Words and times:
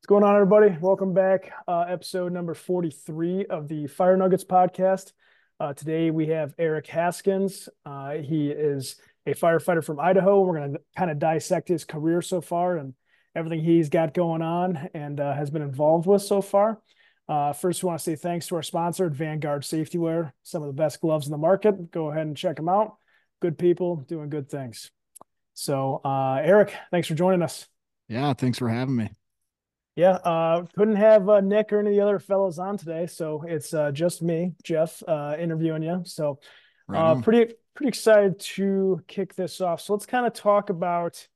What's 0.00 0.06
going 0.06 0.24
on, 0.24 0.34
everybody? 0.34 0.74
Welcome 0.80 1.12
back. 1.12 1.52
Uh, 1.68 1.80
episode 1.80 2.32
number 2.32 2.54
43 2.54 3.44
of 3.50 3.68
the 3.68 3.86
Fire 3.86 4.16
Nuggets 4.16 4.44
podcast. 4.44 5.12
Uh, 5.60 5.74
today 5.74 6.10
we 6.10 6.28
have 6.28 6.54
Eric 6.58 6.86
Haskins. 6.86 7.68
Uh, 7.84 8.12
he 8.12 8.48
is 8.48 8.96
a 9.26 9.34
firefighter 9.34 9.84
from 9.84 10.00
Idaho. 10.00 10.40
We're 10.40 10.56
going 10.56 10.72
to 10.72 10.80
kind 10.96 11.10
of 11.10 11.18
dissect 11.18 11.68
his 11.68 11.84
career 11.84 12.22
so 12.22 12.40
far 12.40 12.78
and 12.78 12.94
everything 13.36 13.60
he's 13.60 13.90
got 13.90 14.14
going 14.14 14.40
on 14.40 14.88
and 14.94 15.20
uh, 15.20 15.34
has 15.34 15.50
been 15.50 15.60
involved 15.60 16.06
with 16.06 16.22
so 16.22 16.40
far. 16.40 16.80
Uh, 17.28 17.52
first, 17.52 17.82
we 17.82 17.88
want 17.88 17.98
to 17.98 18.02
say 18.02 18.16
thanks 18.16 18.46
to 18.46 18.56
our 18.56 18.62
sponsor, 18.62 19.10
Vanguard 19.10 19.66
Safety 19.66 19.98
Wear, 19.98 20.32
some 20.42 20.62
of 20.62 20.66
the 20.68 20.82
best 20.82 21.02
gloves 21.02 21.26
in 21.26 21.30
the 21.30 21.36
market. 21.36 21.90
Go 21.90 22.10
ahead 22.10 22.26
and 22.26 22.34
check 22.34 22.56
them 22.56 22.70
out. 22.70 22.96
Good 23.42 23.58
people 23.58 23.96
doing 23.96 24.30
good 24.30 24.48
things. 24.48 24.92
So, 25.52 26.00
uh, 26.02 26.40
Eric, 26.42 26.72
thanks 26.90 27.06
for 27.06 27.14
joining 27.14 27.42
us. 27.42 27.68
Yeah, 28.08 28.32
thanks 28.32 28.56
for 28.56 28.70
having 28.70 28.96
me. 28.96 29.10
Yeah, 30.00 30.12
uh, 30.12 30.64
couldn't 30.78 30.96
have 30.96 31.28
uh, 31.28 31.42
Nick 31.42 31.74
or 31.74 31.80
any 31.80 31.90
of 31.90 31.94
the 31.94 32.00
other 32.00 32.18
fellows 32.18 32.58
on 32.58 32.78
today, 32.78 33.06
so 33.06 33.44
it's 33.46 33.74
uh, 33.74 33.92
just 33.92 34.22
me, 34.22 34.54
Jeff, 34.62 35.02
uh, 35.06 35.36
interviewing 35.38 35.82
you. 35.82 36.00
So, 36.06 36.38
uh, 36.88 36.92
Right 37.16 37.22
pretty 37.22 37.54
pretty 37.74 37.88
excited 37.88 38.38
to 38.38 39.02
kick 39.08 39.34
this 39.34 39.60
off. 39.60 39.82
So 39.82 39.92
let's 39.92 40.06
kind 40.06 40.26
of 40.26 40.32
talk 40.32 40.70
about 40.70 41.28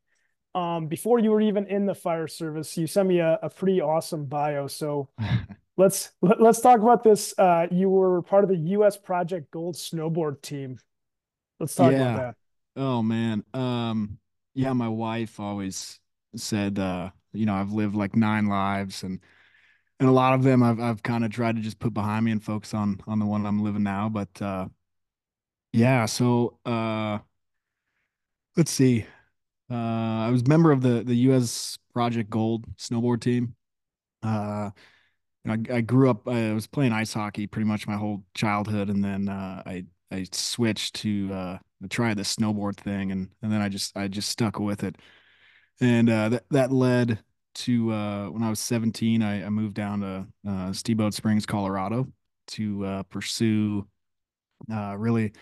um, 0.54 0.87
before 0.87 1.18
you 1.18 1.30
were 1.30 1.42
even 1.42 1.66
in 1.66 1.84
the 1.84 1.95
fire 1.95 2.27
service. 2.27 2.74
You 2.78 2.87
sent 2.87 3.06
me 3.06 3.18
a, 3.18 3.38
a 3.42 3.50
pretty 3.50 3.82
awesome 3.82 4.24
bio. 4.24 4.66
So 4.66 5.10
let's 5.76 6.12
let, 6.23 6.40
let's 6.40 6.62
talk 6.62 6.80
about 6.80 7.04
this. 7.04 7.34
Uh, 7.37 7.66
you 7.70 7.90
were 7.90 8.23
part 8.23 8.45
of 8.45 8.48
the 8.48 8.56
U.S. 8.56 8.96
Project 8.96 9.51
Gold 9.51 9.74
snowboard 9.74 10.40
team. 10.40 10.78
Let's 11.60 11.74
talk 11.74 11.92
about 11.92 12.16
that. 12.16 12.37
Oh 12.80 13.02
man. 13.02 13.45
Um, 13.52 14.16
yeah, 14.54 14.73
my 14.73 14.88
wife 14.88 15.38
always 15.38 16.01
said 16.41 16.79
uh, 16.79 17.11
you 17.33 17.47
know, 17.47 17.55
I've 17.55 17.73
lived 17.73 17.95
like 17.97 18.16
nine 18.16 18.47
lives 18.48 19.02
and 19.02 19.20
and 20.01 20.09
a 20.09 20.12
lot 20.12 20.34
of 20.34 20.45
them 20.45 20.62
I've 20.62 20.80
I've 20.80 21.02
kind 21.02 21.24
of 21.24 21.30
tried 21.33 21.57
to 21.57 21.62
just 21.62 21.79
put 21.80 21.95
behind 21.95 22.24
me 22.26 22.32
and 22.32 22.45
focus 22.45 22.74
on 22.74 23.01
on 23.07 23.18
the 23.21 23.26
one 23.26 23.46
I'm 23.46 23.63
living 23.65 23.85
now. 23.85 24.09
But 24.09 24.43
uh 24.43 24.68
yeah, 25.73 26.07
so 26.07 26.59
uh 26.65 27.18
let's 28.57 28.71
see. 28.71 29.07
Uh 29.71 29.74
I 29.74 30.30
was 30.30 30.46
member 30.49 30.73
of 30.73 30.82
the 30.82 31.02
the 31.04 31.16
US 31.16 31.79
Project 31.95 32.30
Gold 32.30 32.66
snowboard 32.79 33.21
team. 33.21 33.57
Uh 34.23 34.71
I, 35.48 35.59
I 35.73 35.80
grew 35.82 36.10
up 36.10 36.29
I 36.29 36.52
was 36.54 36.66
playing 36.66 36.93
ice 36.93 37.15
hockey 37.15 37.46
pretty 37.46 37.66
much 37.69 37.87
my 37.88 37.96
whole 37.96 38.24
childhood 38.35 38.91
and 38.91 39.04
then 39.04 39.29
uh 39.29 39.63
I 39.66 39.85
I 40.13 40.26
switched 40.32 40.96
to 40.96 41.32
uh 41.32 41.59
try 41.91 42.15
the 42.15 42.23
snowboard 42.23 42.76
thing 42.79 43.13
and 43.13 43.30
and 43.43 43.52
then 43.52 43.63
I 43.63 43.69
just 43.69 43.96
I 43.96 44.09
just 44.09 44.30
stuck 44.30 44.59
with 44.60 44.85
it. 44.85 44.96
And 45.80 46.08
uh 46.08 46.28
that 46.30 46.44
that 46.50 46.72
led 46.72 47.22
to 47.56 47.92
uh 47.92 48.28
when 48.30 48.42
I 48.42 48.50
was 48.50 48.60
17 48.60 49.22
I, 49.22 49.44
I 49.44 49.48
moved 49.50 49.74
down 49.74 50.00
to 50.00 50.26
uh 50.48 50.72
Steamboat 50.72 51.14
Springs, 51.14 51.46
Colorado 51.46 52.06
to 52.48 52.84
uh 52.84 53.02
pursue 53.04 53.86
uh 54.72 54.96
really 54.98 55.32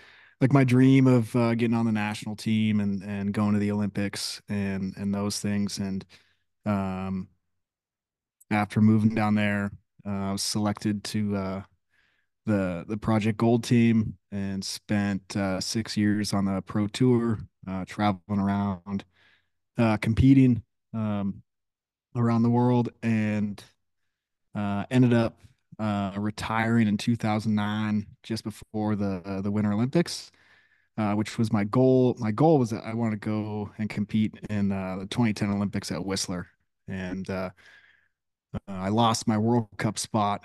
like 0.40 0.52
my 0.52 0.64
dream 0.64 1.06
of 1.06 1.34
uh, 1.36 1.54
getting 1.54 1.76
on 1.76 1.86
the 1.86 1.92
national 1.92 2.36
team 2.36 2.80
and 2.80 3.02
and 3.02 3.32
going 3.34 3.54
to 3.54 3.60
the 3.60 3.72
Olympics 3.72 4.42
and 4.48 4.94
and 4.96 5.14
those 5.14 5.40
things. 5.40 5.78
And 5.78 6.04
um 6.66 7.28
after 8.50 8.80
moving 8.80 9.14
down 9.14 9.34
there 9.34 9.70
uh, 10.06 10.10
I 10.10 10.32
was 10.32 10.42
selected 10.42 11.04
to 11.04 11.64
the 12.46 12.84
the 12.88 12.96
Project 12.96 13.38
Gold 13.38 13.64
team 13.64 14.16
and 14.32 14.64
spent 14.64 15.36
six 15.60 15.96
years 15.96 16.32
on 16.32 16.44
the 16.46 16.60
pro 16.62 16.88
tour, 16.88 17.38
traveling 17.86 18.40
around, 18.40 19.04
uh, 19.78 19.96
competing 19.98 20.62
um, 20.94 21.42
around 22.14 22.42
the 22.42 22.50
world, 22.50 22.90
and 23.02 23.62
uh, 24.54 24.84
ended 24.90 25.14
up 25.14 25.38
uh, 25.78 26.12
retiring 26.16 26.88
in 26.88 26.96
2009, 26.96 28.06
just 28.22 28.44
before 28.44 28.94
the 28.94 29.22
uh, 29.24 29.40
the 29.40 29.50
Winter 29.50 29.72
Olympics, 29.72 30.30
uh, 30.98 31.14
which 31.14 31.38
was 31.38 31.52
my 31.52 31.64
goal. 31.64 32.14
My 32.18 32.30
goal 32.30 32.58
was 32.58 32.70
that 32.70 32.84
I 32.84 32.94
wanted 32.94 33.22
to 33.22 33.28
go 33.28 33.70
and 33.78 33.88
compete 33.88 34.34
in 34.50 34.72
uh, 34.72 34.96
the 35.00 35.06
2010 35.06 35.50
Olympics 35.50 35.90
at 35.90 36.04
Whistler, 36.04 36.48
and 36.88 37.28
I 38.68 38.90
lost 38.90 39.26
my 39.26 39.38
World 39.38 39.68
Cup 39.78 39.98
spot 39.98 40.42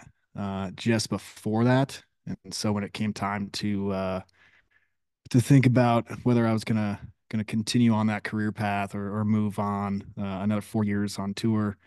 just 0.75 1.09
before 1.09 1.65
that, 1.65 2.01
and 2.25 2.53
so 2.53 2.71
when 2.71 2.83
it 2.83 2.93
came 2.93 3.13
time 3.13 3.49
to 3.51 4.23
to 5.29 5.41
think 5.41 5.65
about 5.65 6.05
whether 6.23 6.47
I 6.47 6.53
was 6.53 6.63
gonna 6.63 6.99
gonna 7.29 7.43
continue 7.43 7.93
on 7.93 8.07
that 8.07 8.23
career 8.23 8.51
path 8.51 8.95
or, 8.95 9.19
or 9.19 9.25
move 9.25 9.59
on 9.59 10.03
uh, 10.17 10.39
another 10.41 10.61
four 10.61 10.83
years 10.83 11.19
on 11.19 11.33
tour, 11.33 11.77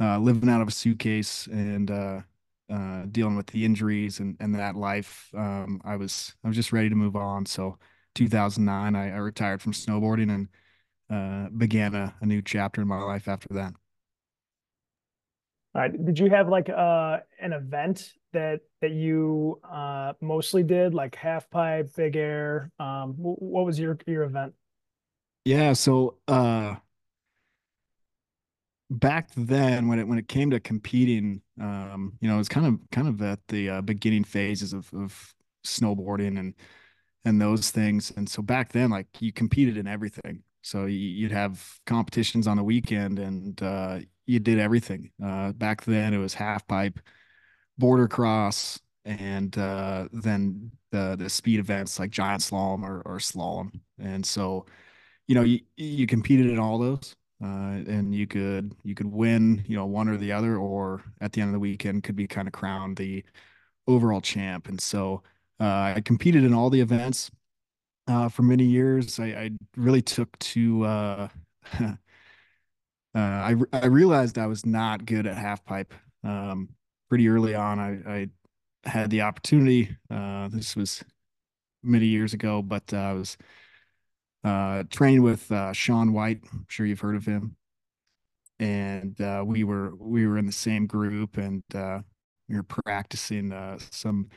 uh, 0.00 0.18
living 0.18 0.48
out 0.50 0.60
of 0.62 0.68
a 0.68 0.72
suitcase 0.72 1.46
and 1.48 1.90
uh, 1.90 2.20
uh, 2.70 3.04
dealing 3.10 3.36
with 3.36 3.46
the 3.48 3.64
injuries 3.64 4.20
and, 4.20 4.36
and 4.40 4.54
that 4.54 4.76
life, 4.76 5.30
um, 5.34 5.80
I 5.84 5.96
was 5.96 6.34
I 6.44 6.48
was 6.48 6.56
just 6.56 6.72
ready 6.72 6.88
to 6.88 6.94
move 6.94 7.16
on. 7.16 7.46
So 7.46 7.78
2009, 8.14 8.96
I, 8.96 9.12
I 9.12 9.18
retired 9.18 9.62
from 9.62 9.72
snowboarding 9.72 10.34
and 10.34 10.48
uh, 11.08 11.48
began 11.50 11.94
a, 11.94 12.14
a 12.20 12.26
new 12.26 12.42
chapter 12.42 12.82
in 12.82 12.88
my 12.88 12.98
life 12.98 13.28
after 13.28 13.48
that. 13.54 13.74
All 15.74 15.82
right. 15.82 16.04
Did 16.06 16.18
you 16.18 16.30
have 16.30 16.48
like 16.48 16.70
uh 16.70 17.18
an 17.38 17.52
event 17.52 18.14
that 18.32 18.60
that 18.80 18.92
you 18.92 19.60
uh 19.62 20.14
mostly 20.22 20.62
did, 20.62 20.94
like 20.94 21.14
half 21.14 21.50
pipe, 21.50 21.94
big 21.94 22.16
air? 22.16 22.72
Um, 22.78 23.14
what 23.18 23.66
was 23.66 23.78
your 23.78 23.98
your 24.06 24.24
event? 24.24 24.54
Yeah, 25.46 25.74
so 25.74 26.18
uh 26.26 26.76
back 28.90 29.30
then 29.36 29.88
when 29.88 29.98
it 29.98 30.06
when 30.06 30.18
it 30.18 30.28
came 30.28 30.50
to 30.50 30.60
competing 30.60 31.40
um 31.60 32.16
you 32.20 32.28
know 32.28 32.36
it 32.36 32.38
was 32.38 32.48
kind 32.48 32.66
of 32.66 32.78
kind 32.92 33.08
of 33.08 33.20
at 33.20 33.40
the 33.48 33.68
uh, 33.68 33.80
beginning 33.80 34.22
phases 34.24 34.72
of 34.72 34.88
of 34.94 35.34
snowboarding 35.64 36.38
and 36.38 36.54
and 37.24 37.40
those 37.42 37.70
things. 37.70 38.12
And 38.16 38.28
so 38.28 38.42
back 38.42 38.72
then 38.72 38.90
like 38.90 39.08
you 39.20 39.32
competed 39.32 39.76
in 39.78 39.86
everything. 39.88 40.42
So 40.62 40.86
you'd 40.86 41.32
have 41.32 41.80
competitions 41.86 42.46
on 42.48 42.56
the 42.58 42.64
weekend 42.64 43.18
and 43.18 43.62
uh 43.62 44.00
you 44.26 44.40
did 44.40 44.58
everything. 44.60 45.10
Uh 45.24 45.52
back 45.52 45.84
then 45.84 46.14
it 46.14 46.18
was 46.18 46.34
half 46.34 46.66
pipe 46.68 47.00
boarder 47.78 48.08
cross 48.08 48.80
and 49.04 49.56
uh 49.58 50.08
then 50.12 50.70
the 50.90 51.16
the 51.18 51.28
speed 51.30 51.60
events 51.60 51.98
like 51.98 52.10
giant 52.10 52.42
slalom 52.42 52.82
or, 52.82 53.02
or 53.02 53.18
slalom. 53.18 53.70
And 53.98 54.24
so 54.24 54.66
you 55.28 55.34
know, 55.34 55.42
you 55.42 55.60
you 55.76 56.06
competed 56.06 56.46
in 56.46 56.58
all 56.58 56.78
those, 56.78 57.16
uh, 57.42 57.46
and 57.86 58.14
you 58.14 58.26
could 58.26 58.74
you 58.84 58.94
could 58.94 59.06
win, 59.06 59.64
you 59.66 59.76
know, 59.76 59.86
one 59.86 60.08
or 60.08 60.16
the 60.16 60.32
other, 60.32 60.56
or 60.56 61.02
at 61.20 61.32
the 61.32 61.40
end 61.40 61.48
of 61.48 61.52
the 61.54 61.60
weekend 61.60 62.04
could 62.04 62.16
be 62.16 62.26
kind 62.26 62.48
of 62.48 62.52
crowned 62.52 62.96
the 62.96 63.24
overall 63.86 64.20
champ. 64.20 64.68
And 64.68 64.80
so 64.80 65.22
uh, 65.60 65.94
I 65.96 66.02
competed 66.04 66.44
in 66.44 66.54
all 66.54 66.70
the 66.70 66.80
events 66.80 67.30
uh, 68.08 68.28
for 68.28 68.42
many 68.42 68.64
years. 68.64 69.18
I, 69.20 69.26
I 69.26 69.50
really 69.76 70.02
took 70.02 70.38
to 70.40 70.84
uh, 70.84 71.28
uh, 71.80 71.96
I 73.14 73.54
I 73.72 73.86
realized 73.86 74.38
I 74.38 74.46
was 74.46 74.66
not 74.66 75.06
good 75.06 75.26
at 75.26 75.36
half 75.36 75.64
pipe 75.64 75.94
um, 76.24 76.68
pretty 77.08 77.28
early 77.28 77.54
on. 77.54 77.78
I, 77.78 77.98
I 78.06 78.28
had 78.88 79.10
the 79.10 79.22
opportunity. 79.22 79.96
Uh, 80.10 80.48
this 80.48 80.76
was 80.76 81.02
many 81.82 82.06
years 82.06 82.34
ago, 82.34 82.62
but 82.62 82.92
I 82.92 83.12
was 83.12 83.36
uh, 84.46 84.84
trained 84.90 85.24
with 85.24 85.50
uh, 85.50 85.72
Shaun 85.72 86.12
White. 86.12 86.40
I'm 86.52 86.66
sure 86.68 86.86
you've 86.86 87.00
heard 87.00 87.16
of 87.16 87.26
him. 87.26 87.56
And 88.60 89.20
uh, 89.20 89.42
we 89.44 89.64
were 89.64 89.94
we 89.96 90.26
were 90.26 90.38
in 90.38 90.46
the 90.46 90.52
same 90.52 90.86
group, 90.86 91.36
and 91.36 91.62
uh, 91.74 92.00
we 92.48 92.54
were 92.54 92.62
practicing 92.62 93.52
uh, 93.52 93.78
some 93.90 94.30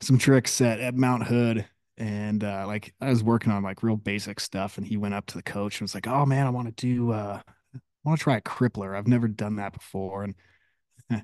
some 0.00 0.18
tricks 0.18 0.60
at, 0.60 0.80
at 0.80 0.94
Mount 0.94 1.24
Hood. 1.24 1.66
And 1.98 2.42
uh, 2.42 2.64
like 2.66 2.94
I 3.00 3.10
was 3.10 3.22
working 3.22 3.52
on 3.52 3.62
like 3.62 3.82
real 3.82 3.96
basic 3.96 4.40
stuff, 4.40 4.78
and 4.78 4.86
he 4.86 4.96
went 4.96 5.14
up 5.14 5.26
to 5.26 5.36
the 5.36 5.42
coach 5.42 5.78
and 5.78 5.84
was 5.84 5.94
like, 5.94 6.08
"Oh 6.08 6.24
man, 6.24 6.46
I 6.46 6.50
want 6.50 6.74
to 6.74 6.86
do 6.86 7.12
uh, 7.12 7.40
I 7.74 7.78
want 8.04 8.18
to 8.18 8.24
try 8.24 8.38
a 8.38 8.40
crippler. 8.40 8.96
I've 8.96 9.06
never 9.06 9.28
done 9.28 9.56
that 9.56 9.74
before." 9.74 10.24
And 10.24 10.34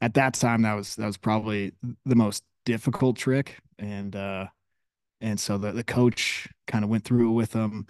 at 0.00 0.14
that 0.14 0.34
time, 0.34 0.62
that 0.62 0.74
was 0.74 0.96
that 0.96 1.06
was 1.06 1.16
probably 1.16 1.72
the 2.04 2.16
most 2.16 2.44
difficult 2.66 3.16
trick. 3.16 3.58
And 3.78 4.14
uh, 4.14 4.48
and 5.20 5.38
so 5.38 5.58
the 5.58 5.72
the 5.72 5.84
coach 5.84 6.48
kind 6.66 6.84
of 6.84 6.90
went 6.90 7.04
through 7.04 7.30
it 7.30 7.34
with 7.34 7.52
him 7.52 7.86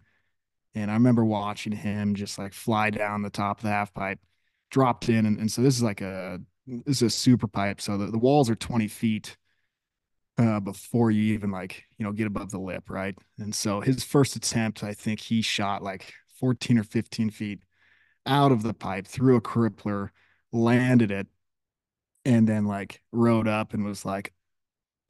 and 0.75 0.91
I 0.91 0.95
remember 0.95 1.25
watching 1.25 1.73
him 1.73 2.15
just 2.15 2.39
like 2.39 2.53
fly 2.53 2.91
down 2.91 3.23
the 3.23 3.31
top 3.31 3.59
of 3.59 3.65
the 3.65 3.71
half 3.71 3.93
pipe, 3.93 4.21
dropped 4.71 5.09
in. 5.09 5.27
And, 5.27 5.39
and 5.39 5.51
so 5.51 5.63
this 5.63 5.77
is 5.77 5.83
like 5.83 6.01
a, 6.01 6.41
this 6.67 6.97
is 6.97 7.03
a 7.03 7.11
super 7.11 7.49
pipe. 7.49 7.81
So 7.81 7.97
the, 7.99 8.07
the 8.07 8.19
walls 8.19 8.49
are 8.51 8.55
20 8.55 8.87
feet 8.89 9.37
uh, 10.37 10.61
before 10.61 11.11
you 11.11 11.35
even 11.35 11.51
like, 11.51 11.85
you 11.97 12.05
know, 12.05 12.13
get 12.13 12.27
above 12.27 12.51
the 12.51 12.61
lip. 12.61 12.91
Right. 12.91 13.17
And 13.39 13.55
so 13.55 13.81
his 13.81 14.05
first 14.05 14.37
attempt, 14.37 14.85
I 14.85 14.95
think 14.95 15.21
he 15.21 15.43
shot 15.43 15.83
like 15.83 16.13
14 16.39 16.79
or 16.79 16.85
15 16.85 17.31
feet 17.31 17.61
out 18.25 18.53
of 18.53 18.63
the 18.63 18.75
pipe 18.75 19.07
through 19.07 19.37
a 19.37 19.41
crippler, 19.41 20.11
landed 20.53 21.11
it, 21.11 21.27
and 22.25 22.47
then 22.47 22.67
like 22.67 23.01
rode 23.11 23.49
up 23.49 23.75
and 23.75 23.85
was 23.85 24.05
like, 24.05 24.33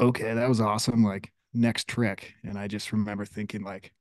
okay, 0.00 0.32
that 0.34 0.48
was 0.48 0.60
awesome. 0.60 1.02
Like 1.04 1.32
next 1.54 1.88
trick. 1.88 2.34
And 2.44 2.58
I 2.58 2.68
just 2.68 2.92
remember 2.92 3.24
thinking 3.24 3.62
like, 3.62 3.92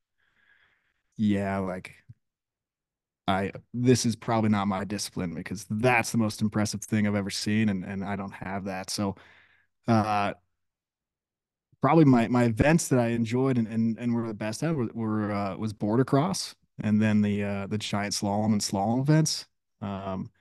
yeah, 1.17 1.57
like 1.57 1.93
I 3.27 3.51
this 3.73 4.05
is 4.05 4.15
probably 4.15 4.49
not 4.49 4.67
my 4.67 4.85
discipline 4.85 5.33
because 5.33 5.65
that's 5.69 6.11
the 6.11 6.17
most 6.17 6.41
impressive 6.41 6.81
thing 6.81 7.07
I've 7.07 7.15
ever 7.15 7.29
seen, 7.29 7.69
and 7.69 7.83
and 7.83 8.03
I 8.03 8.15
don't 8.15 8.31
have 8.31 8.65
that. 8.65 8.89
So, 8.89 9.15
uh, 9.87 10.33
probably 11.81 12.05
my 12.05 12.27
my 12.27 12.45
events 12.45 12.87
that 12.89 12.99
I 12.99 13.07
enjoyed 13.07 13.57
and 13.57 13.67
and, 13.67 13.97
and 13.99 14.13
were 14.15 14.27
the 14.27 14.33
best 14.33 14.63
at 14.63 14.75
were, 14.75 14.89
were 14.93 15.31
uh, 15.31 15.57
was 15.57 15.73
boarder 15.73 16.05
cross, 16.05 16.55
and 16.79 17.01
then 17.01 17.21
the 17.21 17.43
uh, 17.43 17.67
the 17.67 17.77
giant 17.77 18.13
slalom 18.13 18.53
and 18.53 18.61
slalom 18.61 19.01
events. 19.01 19.45
Um, 19.81 20.31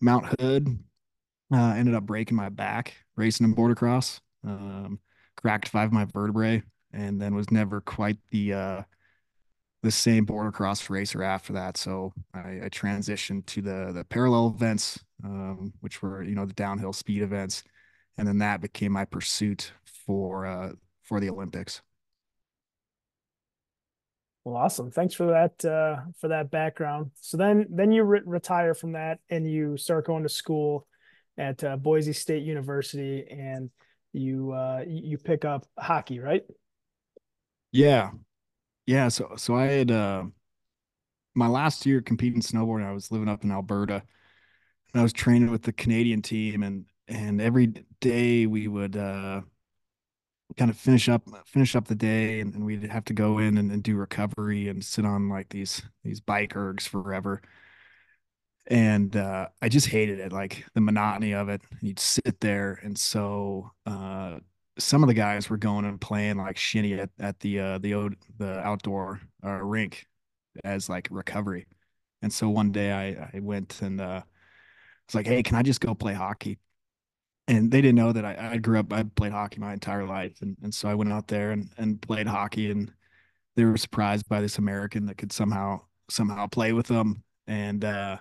Mount 0.00 0.40
Hood 0.40 0.78
uh, 1.52 1.74
ended 1.76 1.94
up 1.94 2.04
breaking 2.04 2.36
my 2.36 2.48
back 2.48 2.94
racing 3.16 3.44
in 3.44 3.52
boarder 3.52 3.74
cross. 3.74 4.20
Um, 4.44 5.00
cracked 5.40 5.68
five 5.68 5.86
of 5.86 5.92
my 5.92 6.04
vertebrae, 6.04 6.62
and 6.92 7.20
then 7.20 7.34
was 7.34 7.50
never 7.50 7.80
quite 7.80 8.18
the 8.30 8.52
uh, 8.52 8.82
the 9.82 9.90
same 9.90 10.24
boarder 10.24 10.50
cross 10.50 10.90
racer 10.90 11.22
after 11.22 11.52
that. 11.52 11.76
So 11.76 12.12
I, 12.34 12.60
I 12.64 12.68
transitioned 12.68 13.46
to 13.46 13.62
the 13.62 13.92
the 13.94 14.04
parallel 14.04 14.48
events, 14.48 14.98
um, 15.24 15.72
which 15.80 16.02
were 16.02 16.22
you 16.22 16.34
know 16.34 16.46
the 16.46 16.54
downhill 16.54 16.92
speed 16.92 17.22
events, 17.22 17.62
and 18.16 18.26
then 18.26 18.38
that 18.38 18.60
became 18.60 18.92
my 18.92 19.04
pursuit 19.04 19.72
for 19.84 20.46
uh, 20.46 20.72
for 21.02 21.20
the 21.20 21.30
Olympics. 21.30 21.82
Well, 24.44 24.56
awesome. 24.56 24.90
Thanks 24.90 25.14
for 25.14 25.26
that 25.26 25.64
uh, 25.64 26.10
for 26.18 26.28
that 26.28 26.50
background. 26.50 27.10
So 27.20 27.36
then 27.36 27.66
then 27.70 27.92
you 27.92 28.02
re- 28.02 28.22
retire 28.24 28.74
from 28.74 28.92
that 28.92 29.18
and 29.30 29.50
you 29.50 29.76
start 29.76 30.06
going 30.06 30.22
to 30.22 30.28
school 30.28 30.86
at 31.36 31.62
uh, 31.62 31.76
Boise 31.76 32.12
State 32.12 32.42
University 32.42 33.26
and 33.30 33.70
you 34.12 34.52
uh, 34.52 34.84
you 34.86 35.18
pick 35.18 35.44
up 35.44 35.66
hockey, 35.78 36.20
right? 36.20 36.44
Yeah, 37.72 38.10
yeah. 38.86 39.08
So 39.08 39.34
so 39.36 39.54
I 39.54 39.66
had 39.66 39.90
uh, 39.90 40.24
my 41.34 41.48
last 41.48 41.86
year 41.86 42.00
competing 42.00 42.40
snowboarding. 42.40 42.86
I 42.86 42.92
was 42.92 43.10
living 43.12 43.28
up 43.28 43.44
in 43.44 43.50
Alberta, 43.50 44.02
and 44.92 45.00
I 45.00 45.02
was 45.02 45.12
training 45.12 45.50
with 45.50 45.62
the 45.62 45.72
Canadian 45.72 46.22
team, 46.22 46.62
and 46.62 46.86
and 47.08 47.40
every 47.40 47.72
day 48.00 48.46
we 48.46 48.68
would 48.68 48.96
uh, 48.96 49.42
kind 50.56 50.70
of 50.70 50.76
finish 50.76 51.08
up 51.08 51.22
finish 51.46 51.76
up 51.76 51.86
the 51.86 51.94
day 51.94 52.40
and, 52.40 52.54
and 52.54 52.64
we'd 52.64 52.84
have 52.84 53.04
to 53.04 53.12
go 53.12 53.38
in 53.38 53.58
and, 53.58 53.70
and, 53.70 53.82
do 53.82 53.96
recovery 53.96 54.68
and 54.68 54.84
sit 54.84 55.04
on 55.04 55.28
like 55.28 55.48
these 55.50 55.82
these 56.04 56.20
bike 56.20 56.54
ergs 56.54 56.88
forever 56.88 57.40
and 58.68 59.16
uh, 59.16 59.48
i 59.62 59.68
just 59.68 59.86
hated 59.88 60.20
it 60.20 60.32
like 60.32 60.64
the 60.74 60.80
monotony 60.80 61.34
of 61.34 61.48
it. 61.48 61.62
You'd 61.80 61.98
sit 61.98 62.40
there 62.40 62.80
and 62.82 62.96
so 62.98 63.70
uh, 63.86 64.38
some 64.78 65.02
of 65.02 65.08
the 65.08 65.14
guys 65.14 65.50
were 65.50 65.56
going 65.56 65.84
and 65.84 66.00
playing 66.00 66.36
like 66.38 66.56
shinny 66.56 66.94
at, 66.94 67.10
at 67.18 67.40
the 67.40 67.60
uh, 67.60 67.78
the 67.78 68.10
the 68.38 68.58
outdoor 68.60 69.20
uh, 69.44 69.50
rink 69.62 70.06
as 70.64 70.88
like 70.88 71.08
recovery. 71.10 71.66
And 72.22 72.32
so 72.32 72.48
one 72.48 72.72
day 72.72 72.92
i 72.92 73.30
i 73.34 73.40
went 73.40 73.80
and 73.82 74.00
uh 74.00 74.22
was 75.08 75.14
like 75.14 75.26
hey 75.26 75.42
can 75.42 75.56
i 75.56 75.62
just 75.62 75.80
go 75.80 75.94
play 75.94 76.14
hockey? 76.14 76.58
And 77.48 77.70
they 77.70 77.80
didn't 77.80 77.96
know 77.96 78.12
that 78.12 78.24
I, 78.26 78.52
I 78.54 78.58
grew 78.58 78.78
up 78.78 78.92
I 78.92 79.04
played 79.04 79.32
hockey 79.32 79.60
my 79.60 79.72
entire 79.72 80.04
life 80.06 80.42
and, 80.42 80.56
and 80.62 80.74
so 80.74 80.88
I 80.88 80.94
went 80.94 81.12
out 81.12 81.28
there 81.28 81.52
and, 81.52 81.70
and 81.78 82.00
played 82.02 82.26
hockey 82.26 82.70
and 82.70 82.92
they 83.56 83.64
were 83.64 83.76
surprised 83.76 84.28
by 84.28 84.40
this 84.40 84.58
American 84.58 85.06
that 85.06 85.18
could 85.18 85.32
somehow 85.32 85.80
somehow 86.10 86.46
play 86.46 86.72
with 86.72 86.86
them. 86.86 87.24
And 87.46 87.84
uh, 87.84 88.18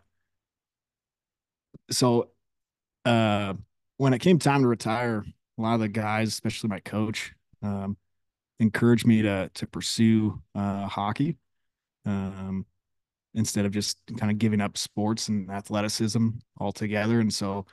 so 1.90 2.30
uh, 3.06 3.54
when 3.98 4.14
it 4.14 4.20
came 4.20 4.40
time 4.40 4.62
to 4.62 4.68
retire 4.68 5.26
a 5.58 5.62
lot 5.62 5.76
of 5.76 5.80
the 5.80 5.88
guys 5.88 6.30
especially 6.30 6.70
my 6.70 6.80
coach 6.80 7.34
um, 7.64 7.98
encouraged 8.60 9.08
me 9.08 9.22
to 9.22 9.50
to 9.54 9.68
pursue 9.68 10.42
uh, 10.56 10.88
hockey 10.88 11.36
um, 12.06 12.66
instead 13.34 13.66
of 13.66 13.72
just 13.72 14.00
kind 14.18 14.32
of 14.32 14.38
giving 14.38 14.62
up 14.62 14.78
sports 14.78 15.28
and 15.30 15.50
athleticism 15.50 16.30
altogether 16.60 17.20
and 17.20 17.34
so 17.34 17.66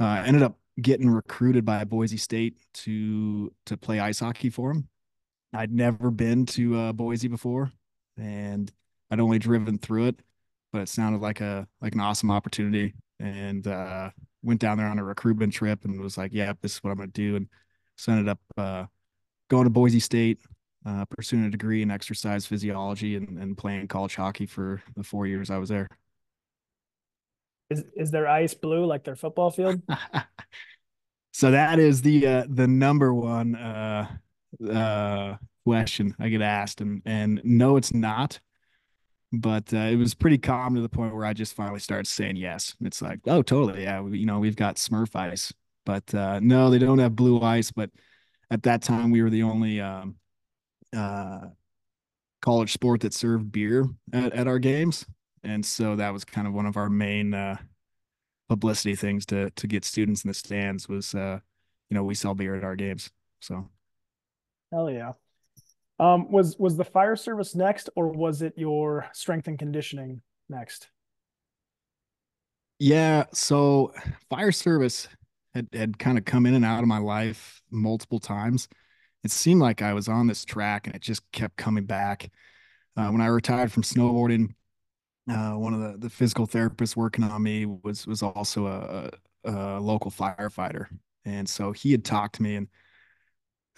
uh, 0.00 0.04
I 0.04 0.26
ended 0.26 0.42
up 0.42 0.58
getting 0.80 1.10
recruited 1.10 1.64
by 1.64 1.84
Boise 1.84 2.16
State 2.16 2.58
to 2.72 3.52
to 3.66 3.76
play 3.76 4.00
ice 4.00 4.20
hockey 4.20 4.50
for 4.50 4.70
him. 4.70 4.88
I'd 5.52 5.72
never 5.72 6.10
been 6.10 6.46
to 6.46 6.76
uh, 6.76 6.92
Boise 6.92 7.28
before, 7.28 7.72
and 8.16 8.70
I'd 9.10 9.20
only 9.20 9.38
driven 9.38 9.78
through 9.78 10.08
it, 10.08 10.20
but 10.72 10.82
it 10.82 10.88
sounded 10.88 11.20
like 11.20 11.40
a 11.40 11.66
like 11.80 11.94
an 11.94 12.00
awesome 12.00 12.30
opportunity. 12.30 12.94
And 13.20 13.66
uh, 13.66 14.10
went 14.42 14.60
down 14.60 14.78
there 14.78 14.86
on 14.86 14.98
a 14.98 15.04
recruitment 15.04 15.52
trip 15.52 15.84
and 15.84 16.00
was 16.00 16.16
like, 16.16 16.32
"Yeah, 16.32 16.52
this 16.60 16.74
is 16.74 16.78
what 16.84 16.90
I'm 16.90 16.96
going 16.96 17.10
to 17.10 17.12
do." 17.12 17.36
And 17.36 17.48
so 17.96 18.12
ended 18.12 18.28
up 18.28 18.40
uh, 18.56 18.84
going 19.48 19.64
to 19.64 19.70
Boise 19.70 20.00
State, 20.00 20.38
uh, 20.86 21.04
pursuing 21.06 21.44
a 21.44 21.50
degree 21.50 21.82
in 21.82 21.90
exercise 21.90 22.46
physiology, 22.46 23.16
and, 23.16 23.38
and 23.38 23.58
playing 23.58 23.88
college 23.88 24.14
hockey 24.14 24.46
for 24.46 24.82
the 24.96 25.02
four 25.02 25.26
years 25.26 25.50
I 25.50 25.58
was 25.58 25.68
there. 25.68 25.88
Is 27.70 27.84
is 27.96 28.10
their 28.10 28.28
ice 28.28 28.54
blue 28.54 28.86
like 28.86 29.04
their 29.04 29.16
football 29.16 29.50
field? 29.50 29.82
so 31.32 31.50
that 31.50 31.78
is 31.78 32.02
the 32.02 32.26
uh, 32.26 32.44
the 32.48 32.66
number 32.66 33.12
one 33.12 33.56
uh, 33.56 34.08
uh, 34.72 35.36
question 35.64 36.14
I 36.18 36.28
get 36.28 36.40
asked, 36.40 36.80
and 36.80 37.02
and 37.04 37.40
no, 37.44 37.76
it's 37.76 37.92
not. 37.92 38.40
But 39.32 39.72
uh, 39.74 39.78
it 39.78 39.96
was 39.96 40.14
pretty 40.14 40.38
calm 40.38 40.74
to 40.74 40.80
the 40.80 40.88
point 40.88 41.14
where 41.14 41.24
I 41.24 41.34
just 41.34 41.54
finally 41.54 41.80
started 41.80 42.06
saying 42.06 42.36
yes. 42.36 42.74
It's 42.80 43.02
like, 43.02 43.20
oh, 43.26 43.42
totally, 43.42 43.82
yeah. 43.82 44.00
We, 44.00 44.18
you 44.18 44.26
know, 44.26 44.38
we've 44.38 44.56
got 44.56 44.76
Smurf 44.76 45.14
ice, 45.14 45.52
but 45.84 46.14
uh, 46.14 46.40
no, 46.40 46.70
they 46.70 46.78
don't 46.78 46.98
have 46.98 47.14
blue 47.14 47.40
ice. 47.42 47.70
But 47.70 47.90
at 48.50 48.62
that 48.62 48.82
time, 48.82 49.10
we 49.10 49.22
were 49.22 49.28
the 49.28 49.42
only 49.42 49.82
um, 49.82 50.16
uh, 50.96 51.40
college 52.40 52.72
sport 52.72 53.02
that 53.02 53.12
served 53.12 53.52
beer 53.52 53.86
at, 54.12 54.32
at 54.32 54.48
our 54.48 54.58
games 54.58 55.04
and 55.42 55.64
so 55.64 55.96
that 55.96 56.12
was 56.12 56.24
kind 56.24 56.46
of 56.46 56.52
one 56.52 56.66
of 56.66 56.76
our 56.76 56.88
main 56.88 57.34
uh, 57.34 57.56
publicity 58.48 58.94
things 58.94 59.26
to 59.26 59.50
to 59.50 59.66
get 59.66 59.84
students 59.84 60.24
in 60.24 60.28
the 60.28 60.34
stands 60.34 60.88
was 60.88 61.14
uh, 61.14 61.38
you 61.90 61.94
know 61.94 62.04
we 62.04 62.14
sell 62.14 62.34
beer 62.34 62.54
at 62.54 62.64
our 62.64 62.76
games 62.76 63.10
so 63.40 63.68
hell 64.72 64.90
yeah 64.90 65.12
um 65.98 66.30
was 66.30 66.56
was 66.58 66.76
the 66.76 66.84
fire 66.84 67.16
service 67.16 67.54
next 67.54 67.90
or 67.96 68.08
was 68.08 68.42
it 68.42 68.54
your 68.56 69.06
strength 69.12 69.48
and 69.48 69.58
conditioning 69.58 70.20
next? 70.48 70.88
Yeah 72.78 73.24
so 73.32 73.92
fire 74.30 74.52
service 74.52 75.08
had 75.54 75.68
had 75.72 75.98
kind 75.98 76.18
of 76.18 76.24
come 76.24 76.46
in 76.46 76.54
and 76.54 76.64
out 76.64 76.82
of 76.82 76.88
my 76.88 76.98
life 76.98 77.62
multiple 77.70 78.20
times. 78.20 78.68
It 79.24 79.30
seemed 79.32 79.60
like 79.60 79.82
i 79.82 79.92
was 79.92 80.08
on 80.08 80.26
this 80.26 80.44
track 80.44 80.86
and 80.86 80.94
it 80.94 81.02
just 81.02 81.30
kept 81.32 81.56
coming 81.56 81.84
back. 81.84 82.30
Uh, 82.96 83.08
when 83.10 83.20
i 83.20 83.26
retired 83.26 83.70
from 83.70 83.82
snowboarding 83.82 84.54
uh, 85.28 85.52
one 85.52 85.74
of 85.74 85.80
the, 85.80 85.98
the 85.98 86.10
physical 86.10 86.46
therapists 86.46 86.96
working 86.96 87.24
on 87.24 87.42
me 87.42 87.66
was 87.66 88.06
was 88.06 88.22
also 88.22 88.66
a, 88.66 89.10
a, 89.44 89.78
local 89.78 90.10
firefighter, 90.10 90.86
and 91.24 91.48
so 91.48 91.72
he 91.72 91.92
had 91.92 92.04
talked 92.04 92.36
to 92.36 92.42
me, 92.42 92.56
and 92.56 92.68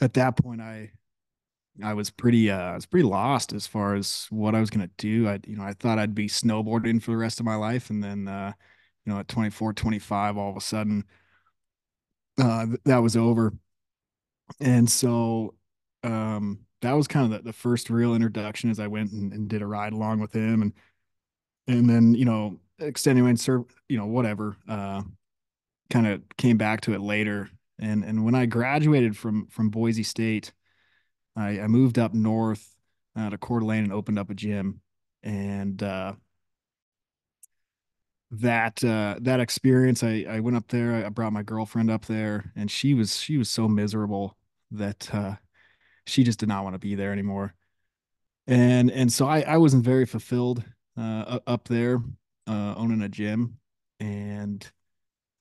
at 0.01 0.15
that 0.15 0.37
point, 0.37 0.61
I 0.61 0.93
I 1.83 1.95
was 1.95 2.11
pretty 2.11 2.51
uh, 2.51 2.59
I 2.73 2.75
was 2.75 2.87
pretty 2.87 3.07
lost 3.07 3.53
as 3.53 3.67
far 3.67 3.95
as 3.95 4.27
what 4.31 4.55
I 4.55 4.61
was 4.61 4.71
gonna 4.71 4.91
do. 4.99 5.29
I 5.29 5.41
you 5.47 5.57
know 5.57 5.63
I 5.65 5.73
thought 5.75 5.99
I'd 5.99 6.15
be 6.15 6.29
snowboarding 6.29 7.03
for 7.03 7.13
the 7.13 7.17
rest 7.17 7.41
of 7.41 7.47
my 7.47 7.57
life, 7.57 7.91
and 7.91 8.03
then 8.03 8.29
uh, 8.29 8.53
you 9.05 9.13
know 9.13 9.21
at 9.21 9.29
24, 9.29 9.73
25, 9.73 10.37
all 10.37 10.51
of 10.51 10.57
a 10.57 10.61
sudden 10.61 11.05
uh, 12.39 12.67
th- 12.67 12.81
that 12.85 12.99
was 12.99 13.17
over, 13.17 13.53
and 14.61 14.91
so 14.91 15.55
um, 16.03 16.61
that 16.83 16.93
was 16.93 17.07
kind 17.09 17.33
of 17.33 17.39
the, 17.39 17.51
the 17.51 17.53
first 17.53 17.91
real 17.91 18.15
introduction 18.15 18.71
as 18.71 18.81
I 18.81 18.87
went 18.87 19.13
and, 19.13 19.33
and 19.33 19.49
did 19.49 19.63
a 19.63 19.67
ride 19.67 19.93
along 19.93 20.21
with 20.21 20.35
him 20.35 20.63
and 20.63 20.73
and 21.69 21.89
then 21.89 22.15
you 22.15 22.25
know 22.25 22.59
extenuating 22.81 23.37
serve 23.37 23.65
you 23.89 23.99
know 23.99 24.07
whatever 24.07 24.57
uh 24.69 25.03
kind 25.91 26.07
of 26.07 26.23
came 26.39 26.57
back 26.57 26.81
to 26.83 26.95
it 26.95 27.01
later 27.01 27.51
and 27.81 28.05
and 28.05 28.25
when 28.25 28.35
i 28.35 28.47
graduated 28.47 29.17
from 29.17 29.47
from 29.49 29.71
boise 29.71 30.03
state 30.03 30.53
i 31.37 31.61
i 31.61 31.67
moved 31.67 31.99
up 31.99 32.15
north 32.15 32.75
uh, 33.17 33.31
to 33.31 33.39
Coeur 33.39 33.61
d'Alene 33.61 33.85
and 33.85 33.93
opened 33.93 34.19
up 34.19 34.31
a 34.31 34.35
gym. 34.35 34.81
And 35.23 35.83
uh 35.83 36.15
that 38.33 38.83
uh 38.85 39.17
that 39.21 39.41
experience 39.41 40.05
i 40.05 40.25
i 40.31 40.39
went 40.39 40.57
up 40.57 40.69
there 40.69 41.05
i 41.05 41.09
brought 41.09 41.33
my 41.33 41.43
girlfriend 41.43 41.91
up 41.91 42.07
there 42.07 42.53
and 42.55 42.71
she 42.71 42.95
was 42.95 43.19
she 43.19 43.37
was 43.37 43.51
so 43.51 43.67
miserable 43.67 44.37
that 44.71 45.13
uh 45.13 45.35
she 46.07 46.23
just 46.23 46.39
did 46.39 46.49
not 46.49 46.63
want 46.63 46.75
to 46.75 46.79
be 46.79 46.95
there 46.95 47.13
anymore. 47.13 47.55
And 48.47 48.91
and 48.91 49.13
so 49.13 49.27
i 49.27 49.41
i 49.41 49.57
wasn't 49.57 49.85
very 49.85 50.07
fulfilled 50.07 50.65
uh, 50.97 51.39
up 51.47 51.69
there 51.69 51.99
uh, 52.47 52.75
owning 52.77 53.03
a 53.03 53.09
gym, 53.09 53.59
and 54.01 54.69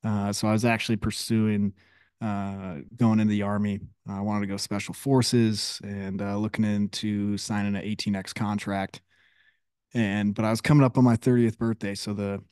uh, 0.03 0.31
so 0.31 0.47
I 0.47 0.51
was 0.51 0.63
actually 0.65 0.97
pursuing 0.97 1.73
uh, 2.21 2.75
going 2.95 3.19
into 3.19 3.31
the 3.31 3.43
army. 3.43 3.79
I 4.07 4.21
wanted 4.21 4.41
to 4.41 4.47
go 4.47 4.57
special 4.57 4.93
forces 4.93 5.79
and 5.83 6.21
uh, 6.21 6.37
looking 6.37 6.65
into 6.65 7.37
signing 7.37 7.75
an 7.75 7.83
18x 7.83 8.33
contract. 8.33 9.01
And 9.93 10.35
but 10.35 10.45
I 10.45 10.51
was 10.51 10.61
coming 10.61 10.83
up 10.83 10.97
on 10.97 11.03
my 11.03 11.15
30th 11.15 11.57
birthday, 11.57 11.95
so 11.95 12.13
the 12.13 12.43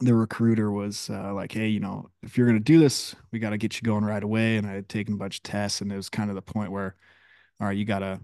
the 0.00 0.14
recruiter 0.14 0.70
was 0.70 1.10
uh, 1.10 1.32
like, 1.34 1.52
"Hey, 1.52 1.68
you 1.68 1.80
know, 1.80 2.10
if 2.22 2.36
you're 2.36 2.46
gonna 2.46 2.60
do 2.60 2.78
this, 2.78 3.14
we 3.32 3.38
got 3.38 3.50
to 3.50 3.58
get 3.58 3.76
you 3.76 3.82
going 3.82 4.04
right 4.04 4.22
away." 4.22 4.56
And 4.56 4.66
I 4.66 4.74
had 4.74 4.88
taken 4.88 5.14
a 5.14 5.16
bunch 5.16 5.38
of 5.38 5.42
tests, 5.44 5.80
and 5.80 5.90
it 5.92 5.96
was 5.96 6.10
kind 6.10 6.30
of 6.30 6.36
the 6.36 6.42
point 6.42 6.70
where, 6.70 6.94
all 7.60 7.66
right, 7.66 7.76
you 7.76 7.84
gotta 7.84 8.20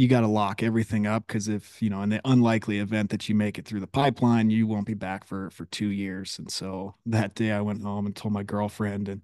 you 0.00 0.08
got 0.08 0.22
to 0.22 0.26
lock 0.26 0.62
everything 0.62 1.06
up 1.06 1.26
because 1.26 1.46
if 1.46 1.82
you 1.82 1.90
know 1.90 2.00
in 2.00 2.08
the 2.08 2.22
unlikely 2.24 2.78
event 2.78 3.10
that 3.10 3.28
you 3.28 3.34
make 3.34 3.58
it 3.58 3.66
through 3.66 3.80
the 3.80 3.86
pipeline 3.86 4.48
you 4.48 4.66
won't 4.66 4.86
be 4.86 4.94
back 4.94 5.26
for 5.26 5.50
for 5.50 5.66
two 5.66 5.88
years. 5.88 6.38
And 6.38 6.50
so 6.50 6.94
that 7.04 7.34
day 7.34 7.52
i 7.52 7.60
went 7.60 7.82
home 7.82 8.06
and 8.06 8.16
told 8.16 8.32
my 8.32 8.42
girlfriend 8.42 9.10
and 9.10 9.20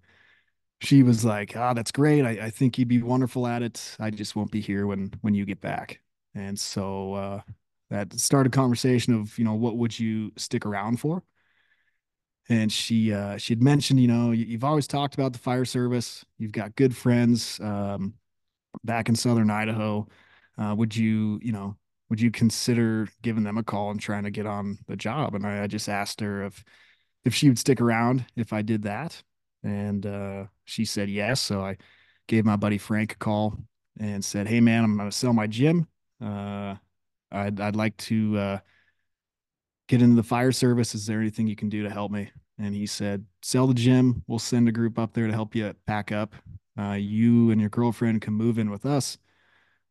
she 0.83 1.03
was 1.03 1.25
like 1.25 1.57
ah 1.57 1.73
that's 1.73 1.91
great. 1.91 2.27
I, 2.27 2.47
I 2.47 2.51
think 2.51 2.77
you'd 2.77 2.89
be 2.89 3.01
wonderful 3.01 3.47
at 3.47 3.63
it. 3.63 3.97
I 3.99 4.11
just 4.11 4.37
won't 4.37 4.51
be 4.51 4.61
here 4.61 4.87
when 4.87 5.15
when 5.23 5.35
you 5.35 5.47
get 5.47 5.63
back. 5.63 6.01
And 6.35 6.61
so 6.61 7.15
uh 7.15 7.41
that 7.89 8.13
started 8.13 8.53
a 8.53 8.57
conversation 8.57 9.15
of 9.15 9.39
you 9.39 9.47
know 9.47 9.55
what 9.55 9.79
would 9.79 9.99
you 9.99 10.31
stick 10.37 10.67
around 10.67 11.01
for? 11.01 11.23
And 12.51 12.71
she 12.71 13.15
uh 13.15 13.39
she 13.39 13.55
had 13.55 13.63
mentioned 13.63 13.99
you 13.99 14.09
know 14.09 14.31
you've 14.33 14.63
always 14.63 14.87
talked 14.87 15.15
about 15.15 15.33
the 15.33 15.39
fire 15.39 15.65
service. 15.65 16.23
You've 16.37 16.53
got 16.53 16.77
good 16.77 16.95
friends 16.95 17.59
um 17.61 18.13
back 18.85 19.09
in 19.09 19.17
southern 19.17 19.51
idaho 19.51 20.07
uh, 20.59 20.75
would 20.77 20.97
you, 20.97 21.39
you 21.43 21.53
know, 21.53 21.77
would 22.09 22.21
you 22.21 22.31
consider 22.31 23.09
giving 23.23 23.43
them 23.45 23.59
a 23.59 23.63
call 23.63 23.91
and 23.91 24.01
trying 24.01 24.25
to 24.25 24.31
get 24.31 24.47
on 24.47 24.79
the 24.87 24.97
job? 24.97 25.35
And 25.35 25.47
I, 25.47 25.65
I 25.65 25.67
just 25.67 25.89
asked 25.89 26.21
her 26.21 26.45
if 26.45 26.65
if 27.25 27.35
she 27.35 27.49
would 27.49 27.59
stick 27.59 27.81
around 27.81 28.25
if 28.37 28.53
I 28.53 28.63
did 28.63 28.83
that, 28.83 29.21
and 29.65 30.07
uh, 30.07 30.45
she 30.65 30.85
said 30.85 31.11
yes. 31.11 31.41
So 31.41 31.61
I 31.61 31.77
gave 32.29 32.45
my 32.45 32.57
buddy 32.57 32.79
Frank 32.79 33.13
a 33.13 33.17
call 33.17 33.59
and 33.99 34.25
said, 34.25 34.47
"Hey, 34.47 34.61
man, 34.61 34.85
I'm 34.85 34.99
to 34.99 35.11
sell 35.11 35.33
my 35.33 35.47
gym. 35.47 35.89
Uh, 36.21 36.77
I'd 37.33 37.61
I'd 37.61 37.77
like 37.77 37.97
to 37.99 38.39
uh, 38.39 38.59
get 39.89 40.03
into 40.03 40.17
the 40.17 40.23
fire 40.23 40.53
service. 40.53 40.95
Is 40.95 41.07
there 41.07 41.21
anything 41.21 41.47
you 41.47 41.57
can 41.57 41.69
do 41.69 41.83
to 41.83 41.91
help 41.91 42.13
me?" 42.13 42.31
And 42.59 42.75
he 42.75 42.87
said, 42.87 43.25
"Sell 43.43 43.67
the 43.67 43.75
gym. 43.75 44.23
We'll 44.29 44.39
send 44.39 44.69
a 44.69 44.73
group 44.73 44.99
up 44.99 45.13
there 45.13 45.27
to 45.27 45.33
help 45.33 45.55
you 45.55 45.75
pack 45.87 46.13
up. 46.13 46.35
Uh, 46.79 46.93
you 46.93 47.51
and 47.51 47.61
your 47.61 47.71
girlfriend 47.71 48.23
can 48.23 48.35
move 48.35 48.59
in 48.59 48.71
with 48.71 48.87
us." 48.87 49.19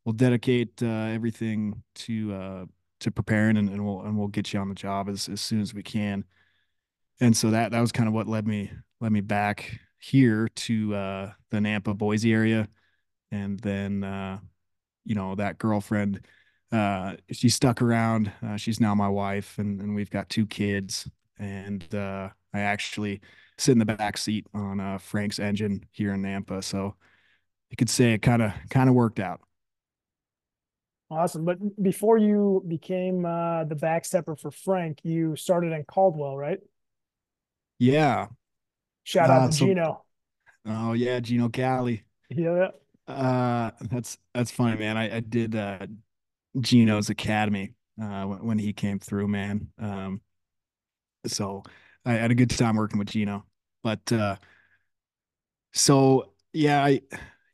We'll 0.05 0.13
dedicate 0.13 0.81
uh, 0.81 0.85
everything 0.85 1.83
to 1.95 2.33
uh, 2.33 2.65
to 3.01 3.11
preparing 3.11 3.57
and, 3.57 3.69
and 3.69 3.83
we'll 3.83 4.01
and 4.01 4.17
we'll 4.17 4.27
get 4.27 4.53
you 4.53 4.59
on 4.59 4.69
the 4.69 4.75
job 4.75 5.09
as, 5.09 5.27
as 5.27 5.41
soon 5.41 5.61
as 5.61 5.73
we 5.73 5.83
can. 5.83 6.23
And 7.19 7.35
so 7.35 7.51
that 7.51 7.71
that 7.71 7.81
was 7.81 7.91
kind 7.91 8.07
of 8.07 8.13
what 8.13 8.27
led 8.27 8.47
me 8.47 8.71
led 9.01 9.11
me 9.11 9.21
back 9.21 9.79
here 9.99 10.47
to 10.55 10.95
uh, 10.95 11.31
the 11.49 11.57
Nampa 11.57 11.97
Boise 11.97 12.31
area, 12.31 12.67
and 13.31 13.59
then 13.59 14.03
uh, 14.03 14.39
you 15.03 15.15
know 15.15 15.35
that 15.35 15.57
girlfriend 15.57 16.25
uh, 16.71 17.15
she 17.31 17.49
stuck 17.49 17.81
around. 17.81 18.31
Uh, 18.45 18.57
she's 18.57 18.79
now 18.79 18.93
my 18.95 19.09
wife, 19.09 19.57
and 19.57 19.81
and 19.81 19.95
we've 19.95 20.11
got 20.11 20.29
two 20.29 20.45
kids. 20.45 21.09
And 21.37 21.85
I 21.93 22.31
actually 22.53 23.19
sit 23.57 23.73
in 23.73 23.79
the 23.79 23.85
back 23.85 24.17
seat 24.17 24.47
on 24.53 24.99
Frank's 24.99 25.37
engine 25.37 25.85
here 25.91 26.13
in 26.13 26.21
Nampa, 26.21 26.63
so 26.63 26.95
you 27.69 27.75
could 27.75 27.89
say 27.89 28.13
it 28.13 28.21
kind 28.21 28.41
of 28.41 28.53
kind 28.69 28.87
of 28.87 28.95
worked 28.95 29.19
out. 29.19 29.41
Awesome. 31.09 31.45
But 31.45 31.57
before 31.81 32.17
you 32.17 32.63
became 32.67 33.25
uh, 33.25 33.63
the 33.65 33.75
backstepper 33.75 34.39
for 34.39 34.51
Frank, 34.51 34.99
you 35.03 35.35
started 35.35 35.71
in 35.71 35.83
Caldwell, 35.83 36.35
right? 36.35 36.59
Yeah. 37.77 38.27
Shout 39.03 39.29
out 39.29 39.43
uh, 39.43 39.47
to 39.47 39.53
so, 39.53 39.65
Gino. 39.65 40.03
Oh 40.65 40.93
yeah, 40.93 41.19
Gino 41.19 41.49
Cali. 41.49 42.03
Yeah. 42.29 42.69
Uh, 43.07 43.69
that's 43.81 44.17
that's 44.33 44.49
funny, 44.49 44.77
man. 44.77 44.97
I, 44.97 45.17
I 45.17 45.19
did 45.19 45.55
uh, 45.55 45.85
Gino's 46.59 47.09
Academy 47.11 47.73
uh, 48.01 48.23
when 48.23 48.57
he 48.57 48.73
came 48.73 48.97
through, 48.97 49.27
man. 49.27 49.67
Um, 49.77 50.21
so 51.27 51.63
I 52.03 52.13
had 52.13 52.31
a 52.31 52.35
good 52.35 52.49
time 52.49 52.77
working 52.77 52.97
with 52.97 53.09
Gino. 53.09 53.45
But 53.83 54.11
uh, 54.11 54.37
so 55.73 56.31
yeah, 56.51 56.83
I 56.83 57.01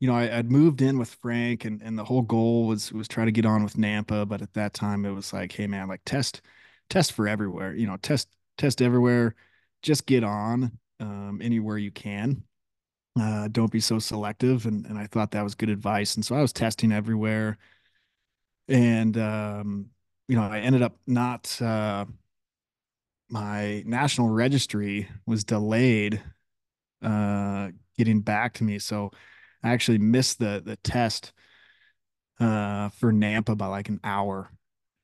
you 0.01 0.07
know, 0.07 0.15
I, 0.15 0.37
would 0.37 0.51
moved 0.51 0.81
in 0.81 0.97
with 0.99 1.13
Frank 1.15 1.65
and, 1.65 1.81
and 1.83 1.97
the 1.97 2.03
whole 2.05 2.23
goal 2.23 2.67
was 2.67 2.91
was 2.91 3.07
try 3.07 3.23
to 3.25 3.31
get 3.31 3.45
on 3.45 3.63
with 3.63 3.75
Nampa. 3.75 4.27
But 4.27 4.41
at 4.41 4.53
that 4.55 4.73
time 4.73 5.05
it 5.05 5.11
was 5.11 5.31
like, 5.33 5.53
hey 5.53 5.67
man, 5.67 5.87
like 5.87 6.01
test 6.05 6.41
test 6.89 7.13
for 7.13 7.27
everywhere, 7.27 7.75
you 7.75 7.87
know, 7.87 7.97
test 7.97 8.27
test 8.57 8.81
everywhere, 8.81 9.35
just 9.83 10.07
get 10.07 10.23
on 10.23 10.77
um, 10.99 11.39
anywhere 11.43 11.77
you 11.77 11.91
can. 11.91 12.43
Uh, 13.19 13.47
don't 13.49 13.71
be 13.71 13.79
so 13.81 13.99
selective. 13.99 14.65
And 14.65 14.85
and 14.87 14.97
I 14.97 15.07
thought 15.07 15.31
that 15.31 15.43
was 15.43 15.55
good 15.55 15.69
advice. 15.69 16.15
And 16.15 16.25
so 16.25 16.35
I 16.35 16.41
was 16.41 16.53
testing 16.53 16.91
everywhere. 16.91 17.57
And 18.67 19.17
um, 19.17 19.89
you 20.27 20.35
know, 20.35 20.43
I 20.43 20.59
ended 20.59 20.81
up 20.81 20.97
not 21.07 21.61
uh 21.61 22.05
my 23.29 23.83
national 23.85 24.29
registry 24.29 25.07
was 25.25 25.43
delayed 25.43 26.21
uh 27.01 27.69
getting 27.97 28.21
back 28.21 28.53
to 28.55 28.63
me. 28.63 28.79
So 28.79 29.11
I 29.63 29.71
actually 29.71 29.99
missed 29.99 30.39
the 30.39 30.61
the 30.63 30.75
test 30.77 31.33
uh, 32.39 32.89
for 32.89 33.13
Nampa 33.13 33.57
by 33.57 33.67
like 33.67 33.89
an 33.89 33.99
hour. 34.03 34.51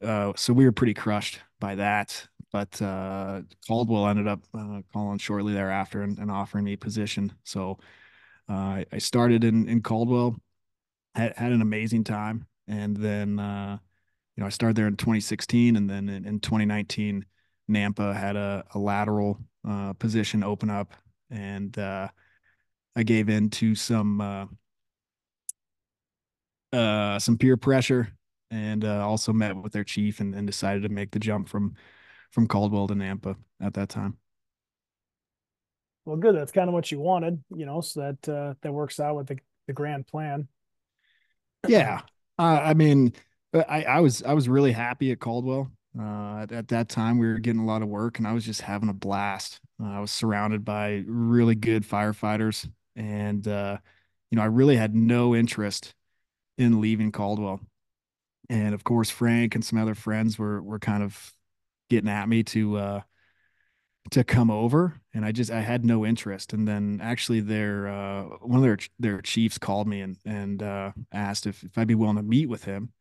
Uh, 0.03 0.33
so 0.35 0.53
we 0.53 0.65
were 0.65 0.71
pretty 0.71 0.93
crushed 0.93 1.39
by 1.59 1.75
that. 1.75 2.27
But 2.51 2.81
uh, 2.81 3.41
Caldwell 3.67 4.07
ended 4.07 4.27
up 4.27 4.41
uh, 4.53 4.81
calling 4.93 5.17
shortly 5.17 5.53
thereafter 5.53 6.01
and, 6.01 6.17
and, 6.17 6.31
offering 6.31 6.63
me 6.63 6.75
position. 6.77 7.33
So 7.43 7.77
uh, 8.49 8.83
I 8.91 8.97
started 8.99 9.43
in 9.43 9.67
in 9.67 9.81
Caldwell, 9.81 10.35
had 11.13 11.35
had 11.37 11.51
an 11.51 11.61
amazing 11.61 12.05
time, 12.05 12.47
and 12.67 12.95
then 12.95 13.37
uh, 13.37 13.77
you 14.35 14.41
know 14.41 14.47
I 14.47 14.49
started 14.49 14.77
there 14.77 14.87
in 14.87 14.95
2016, 14.95 15.75
and 15.75 15.89
then 15.89 16.07
in, 16.09 16.25
in 16.25 16.39
2019, 16.39 17.25
Nampa 17.69 18.15
had 18.15 18.35
a, 18.35 18.63
a 18.73 18.79
lateral 18.79 19.39
position 19.99 20.41
open 20.43 20.69
up, 20.69 20.93
and 21.29 21.77
I 22.97 23.03
gave 23.03 23.29
in 23.29 23.51
to 23.51 23.75
some 23.75 24.19
uh, 24.19 24.45
uh, 26.73 27.19
some 27.19 27.37
peer 27.37 27.55
pressure 27.55 28.09
and 28.49 28.83
uh, 28.83 29.07
also 29.07 29.31
met 29.31 29.55
with 29.55 29.71
their 29.71 29.83
chief 29.83 30.19
and, 30.19 30.33
and 30.33 30.47
decided 30.47 30.81
to 30.81 30.89
make 30.89 31.11
the 31.11 31.19
jump 31.19 31.47
from 31.47 31.75
from 32.31 32.47
Caldwell 32.47 32.87
to 32.87 32.95
Nampa 32.95 33.35
at 33.61 33.75
that 33.75 33.89
time. 33.89 34.17
Well, 36.05 36.17
good. 36.17 36.35
That's 36.35 36.51
kind 36.51 36.69
of 36.69 36.73
what 36.73 36.91
you 36.91 36.99
wanted, 36.99 37.43
you 37.55 37.67
know, 37.67 37.81
so 37.81 37.99
that 37.99 38.29
uh, 38.33 38.53
that 38.61 38.73
works 38.73 38.99
out 38.99 39.15
with 39.15 39.27
the, 39.27 39.37
the 39.67 39.73
grand 39.73 40.07
plan. 40.07 40.47
Yeah, 41.67 42.01
uh, 42.39 42.61
I 42.63 42.73
mean, 42.73 43.13
I 43.53 43.83
I 43.83 43.99
was 43.99 44.23
I 44.23 44.33
was 44.33 44.49
really 44.49 44.71
happy 44.71 45.11
at 45.11 45.19
Caldwell. 45.19 45.71
Uh, 45.99 46.41
at, 46.41 46.51
at, 46.51 46.67
that 46.67 46.89
time, 46.89 47.17
we 47.17 47.25
were 47.27 47.39
getting 47.39 47.61
a 47.61 47.65
lot 47.65 47.81
of 47.81 47.87
work, 47.87 48.19
and 48.19 48.27
I 48.27 48.33
was 48.33 48.45
just 48.45 48.61
having 48.61 48.89
a 48.89 48.93
blast. 48.93 49.59
Uh, 49.81 49.87
I 49.87 49.99
was 49.99 50.11
surrounded 50.11 50.63
by 50.63 51.03
really 51.07 51.55
good 51.55 51.83
firefighters 51.83 52.67
and 52.97 53.47
uh, 53.47 53.77
you 54.31 54.35
know 54.35 54.41
I 54.41 54.47
really 54.47 54.75
had 54.75 54.95
no 54.95 55.35
interest 55.35 55.93
in 56.57 56.81
leaving 56.81 57.11
Caldwell. 57.11 57.61
And 58.49 58.73
of 58.73 58.83
course, 58.83 59.09
Frank 59.09 59.55
and 59.55 59.63
some 59.63 59.79
other 59.79 59.95
friends 59.95 60.37
were 60.39 60.61
were 60.61 60.79
kind 60.79 61.03
of 61.03 61.33
getting 61.89 62.09
at 62.09 62.27
me 62.27 62.43
to 62.43 62.77
uh, 62.77 63.01
to 64.11 64.23
come 64.23 64.49
over, 64.49 64.99
and 65.13 65.25
I 65.25 65.31
just 65.31 65.51
I 65.51 65.61
had 65.61 65.85
no 65.85 66.05
interest. 66.05 66.53
And 66.53 66.67
then 66.67 66.99
actually, 67.01 67.41
their 67.41 67.87
uh, 67.87 68.23
one 68.41 68.57
of 68.57 68.63
their 68.63 68.77
their 68.99 69.21
chiefs 69.21 69.57
called 69.57 69.87
me 69.87 70.01
and 70.01 70.17
and 70.25 70.63
uh, 70.63 70.91
asked 71.11 71.45
if 71.45 71.63
if 71.63 71.77
I'd 71.77 71.87
be 71.87 71.95
willing 71.95 72.15
to 72.17 72.23
meet 72.23 72.47
with 72.47 72.63
him. 72.63 72.93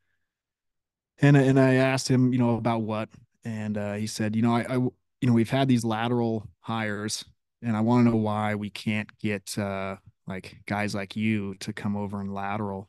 And 1.20 1.36
and 1.36 1.58
I 1.58 1.74
asked 1.74 2.08
him, 2.08 2.32
you 2.32 2.38
know, 2.38 2.56
about 2.56 2.82
what, 2.82 3.08
and 3.44 3.78
uh, 3.78 3.94
he 3.94 4.06
said, 4.06 4.36
you 4.36 4.42
know, 4.42 4.54
I, 4.54 4.62
I 4.68 4.74
you 4.74 4.92
know 5.22 5.32
we've 5.32 5.50
had 5.50 5.68
these 5.68 5.84
lateral 5.84 6.48
hires 6.60 7.24
and 7.62 7.76
I 7.76 7.80
want 7.80 8.06
to 8.06 8.10
know 8.10 8.16
why 8.16 8.54
we 8.54 8.70
can't 8.70 9.08
get 9.18 9.56
uh, 9.58 9.96
like 10.26 10.56
guys 10.66 10.94
like 10.94 11.16
you 11.16 11.54
to 11.60 11.72
come 11.72 11.96
over 11.96 12.20
and 12.20 12.32
lateral 12.32 12.88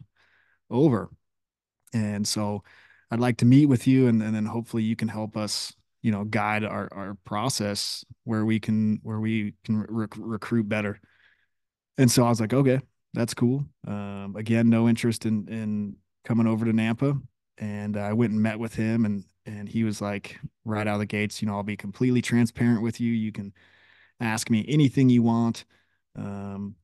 over. 0.69 1.09
And 1.93 2.27
so 2.27 2.63
I'd 3.09 3.19
like 3.19 3.38
to 3.38 3.45
meet 3.45 3.67
with 3.67 3.88
you 3.88 4.07
and, 4.07 4.21
and 4.21 4.36
then 4.36 4.45
hopefully 4.45 4.83
you 4.83 4.95
can 4.95 5.07
help 5.07 5.38
us, 5.38 5.74
you 6.01 6.12
know, 6.12 6.25
guide 6.25 6.63
our, 6.63 6.89
our 6.91 7.17
process 7.24 8.03
where 8.25 8.45
we 8.45 8.59
can, 8.59 9.00
where 9.03 9.19
we 9.19 9.53
can 9.63 9.86
rec- 9.88 10.13
recruit 10.17 10.67
better. 10.67 11.00
And 11.97 12.12
so 12.12 12.25
I 12.25 12.29
was 12.29 12.41
like, 12.41 12.53
okay, 12.53 12.81
that's 13.13 13.33
cool. 13.33 13.65
Um, 13.88 14.36
again, 14.38 14.69
no 14.69 14.89
interest 14.89 15.25
in, 15.25 15.47
in 15.47 15.95
coming 16.25 16.47
over 16.47 16.65
to 16.65 16.74
Nampa. 16.74 17.19
And 17.57 17.97
I 17.97 18.13
went 18.13 18.33
and 18.33 18.41
met 18.41 18.59
with 18.59 18.75
him 18.75 19.05
and, 19.05 19.24
and 19.45 19.69
he 19.69 19.83
was 19.83 20.01
like 20.01 20.38
right 20.65 20.86
out 20.86 20.95
of 20.95 21.00
the 21.00 21.05
gates, 21.05 21.41
you 21.41 21.47
know, 21.47 21.55
I'll 21.55 21.63
be 21.63 21.77
completely 21.77 22.21
transparent 22.21 22.81
with 22.81 23.00
you. 23.00 23.13
You 23.13 23.31
can, 23.31 23.53
ask 24.19 24.50
me 24.50 24.65
anything 24.67 25.09
you 25.09 25.24
want. 25.24 25.65
Um, 26.15 26.75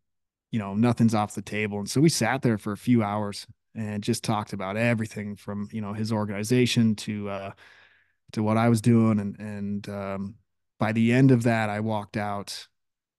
you 0.51 0.59
know, 0.59 0.75
nothing's 0.75 1.15
off 1.15 1.33
the 1.33 1.41
table. 1.41 1.79
And 1.79 1.89
so 1.89 1.99
we 1.99 2.09
sat 2.09 2.41
there 2.43 2.57
for 2.57 2.73
a 2.73 2.77
few 2.77 3.01
hours 3.03 3.47
and 3.75 4.03
just 4.03 4.23
talked 4.23 4.53
about 4.53 4.77
everything 4.77 5.35
from, 5.35 5.67
you 5.71 5.81
know, 5.81 5.93
his 5.93 6.11
organization 6.11 6.95
to, 6.95 7.29
uh, 7.29 7.51
to 8.33 8.43
what 8.43 8.57
I 8.57 8.69
was 8.69 8.81
doing. 8.81 9.19
And, 9.19 9.39
and, 9.39 9.89
um, 9.89 10.35
by 10.79 10.91
the 10.91 11.11
end 11.11 11.31
of 11.31 11.43
that, 11.43 11.69
I 11.69 11.79
walked 11.79 12.17
out 12.17 12.67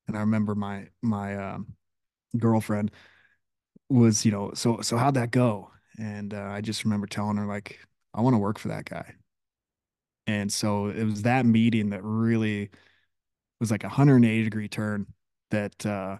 and 0.06 0.16
I 0.16 0.20
remember 0.20 0.54
my, 0.54 0.88
my, 1.02 1.36
um, 1.36 1.74
girlfriend 2.38 2.92
was, 3.88 4.24
you 4.24 4.30
know, 4.30 4.52
so, 4.54 4.80
so 4.80 4.96
how'd 4.96 5.14
that 5.14 5.32
go? 5.32 5.70
And, 5.98 6.32
uh, 6.34 6.48
I 6.50 6.60
just 6.60 6.84
remember 6.84 7.08
telling 7.08 7.36
her 7.36 7.46
like, 7.46 7.80
I 8.12 8.20
want 8.20 8.34
to 8.34 8.38
work 8.38 8.60
for 8.60 8.68
that 8.68 8.84
guy. 8.84 9.14
And 10.28 10.52
so 10.52 10.86
it 10.86 11.04
was 11.04 11.22
that 11.22 11.46
meeting 11.46 11.90
that 11.90 12.04
really, 12.04 12.70
was 13.60 13.70
like 13.70 13.84
a 13.84 13.88
180 13.88 14.44
degree 14.44 14.68
turn 14.68 15.06
that 15.50 15.86
uh 15.86 16.16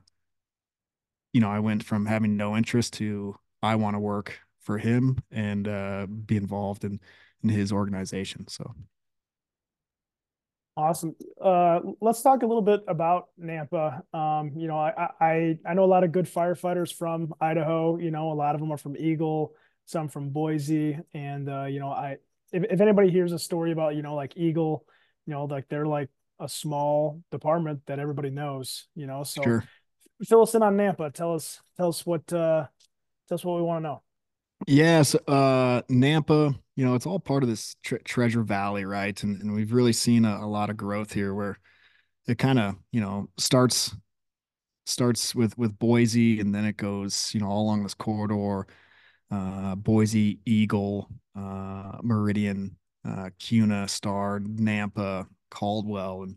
you 1.33 1.41
know 1.41 1.51
I 1.51 1.61
went 1.61 1.85
from 1.85 2.07
having 2.07 2.37
no 2.37 2.57
interest 2.57 2.95
to 2.95 3.37
I 3.63 3.77
want 3.77 3.95
to 3.95 4.01
work 4.01 4.39
for 4.61 4.79
him 4.79 5.19
and 5.31 5.69
uh, 5.69 6.07
be 6.07 6.37
involved 6.37 6.85
in 6.85 7.01
in 7.43 7.51
his 7.51 7.73
organization. 7.73 8.49
So 8.49 8.75
Awesome. 10.77 11.15
Uh, 11.41 11.79
let's 12.01 12.21
talk 12.21 12.43
a 12.43 12.47
little 12.47 12.63
bit 12.63 12.81
about 12.89 13.29
Nampa. 13.41 14.03
Um, 14.13 14.51
you 14.57 14.67
know, 14.67 14.77
I, 14.77 15.09
I 15.21 15.59
I 15.65 15.75
know 15.75 15.85
a 15.85 15.87
lot 15.87 16.03
of 16.03 16.11
good 16.11 16.25
firefighters 16.25 16.93
from 16.93 17.33
Idaho. 17.41 17.97
You 17.97 18.11
know, 18.11 18.33
a 18.33 18.35
lot 18.35 18.57
of 18.57 18.61
them 18.61 18.73
are 18.73 18.77
from 18.77 18.97
Eagle, 18.97 19.53
some 19.85 20.09
from 20.09 20.31
Boise, 20.31 20.99
and 21.13 21.49
uh, 21.49 21.67
you 21.67 21.79
know, 21.79 21.91
I 21.91 22.17
if, 22.53 22.65
if 22.65 22.81
anybody 22.81 23.11
hears 23.11 23.31
a 23.31 23.39
story 23.39 23.71
about 23.71 23.95
you 23.95 24.03
know 24.03 24.17
like 24.17 24.37
Eagle, 24.37 24.85
you 25.27 25.33
know, 25.33 25.45
like 25.45 25.69
they're 25.69 25.87
like 25.87 26.09
a 26.41 26.49
small 26.49 27.23
department 27.31 27.83
that 27.87 27.99
everybody 27.99 28.31
knows. 28.31 28.87
You 28.95 29.07
know, 29.07 29.25
so 29.25 29.43
sure. 29.43 29.65
fill 30.27 30.43
us 30.43 30.55
in 30.55 30.63
on 30.63 30.77
Nampa. 30.77 31.13
Tell 31.13 31.35
us 31.35 31.61
tell 31.77 31.89
us 31.89 32.05
what 32.05 32.33
uh, 32.33 32.67
tell 33.29 33.37
us 33.37 33.45
what 33.45 33.57
we 33.57 33.63
want 33.63 33.85
to 33.85 33.89
know. 33.89 34.03
Yes, 34.67 35.15
uh, 35.29 35.83
Nampa, 35.91 36.59
you 36.77 36.85
know, 36.85 36.95
it's 36.95 37.07
all 37.07 37.19
part 37.19 37.43
of 37.43 37.49
this 37.49 37.77
tre 37.83 37.99
Treasure 38.05 38.43
Valley, 38.43 38.85
right? 38.85 39.21
And 39.23 39.41
and 39.43 39.55
we've 39.55 39.73
really 39.73 39.93
seen 39.93 40.25
a, 40.25 40.39
a 40.39 40.47
lot 40.47 40.71
of 40.71 40.77
growth 40.77 41.13
here 41.13 41.35
where 41.35 41.59
it 42.27 42.39
kind 42.39 42.59
of, 42.59 42.77
you 42.91 43.01
know, 43.01 43.29
starts 43.37 43.95
starts 44.87 45.35
with 45.35 45.57
with 45.59 45.79
Boise 45.79 46.41
and 46.41 46.55
then 46.55 46.65
it 46.65 46.77
goes, 46.77 47.31
you 47.35 47.41
know, 47.41 47.47
all 47.47 47.63
along 47.63 47.83
this 47.83 47.95
corridor, 47.95 48.67
uh, 49.31 49.75
Boise, 49.75 50.39
Eagle, 50.47 51.09
uh, 51.37 51.99
Meridian, 52.03 52.77
uh, 53.07 53.31
Kuna, 53.39 53.89
Star, 53.89 54.41
Nampa, 54.41 55.27
Caldwell, 55.55 56.23
and 56.25 56.37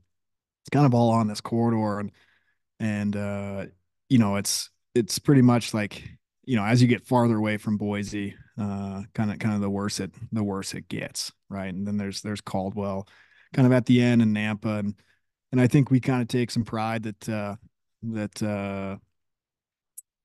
it's 0.61 0.69
kind 0.71 0.85
of 0.85 0.93
all 0.93 1.09
on 1.09 1.27
this 1.27 1.41
corridor 1.41 1.99
and 1.99 2.11
and 2.79 3.15
uh, 3.15 3.65
you 4.09 4.17
know, 4.17 4.35
it's 4.35 4.69
it's 4.95 5.19
pretty 5.19 5.41
much 5.41 5.73
like 5.73 6.03
you 6.45 6.55
know, 6.55 6.63
as 6.63 6.81
you 6.81 6.87
get 6.87 7.05
farther 7.05 7.35
away 7.35 7.57
from 7.57 7.77
Boise, 7.77 8.35
uh, 8.59 9.03
kind 9.13 9.31
of 9.31 9.39
kind 9.39 9.55
of 9.55 9.61
the 9.61 9.69
worse 9.69 9.99
it 9.99 10.11
the 10.31 10.43
worse 10.43 10.73
it 10.73 10.87
gets, 10.87 11.31
right? 11.49 11.73
And 11.73 11.85
then 11.85 11.97
there's 11.97 12.21
there's 12.21 12.41
Caldwell, 12.41 13.07
kind 13.53 13.65
of 13.65 13.73
at 13.73 13.85
the 13.85 14.01
end, 14.01 14.21
and 14.21 14.35
Nampa, 14.35 14.79
and 14.79 14.95
and 15.51 15.61
I 15.61 15.67
think 15.67 15.91
we 15.91 15.99
kind 15.99 16.21
of 16.21 16.27
take 16.27 16.51
some 16.51 16.63
pride 16.63 17.03
that 17.03 17.29
uh, 17.29 17.55
that 18.03 18.43
uh, 18.43 18.97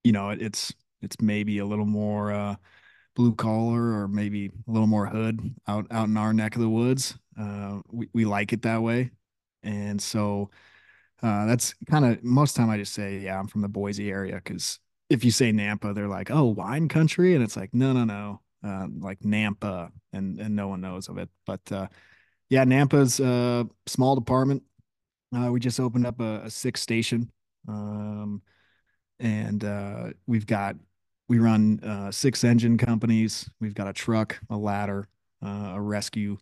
you 0.04 0.12
know 0.12 0.30
it, 0.30 0.42
it's 0.42 0.72
it's 1.00 1.20
maybe 1.20 1.58
a 1.58 1.66
little 1.66 1.86
more 1.86 2.32
uh, 2.32 2.56
blue 3.16 3.34
collar 3.34 4.00
or 4.02 4.08
maybe 4.08 4.46
a 4.46 4.70
little 4.70 4.86
more 4.86 5.06
hood 5.06 5.40
out 5.66 5.86
out 5.90 6.08
in 6.08 6.16
our 6.16 6.32
neck 6.32 6.54
of 6.54 6.62
the 6.62 6.68
woods. 6.68 7.16
Uh, 7.38 7.80
we 7.90 8.08
we 8.12 8.24
like 8.24 8.52
it 8.52 8.62
that 8.62 8.82
way, 8.82 9.10
and 9.62 10.00
so 10.00 10.50
uh, 11.22 11.46
that's 11.46 11.74
kind 11.88 12.04
of 12.04 12.22
most 12.24 12.56
time 12.56 12.68
I 12.68 12.76
just 12.76 12.92
say, 12.92 13.18
yeah, 13.18 13.38
I'm 13.38 13.46
from 13.46 13.62
the 13.62 13.68
Boise 13.68 14.10
area 14.10 14.34
because 14.34 14.80
if 15.08 15.24
you 15.24 15.30
say 15.30 15.52
Nampa, 15.52 15.94
they're 15.94 16.08
like, 16.08 16.30
oh, 16.30 16.44
wine 16.44 16.88
country, 16.88 17.34
and 17.34 17.42
it's 17.42 17.56
like, 17.56 17.72
no, 17.72 17.92
no, 17.92 18.04
no, 18.04 18.40
uh, 18.64 18.86
like 18.98 19.20
Nampa, 19.20 19.90
and 20.12 20.38
and 20.40 20.56
no 20.56 20.68
one 20.68 20.80
knows 20.80 21.08
of 21.08 21.18
it. 21.18 21.28
But 21.46 21.60
uh, 21.70 21.88
yeah, 22.50 22.64
Nampa's 22.64 23.20
a 23.20 23.66
small 23.86 24.14
department. 24.14 24.62
Uh, 25.34 25.50
we 25.50 25.60
just 25.60 25.80
opened 25.80 26.06
up 26.06 26.20
a, 26.20 26.42
a 26.44 26.50
station, 26.50 27.30
um, 27.68 28.42
and 29.20 29.64
uh, 29.64 30.10
we've 30.26 30.46
got 30.46 30.76
we 31.28 31.38
run 31.38 31.80
uh, 31.82 32.10
six 32.10 32.44
engine 32.44 32.76
companies. 32.76 33.48
We've 33.60 33.74
got 33.74 33.88
a 33.88 33.92
truck, 33.92 34.38
a 34.50 34.56
ladder, 34.56 35.08
uh, 35.42 35.72
a 35.74 35.80
rescue, 35.80 36.36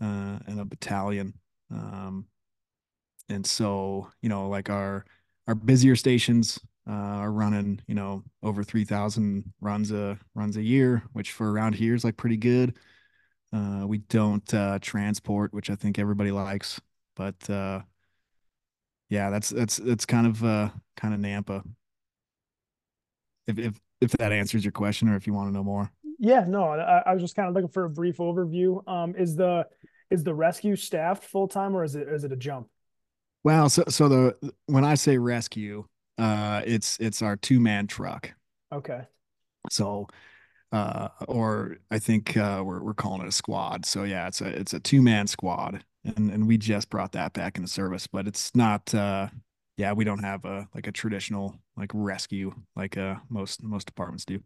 and 0.00 0.60
a 0.60 0.64
battalion. 0.64 1.34
Um, 1.70 2.26
and 3.28 3.46
so 3.46 4.08
you 4.22 4.28
know, 4.28 4.48
like 4.48 4.70
our 4.70 5.04
our 5.46 5.54
busier 5.54 5.96
stations 5.96 6.58
uh, 6.88 6.92
are 6.92 7.32
running, 7.32 7.80
you 7.86 7.94
know, 7.94 8.22
over 8.42 8.62
3000 8.62 9.52
runs 9.60 9.90
a 9.92 10.18
runs 10.34 10.56
a 10.56 10.62
year, 10.62 11.02
which 11.12 11.32
for 11.32 11.50
around 11.50 11.74
here 11.74 11.94
is 11.94 12.04
like 12.04 12.16
pretty 12.16 12.36
good. 12.36 12.76
Uh, 13.52 13.84
we 13.86 13.98
don't 13.98 14.52
uh, 14.54 14.78
transport, 14.80 15.52
which 15.52 15.70
I 15.70 15.76
think 15.76 15.98
everybody 15.98 16.30
likes, 16.30 16.80
but 17.16 17.48
uh, 17.48 17.80
yeah, 19.08 19.30
that's 19.30 19.50
that's 19.50 19.76
that's 19.76 20.06
kind 20.06 20.26
of 20.26 20.44
uh, 20.44 20.70
kind 20.96 21.14
of 21.14 21.20
Nampa. 21.20 21.62
If 23.46 23.58
if 23.58 23.80
if 24.00 24.10
that 24.12 24.32
answers 24.32 24.64
your 24.64 24.72
question, 24.72 25.08
or 25.08 25.16
if 25.16 25.26
you 25.26 25.32
want 25.32 25.48
to 25.48 25.52
know 25.52 25.64
more. 25.64 25.90
Yeah, 26.18 26.44
no, 26.46 26.64
I, 26.64 27.02
I 27.06 27.12
was 27.12 27.22
just 27.22 27.36
kind 27.36 27.48
of 27.48 27.54
looking 27.54 27.68
for 27.68 27.84
a 27.84 27.90
brief 27.90 28.18
overview. 28.18 28.86
Um, 28.88 29.14
is 29.16 29.36
the 29.36 29.66
is 30.10 30.24
the 30.24 30.34
rescue 30.34 30.76
staffed 30.76 31.24
full 31.24 31.48
time, 31.48 31.76
or 31.76 31.84
is 31.84 31.94
it 31.94 32.08
is 32.08 32.24
it 32.24 32.32
a 32.32 32.36
jump? 32.36 32.68
Well, 33.44 33.68
so 33.68 33.84
so 33.88 34.08
the 34.08 34.52
when 34.66 34.84
I 34.84 34.94
say 34.94 35.18
rescue, 35.18 35.84
uh, 36.18 36.62
it's 36.64 36.98
it's 36.98 37.22
our 37.22 37.36
two 37.36 37.60
man 37.60 37.86
truck. 37.86 38.32
Okay. 38.72 39.02
So, 39.70 40.06
uh, 40.72 41.08
or 41.28 41.78
I 41.90 41.98
think 41.98 42.36
uh, 42.36 42.62
we're 42.64 42.82
we're 42.82 42.94
calling 42.94 43.22
it 43.22 43.28
a 43.28 43.32
squad. 43.32 43.86
So 43.86 44.04
yeah, 44.04 44.28
it's 44.28 44.40
a 44.40 44.48
it's 44.48 44.74
a 44.74 44.80
two 44.80 45.02
man 45.02 45.26
squad, 45.26 45.84
and 46.04 46.30
and 46.30 46.46
we 46.46 46.58
just 46.58 46.90
brought 46.90 47.12
that 47.12 47.32
back 47.34 47.56
into 47.56 47.68
service, 47.68 48.06
but 48.06 48.26
it's 48.26 48.54
not. 48.54 48.94
Uh, 48.94 49.28
yeah, 49.76 49.92
we 49.92 50.04
don't 50.04 50.24
have 50.24 50.44
a 50.44 50.68
like 50.74 50.86
a 50.86 50.92
traditional 50.92 51.54
like 51.76 51.90
rescue 51.92 52.54
like 52.76 52.96
uh 52.96 53.16
most 53.28 53.62
most 53.62 53.86
departments 53.86 54.24
do. 54.24 54.40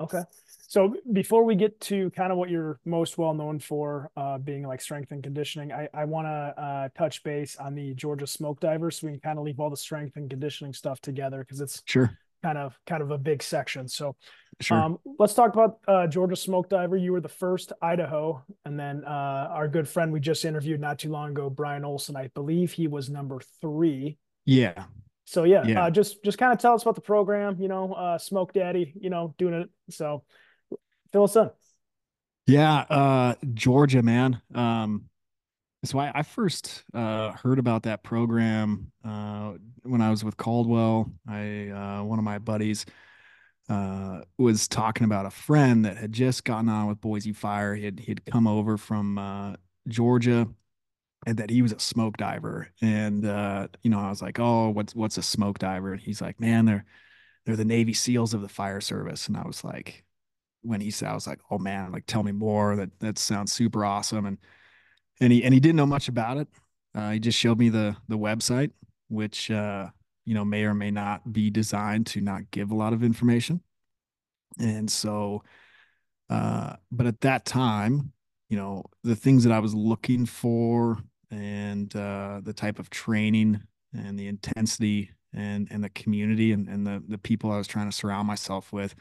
Okay. 0.00 0.22
So 0.68 0.96
before 1.12 1.44
we 1.44 1.54
get 1.54 1.80
to 1.82 2.10
kind 2.10 2.32
of 2.32 2.38
what 2.38 2.50
you're 2.50 2.80
most 2.84 3.18
well 3.18 3.34
known 3.34 3.60
for, 3.60 4.10
uh, 4.16 4.38
being 4.38 4.66
like 4.66 4.80
strength 4.80 5.12
and 5.12 5.22
conditioning, 5.22 5.72
I, 5.72 5.88
I 5.94 6.04
want 6.04 6.26
to 6.26 6.62
uh, 6.62 6.88
touch 6.96 7.22
base 7.22 7.56
on 7.56 7.74
the 7.74 7.94
Georgia 7.94 8.26
smoke 8.26 8.60
Divers. 8.60 9.00
so 9.00 9.06
we 9.06 9.12
can 9.12 9.20
kind 9.20 9.38
of 9.38 9.44
leave 9.44 9.60
all 9.60 9.70
the 9.70 9.76
strength 9.76 10.16
and 10.16 10.28
conditioning 10.28 10.72
stuff 10.72 11.00
together 11.00 11.38
because 11.38 11.60
it's 11.60 11.82
sure 11.86 12.18
kind 12.46 12.58
of 12.58 12.78
kind 12.86 13.02
of 13.02 13.10
a 13.10 13.18
big 13.18 13.42
section. 13.42 13.88
So, 13.88 14.16
sure. 14.60 14.78
Um, 14.78 14.98
let's 15.18 15.34
talk 15.34 15.52
about 15.52 15.78
uh, 15.88 16.06
Georgia 16.06 16.36
smoke 16.36 16.68
diver. 16.68 16.96
You 16.96 17.12
were 17.12 17.20
the 17.20 17.28
first 17.28 17.72
Idaho, 17.82 18.44
and 18.64 18.78
then 18.78 19.02
uh, 19.04 19.48
our 19.50 19.68
good 19.68 19.88
friend 19.88 20.12
we 20.12 20.20
just 20.20 20.44
interviewed 20.44 20.80
not 20.80 20.98
too 20.98 21.10
long 21.10 21.30
ago, 21.30 21.50
Brian 21.50 21.84
Olson. 21.84 22.16
I 22.16 22.28
believe 22.28 22.72
he 22.72 22.86
was 22.86 23.10
number 23.10 23.40
three. 23.60 24.18
Yeah, 24.44 24.84
so 25.26 25.42
yeah, 25.42 25.64
yeah. 25.64 25.84
Uh, 25.84 25.90
just 25.90 26.22
just 26.24 26.38
kind 26.38 26.52
of 26.52 26.58
tell 26.58 26.74
us 26.74 26.82
about 26.82 26.94
the 26.94 27.00
program. 27.00 27.56
You 27.60 27.68
know, 27.68 27.92
uh, 27.92 28.16
Smoke 28.16 28.52
Daddy. 28.52 28.94
You 28.98 29.10
know, 29.10 29.34
doing 29.38 29.54
it. 29.54 29.68
So 29.90 30.22
fill 31.12 31.24
us 31.24 31.36
in. 31.36 31.50
Yeah, 32.46 32.78
uh, 32.88 33.34
Georgia, 33.52 34.02
man. 34.02 34.40
Um, 34.54 35.06
so 35.84 35.98
I, 35.98 36.12
I 36.14 36.22
first 36.22 36.84
uh, 36.94 37.32
heard 37.32 37.58
about 37.58 37.82
that 37.82 38.04
program 38.04 38.92
uh, 39.04 39.54
when 39.82 40.00
I 40.00 40.10
was 40.10 40.24
with 40.24 40.36
Caldwell. 40.36 41.10
I 41.28 41.68
uh, 41.70 42.04
one 42.04 42.20
of 42.20 42.24
my 42.24 42.38
buddies 42.38 42.86
uh, 43.68 44.20
was 44.38 44.68
talking 44.68 45.04
about 45.04 45.26
a 45.26 45.30
friend 45.30 45.84
that 45.86 45.96
had 45.96 46.12
just 46.12 46.44
gotten 46.44 46.68
on 46.68 46.86
with 46.86 47.00
Boise 47.00 47.32
Fire. 47.32 47.74
He 47.74 47.84
had 47.84 47.98
he 47.98 48.12
had 48.12 48.24
come 48.24 48.46
over 48.46 48.76
from 48.76 49.18
uh, 49.18 49.54
Georgia 49.88 50.46
and 51.26 51.36
that 51.38 51.50
he 51.50 51.60
was 51.60 51.72
a 51.72 51.80
smoke 51.80 52.16
diver. 52.16 52.68
And 52.80 53.26
uh, 53.26 53.68
you 53.82 53.90
know, 53.90 53.98
I 54.00 54.08
was 54.08 54.22
like, 54.22 54.38
"Oh, 54.38 54.70
what's 54.70 54.94
what's 54.94 55.18
a 55.18 55.22
smoke 55.22 55.58
diver?" 55.58 55.92
And 55.92 56.00
he's 56.00 56.22
like, 56.22 56.40
"Man, 56.40 56.64
they're 56.64 56.84
they're 57.44 57.56
the 57.56 57.64
Navy 57.64 57.92
SEALs 57.92 58.32
of 58.32 58.42
the 58.42 58.48
fire 58.48 58.80
service." 58.80 59.26
And 59.28 59.36
I 59.36 59.46
was 59.46 59.64
like, 59.64 60.04
when 60.62 60.80
he 60.80 60.90
said, 60.90 61.08
I 61.08 61.14
was 61.14 61.26
like, 61.26 61.40
"Oh 61.50 61.58
man, 61.58 61.92
like 61.92 62.06
tell 62.06 62.22
me 62.22 62.32
more. 62.32 62.76
That 62.76 62.98
that 63.00 63.18
sounds 63.18 63.52
super 63.52 63.84
awesome." 63.84 64.24
And 64.24 64.38
and 65.20 65.32
he 65.32 65.42
and 65.44 65.52
he 65.52 65.60
didn't 65.60 65.76
know 65.76 65.86
much 65.86 66.08
about 66.08 66.38
it. 66.38 66.48
Uh, 66.94 67.10
he 67.10 67.18
just 67.18 67.38
showed 67.38 67.58
me 67.58 67.68
the 67.70 67.96
the 68.08 68.18
website, 68.18 68.70
which 69.08 69.50
uh, 69.50 69.88
you 70.24 70.34
know 70.34 70.44
may 70.44 70.64
or 70.64 70.74
may 70.74 70.92
not 70.92 71.32
be 71.32 71.50
designed 71.50 72.06
to 72.06 72.20
not 72.20 72.50
give 72.52 72.70
a 72.70 72.76
lot 72.76 72.92
of 72.92 73.02
information. 73.02 73.60
And 74.58 74.90
so, 74.90 75.42
uh, 76.30 76.76
but 76.90 77.06
at 77.06 77.20
that 77.22 77.44
time, 77.44 78.12
you 78.48 78.56
know, 78.56 78.84
the 79.02 79.16
things 79.16 79.44
that 79.44 79.52
I 79.52 79.58
was 79.58 79.74
looking 79.74 80.24
for 80.24 80.98
and 81.30 81.94
uh, 81.96 82.40
the 82.42 82.52
type 82.52 82.78
of 82.78 82.90
training 82.90 83.60
and 83.92 84.18
the 84.18 84.28
intensity 84.28 85.10
and 85.32 85.68
and 85.70 85.82
the 85.82 85.90
community 85.90 86.52
and, 86.52 86.68
and 86.68 86.86
the 86.86 87.02
the 87.08 87.18
people 87.18 87.50
I 87.50 87.58
was 87.58 87.66
trying 87.66 87.90
to 87.90 87.96
surround 87.96 88.26
myself 88.26 88.72
with. 88.72 88.94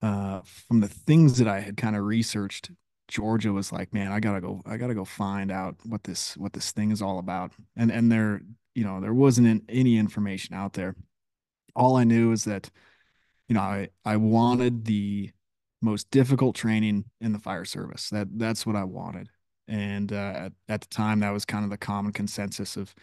Uh, 0.00 0.40
from 0.44 0.80
the 0.80 0.88
things 0.88 1.38
that 1.38 1.46
I 1.46 1.60
had 1.60 1.76
kind 1.76 1.94
of 1.94 2.02
researched, 2.02 2.72
Georgia 3.06 3.52
was 3.52 3.70
like, 3.70 3.94
man, 3.94 4.10
I 4.10 4.18
gotta 4.18 4.40
go, 4.40 4.60
I 4.66 4.76
gotta 4.76 4.94
go 4.94 5.04
find 5.04 5.52
out 5.52 5.76
what 5.84 6.02
this 6.04 6.36
what 6.36 6.52
this 6.52 6.72
thing 6.72 6.90
is 6.90 7.02
all 7.02 7.18
about. 7.18 7.52
And 7.76 7.90
and 7.90 8.10
there, 8.10 8.42
you 8.74 8.84
know, 8.84 9.00
there 9.00 9.14
wasn't 9.14 9.64
any 9.68 9.96
information 9.96 10.54
out 10.54 10.72
there. 10.72 10.96
All 11.76 11.96
I 11.96 12.04
knew 12.04 12.32
is 12.32 12.44
that, 12.44 12.70
you 13.48 13.54
know, 13.54 13.60
I 13.60 13.88
I 14.04 14.16
wanted 14.16 14.84
the 14.84 15.30
most 15.80 16.10
difficult 16.10 16.56
training 16.56 17.04
in 17.20 17.32
the 17.32 17.38
fire 17.38 17.64
service. 17.64 18.08
That 18.10 18.28
that's 18.38 18.66
what 18.66 18.76
I 18.76 18.84
wanted 18.84 19.28
and 19.72 20.12
uh, 20.12 20.32
at, 20.36 20.52
at 20.68 20.80
the 20.82 20.88
time 20.88 21.20
that 21.20 21.30
was 21.30 21.46
kind 21.46 21.64
of 21.64 21.70
the 21.70 21.78
common 21.78 22.12
consensus 22.12 22.76
of 22.76 22.94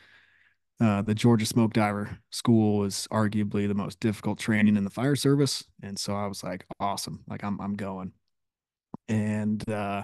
uh, 0.79 1.01
the 1.01 1.15
Georgia 1.15 1.45
Smoke 1.45 1.73
Diver 1.73 2.19
School 2.29 2.77
was 2.77 3.08
arguably 3.12 3.67
the 3.67 3.73
most 3.73 3.99
difficult 3.99 4.39
training 4.39 4.77
in 4.77 4.84
the 4.86 4.89
fire 4.89 5.15
service, 5.15 5.65
and 5.82 5.97
so 5.97 6.15
I 6.15 6.27
was 6.27 6.43
like, 6.43 6.65
awesome, 6.79 7.23
like 7.27 7.43
I'm 7.43 7.60
I'm 7.60 7.73
going, 7.73 8.13
and 9.10 9.67
uh, 9.69 10.03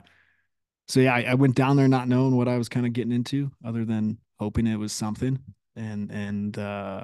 so 0.88 1.00
yeah, 1.00 1.14
I, 1.14 1.22
I, 1.30 1.34
went 1.36 1.56
down 1.56 1.78
there 1.78 1.88
not 1.88 2.10
knowing 2.10 2.36
what 2.36 2.48
I 2.48 2.58
was 2.58 2.68
kind 2.68 2.86
of 2.86 2.94
getting 2.94 3.14
into, 3.14 3.52
other 3.64 3.86
than 3.86 4.18
hoping 4.40 4.68
it 4.68 4.76
was 4.76 4.92
something, 4.92 5.40
and 5.76 6.12
and 6.12 6.58
uh, 6.58 7.04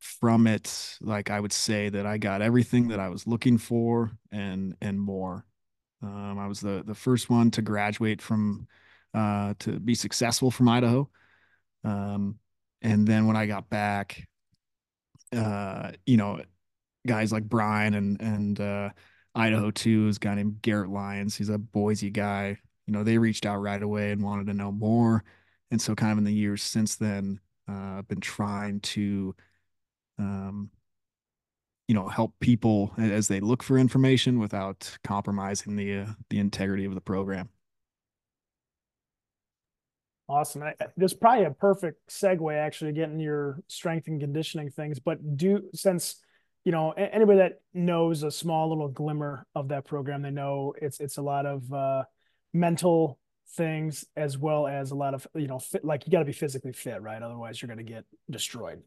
from 0.00 0.46
it, 0.46 0.98
like 1.00 1.30
I 1.30 1.40
would 1.40 1.52
say 1.52 1.88
that 1.88 2.06
I 2.06 2.18
got 2.18 2.42
everything 2.42 2.88
that 2.88 3.00
I 3.00 3.08
was 3.08 3.26
looking 3.26 3.56
for 3.56 4.10
and 4.32 4.74
and 4.82 5.00
more. 5.00 5.46
Um, 6.02 6.38
I 6.38 6.46
was 6.46 6.60
the 6.60 6.82
the 6.86 6.94
first 6.94 7.28
one 7.30 7.50
to 7.52 7.62
graduate 7.62 8.22
from 8.22 8.66
uh, 9.14 9.54
to 9.60 9.80
be 9.80 9.94
successful 9.94 10.50
from 10.50 10.68
Idaho. 10.68 11.08
Um, 11.84 12.38
and 12.82 13.06
then 13.06 13.26
when 13.26 13.36
I 13.36 13.46
got 13.46 13.68
back, 13.68 14.28
uh, 15.34 15.92
you 16.06 16.16
know, 16.16 16.40
guys 17.06 17.32
like 17.32 17.44
Brian 17.44 17.94
and 17.94 18.20
and 18.20 18.60
uh, 18.60 18.90
Idaho 19.34 19.70
too 19.70 20.08
is 20.08 20.18
guy 20.18 20.34
named 20.34 20.62
Garrett 20.62 20.90
Lyons. 20.90 21.36
He's 21.36 21.48
a 21.48 21.58
Boise 21.58 22.10
guy. 22.10 22.58
You 22.86 22.92
know, 22.92 23.04
they 23.04 23.18
reached 23.18 23.46
out 23.46 23.58
right 23.58 23.82
away 23.82 24.12
and 24.12 24.22
wanted 24.22 24.46
to 24.46 24.54
know 24.54 24.72
more. 24.72 25.24
And 25.70 25.80
so, 25.80 25.94
kind 25.94 26.12
of 26.12 26.18
in 26.18 26.24
the 26.24 26.32
years 26.32 26.62
since 26.62 26.96
then, 26.96 27.40
uh, 27.68 27.98
I've 27.98 28.08
been 28.08 28.20
trying 28.20 28.80
to, 28.80 29.34
um, 30.18 30.70
you 31.88 31.94
know, 31.94 32.06
help 32.06 32.34
people 32.38 32.92
as 32.98 33.28
they 33.28 33.40
look 33.40 33.62
for 33.62 33.78
information 33.78 34.38
without 34.38 34.96
compromising 35.02 35.74
the 35.74 36.00
uh, 36.00 36.06
the 36.28 36.38
integrity 36.38 36.84
of 36.84 36.94
the 36.94 37.00
program. 37.00 37.48
Awesome. 40.28 40.62
I, 40.62 40.74
there's 40.98 41.14
probably 41.14 41.46
a 41.46 41.50
perfect 41.50 42.10
segue 42.10 42.54
actually 42.54 42.92
getting 42.92 43.18
your 43.18 43.60
strength 43.66 44.08
and 44.08 44.20
conditioning 44.20 44.70
things, 44.70 44.98
but 45.00 45.38
do 45.38 45.62
since 45.74 46.16
you 46.64 46.72
know 46.72 46.92
anybody 46.92 47.38
that 47.38 47.62
knows 47.72 48.22
a 48.22 48.30
small 48.30 48.68
little 48.68 48.88
glimmer 48.88 49.46
of 49.54 49.68
that 49.68 49.86
program, 49.86 50.20
they 50.20 50.30
know 50.30 50.74
it's 50.80 51.00
it's 51.00 51.16
a 51.16 51.22
lot 51.22 51.46
of 51.46 51.72
uh, 51.72 52.02
mental 52.52 53.18
things 53.52 54.04
as 54.16 54.36
well 54.36 54.66
as 54.66 54.90
a 54.90 54.94
lot 54.94 55.14
of 55.14 55.26
you 55.34 55.46
know 55.46 55.58
fit, 55.58 55.84
like 55.84 56.06
you 56.06 56.12
got 56.12 56.18
to 56.18 56.24
be 56.24 56.32
physically 56.32 56.72
fit 56.72 57.00
right? 57.00 57.22
Otherwise 57.22 57.60
you're 57.60 57.66
going 57.66 57.84
to 57.84 57.92
get 57.92 58.04
destroyed. 58.30 58.82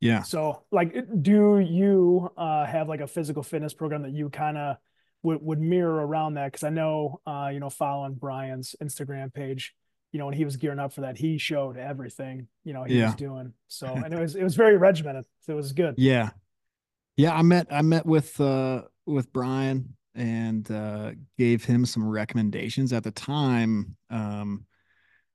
Yeah. 0.00 0.22
So 0.22 0.64
like 0.70 0.94
do 1.22 1.58
you 1.58 2.30
uh 2.36 2.64
have 2.64 2.88
like 2.88 3.00
a 3.00 3.06
physical 3.06 3.42
fitness 3.42 3.74
program 3.74 4.02
that 4.02 4.12
you 4.12 4.30
kind 4.30 4.56
of 4.56 4.76
would, 5.22 5.42
would 5.42 5.60
mirror 5.60 6.06
around 6.06 6.34
that? 6.34 6.52
Because 6.52 6.62
i 6.62 6.70
know 6.70 7.20
uh 7.26 7.50
you 7.52 7.60
know 7.60 7.70
following 7.70 8.14
brian's 8.14 8.76
instagram 8.82 9.32
page 9.32 9.74
you 10.12 10.18
know 10.18 10.26
when 10.26 10.34
he 10.34 10.44
was 10.44 10.56
gearing 10.56 10.78
up 10.78 10.92
for 10.92 11.00
that 11.00 11.16
he 11.18 11.38
showed 11.38 11.76
everything 11.76 12.46
you 12.62 12.72
know 12.72 12.84
he 12.84 12.98
yeah. 12.98 13.06
was 13.06 13.14
doing. 13.16 13.52
So 13.66 13.86
and 13.86 14.14
it 14.14 14.20
was 14.20 14.36
it 14.36 14.44
was 14.44 14.54
very 14.54 14.76
regimented. 14.76 15.24
So 15.40 15.54
it 15.54 15.56
was 15.56 15.72
good. 15.72 15.94
Yeah. 15.98 16.30
Yeah 17.16 17.34
i 17.34 17.42
met 17.42 17.66
i 17.70 17.82
met 17.82 18.06
with 18.06 18.40
uh 18.40 18.82
with 19.06 19.32
brian 19.32 19.96
and 20.14 20.70
uh, 20.70 21.12
gave 21.38 21.64
him 21.64 21.84
some 21.86 22.06
recommendations 22.06 22.92
at 22.92 23.04
the 23.04 23.10
time. 23.10 23.96
Um, 24.10 24.66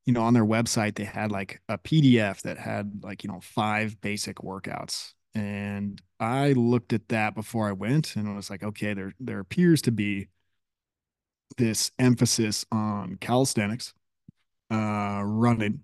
you 0.06 0.14
know, 0.14 0.24
on 0.24 0.34
their 0.34 0.46
website, 0.46 0.96
they 0.96 1.04
had 1.04 1.32
like 1.32 1.62
a 1.70 1.78
PDF 1.78 2.42
that 2.42 2.58
had 2.58 3.04
like, 3.04 3.24
you 3.24 3.30
know, 3.30 3.40
five 3.42 4.00
basic 4.02 4.38
workouts. 4.38 5.14
And 5.36 6.02
I 6.20 6.54
looked 6.54 6.94
at 6.94 7.10
that 7.10 7.36
before 7.36 7.68
I 7.68 7.74
went 7.74 8.16
and 8.16 8.28
I 8.28 8.34
was 8.34 8.50
like, 8.50 8.64
okay, 8.64 8.94
there, 8.94 9.14
there 9.20 9.40
appears 9.40 9.82
to 9.84 9.92
be 9.92 10.30
this 11.58 11.92
emphasis 12.00 12.66
on 12.72 13.18
calisthenics, 13.18 13.94
uh, 14.72 15.22
running, 15.24 15.82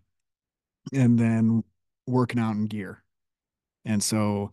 and 0.94 1.20
then 1.20 1.64
working 2.08 2.40
out 2.40 2.56
in 2.56 2.66
gear. 2.66 3.04
And 3.84 4.02
so 4.04 4.52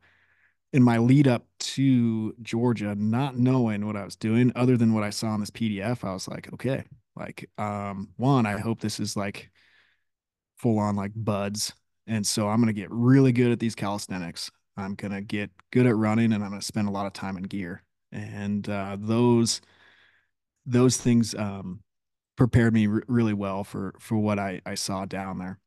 in 0.73 0.83
my 0.83 0.99
lead 0.99 1.29
up 1.29 1.47
to 1.59 2.35
Georgia, 2.43 2.95
not 2.95 3.37
knowing 3.37 3.87
what 3.87 3.97
I 3.97 4.05
was 4.05 4.17
doing 4.17 4.53
other 4.57 4.77
than 4.77 4.95
what 4.95 5.05
I 5.05 5.11
saw 5.11 5.35
in 5.35 5.41
this 5.41 5.51
PDF, 5.51 6.05
I 6.05 6.13
was 6.13 6.27
like, 6.29 6.53
okay, 6.55 6.85
like, 7.15 7.49
um, 7.59 8.09
one, 8.17 8.47
I 8.47 8.59
hope 8.59 8.81
this 8.81 8.99
is 8.99 9.17
like 9.17 9.51
full 10.57 10.79
on 10.79 10.97
like 10.97 11.13
BUD/S. 11.15 11.73
And 12.07 12.27
so 12.27 12.49
I'm 12.49 12.57
going 12.57 12.75
to 12.75 12.81
get 12.81 12.91
really 12.91 13.33
good 13.33 13.53
at 13.53 13.61
these 13.61 13.75
calisthenics. 13.75 14.51
I'm 14.77 14.95
going 14.95 15.13
to 15.13 15.21
get 15.21 15.51
good 15.71 15.87
at 15.87 15.97
running 15.97 16.33
and 16.33 16.43
I'm 16.43 16.51
going 16.51 16.61
to 16.61 16.67
spend 16.67 16.89
a 16.89 16.93
lot 16.93 17.07
of 17.07 17.13
time 17.13 17.37
in 17.37 17.45
gear. 17.45 17.83
And 18.11 18.69
uh, 18.69 18.97
those, 18.99 19.61
those 20.67 20.97
things 20.97 21.35
um, 21.35 21.81
prepared 22.37 22.73
me 22.73 22.89
r- 22.89 23.03
really 23.07 23.35
well 23.35 23.63
for, 23.63 23.95
for 24.01 24.17
what 24.17 24.39
I, 24.39 24.61
I 24.65 24.75
saw 24.75 25.05
down 25.05 25.39
there. 25.39 25.59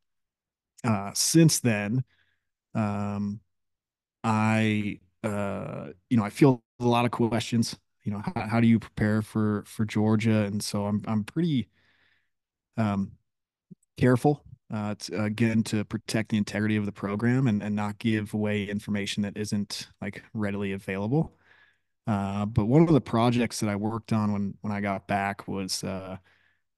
Uh, 0.84 1.12
since 1.14 1.60
then, 1.60 2.04
um, 2.74 3.40
I, 4.26 5.00
uh, 5.24 5.90
you 6.10 6.18
know, 6.18 6.24
I 6.24 6.32
feel 6.32 6.64
a 6.80 6.86
lot 6.86 7.06
of 7.06 7.12
questions. 7.12 7.78
You 8.04 8.14
know, 8.14 8.24
how, 8.36 8.48
how 8.48 8.60
do 8.60 8.68
you 8.68 8.80
prepare 8.80 9.22
for 9.22 9.64
for 9.68 9.86
Georgia? 9.86 10.44
And 10.46 10.64
so 10.64 10.86
I'm 10.88 11.04
I'm 11.08 11.24
pretty 11.24 11.70
um, 12.78 13.12
careful 13.98 14.44
uh, 14.74 14.96
to, 14.96 15.24
again 15.24 15.64
to 15.64 15.86
protect 15.86 16.30
the 16.30 16.38
integrity 16.38 16.76
of 16.76 16.86
the 16.86 16.92
program 16.92 17.48
and, 17.48 17.62
and 17.64 17.76
not 17.76 18.00
give 18.00 18.34
away 18.34 18.66
information 18.66 19.24
that 19.24 19.38
isn't 19.38 19.90
like 20.02 20.24
readily 20.34 20.74
available. 20.74 21.38
Uh, 22.08 22.46
but 22.46 22.66
one 22.66 22.84
of 22.84 22.94
the 22.94 23.02
projects 23.02 23.60
that 23.60 23.70
I 23.70 23.76
worked 23.76 24.14
on 24.14 24.34
when 24.34 24.56
when 24.62 24.74
I 24.74 24.82
got 24.82 25.08
back 25.08 25.48
was 25.48 25.84
uh, 25.84 26.18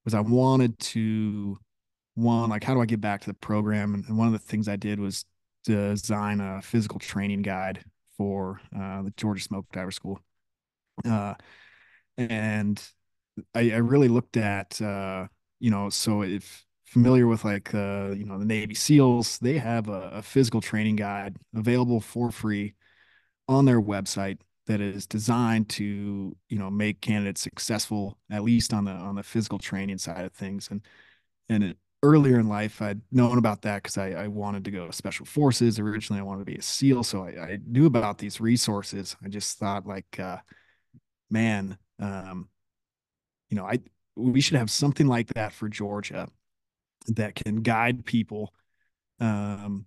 was 0.05 0.13
I 0.13 0.21
wanted 0.21 0.79
to 0.79 1.57
one 2.15 2.49
like 2.49 2.63
how 2.63 2.73
do 2.73 2.81
I 2.81 2.85
get 2.85 3.01
back 3.01 3.21
to 3.21 3.27
the 3.29 3.33
program? 3.35 3.93
And, 3.93 4.05
and 4.07 4.17
one 4.17 4.27
of 4.27 4.33
the 4.33 4.39
things 4.39 4.67
I 4.67 4.75
did 4.77 4.99
was 4.99 5.25
design 5.67 6.39
a 6.41 6.61
physical 6.61 6.99
training 6.99 7.41
guide 7.41 7.83
for 8.17 8.59
uh, 8.75 9.03
the 9.03 9.13
Georgia 9.15 9.41
Smoke 9.41 9.65
Diver 9.71 9.91
School. 9.91 10.19
Uh, 11.05 11.35
and 12.17 12.81
I, 13.53 13.71
I, 13.71 13.77
really 13.77 14.07
looked 14.07 14.35
at, 14.35 14.81
uh, 14.81 15.27
you 15.59 15.69
know, 15.69 15.89
so 15.89 16.23
if 16.23 16.65
familiar 16.85 17.27
with 17.27 17.45
like, 17.45 17.73
uh, 17.75 18.09
you 18.15 18.25
know, 18.25 18.39
the 18.39 18.45
Navy 18.45 18.73
SEALs, 18.73 19.37
they 19.37 19.59
have 19.59 19.89
a, 19.89 20.09
a 20.13 20.21
physical 20.23 20.59
training 20.59 20.95
guide 20.95 21.37
available 21.55 22.01
for 22.01 22.31
free 22.31 22.73
on 23.47 23.65
their 23.65 23.81
website 23.81 24.39
that 24.67 24.81
is 24.81 25.07
designed 25.07 25.69
to 25.69 26.35
you 26.49 26.57
know 26.59 26.69
make 26.69 27.01
candidates 27.01 27.41
successful 27.41 28.17
at 28.29 28.43
least 28.43 28.73
on 28.73 28.85
the 28.85 28.91
on 28.91 29.15
the 29.15 29.23
physical 29.23 29.57
training 29.57 29.97
side 29.97 30.25
of 30.25 30.33
things 30.33 30.67
and 30.69 30.81
and 31.49 31.63
it 31.63 31.77
earlier 32.03 32.39
in 32.39 32.47
life, 32.47 32.81
I'd 32.81 33.01
known 33.11 33.37
about 33.37 33.63
that 33.63 33.83
because 33.83 33.97
I, 33.97 34.11
I, 34.11 34.27
wanted 34.27 34.65
to 34.65 34.71
go 34.71 34.85
to 34.85 34.93
special 34.93 35.25
forces. 35.25 35.79
Originally, 35.79 36.19
I 36.19 36.23
wanted 36.23 36.45
to 36.45 36.51
be 36.51 36.57
a 36.57 36.61
SEAL. 36.61 37.03
So 37.03 37.23
I, 37.23 37.29
I 37.29 37.59
knew 37.65 37.85
about 37.85 38.17
these 38.19 38.39
resources. 38.39 39.15
I 39.23 39.29
just 39.29 39.57
thought, 39.57 39.87
like, 39.87 40.19
uh, 40.19 40.37
man, 41.29 41.77
um, 41.99 42.49
you 43.49 43.57
know, 43.57 43.65
I 43.65 43.79
we 44.15 44.41
should 44.41 44.57
have 44.57 44.71
something 44.71 45.07
like 45.07 45.27
that 45.35 45.53
for 45.53 45.69
Georgia 45.69 46.27
that 47.07 47.35
can 47.35 47.61
guide 47.61 48.05
people, 48.05 48.53
um, 49.19 49.85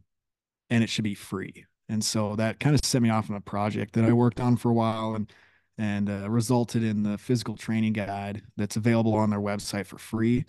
and 0.71 0.83
it 0.83 0.91
should 0.91 1.05
be 1.05 1.15
free. 1.15 1.67
And 1.89 2.05
so 2.05 2.37
that 2.37 2.61
kind 2.61 2.75
of 2.75 2.85
set 2.85 3.03
me 3.03 3.11
off 3.11 3.31
on 3.31 3.37
a 3.37 3.41
project 3.41 3.95
that 3.95 4.05
I 4.05 4.13
worked 4.13 4.39
on 4.41 4.57
for 4.57 4.71
a 4.71 4.75
while 4.75 5.15
and 5.15 5.33
and 5.79 6.11
uh, 6.11 6.29
resulted 6.29 6.85
in 6.85 7.03
the 7.03 7.17
physical 7.19 7.57
training 7.57 7.95
guide 7.95 8.43
that's 8.57 8.77
available 8.77 9.15
on 9.15 9.31
their 9.31 9.41
website 9.41 9.87
for 9.87 9.99
free 9.99 10.45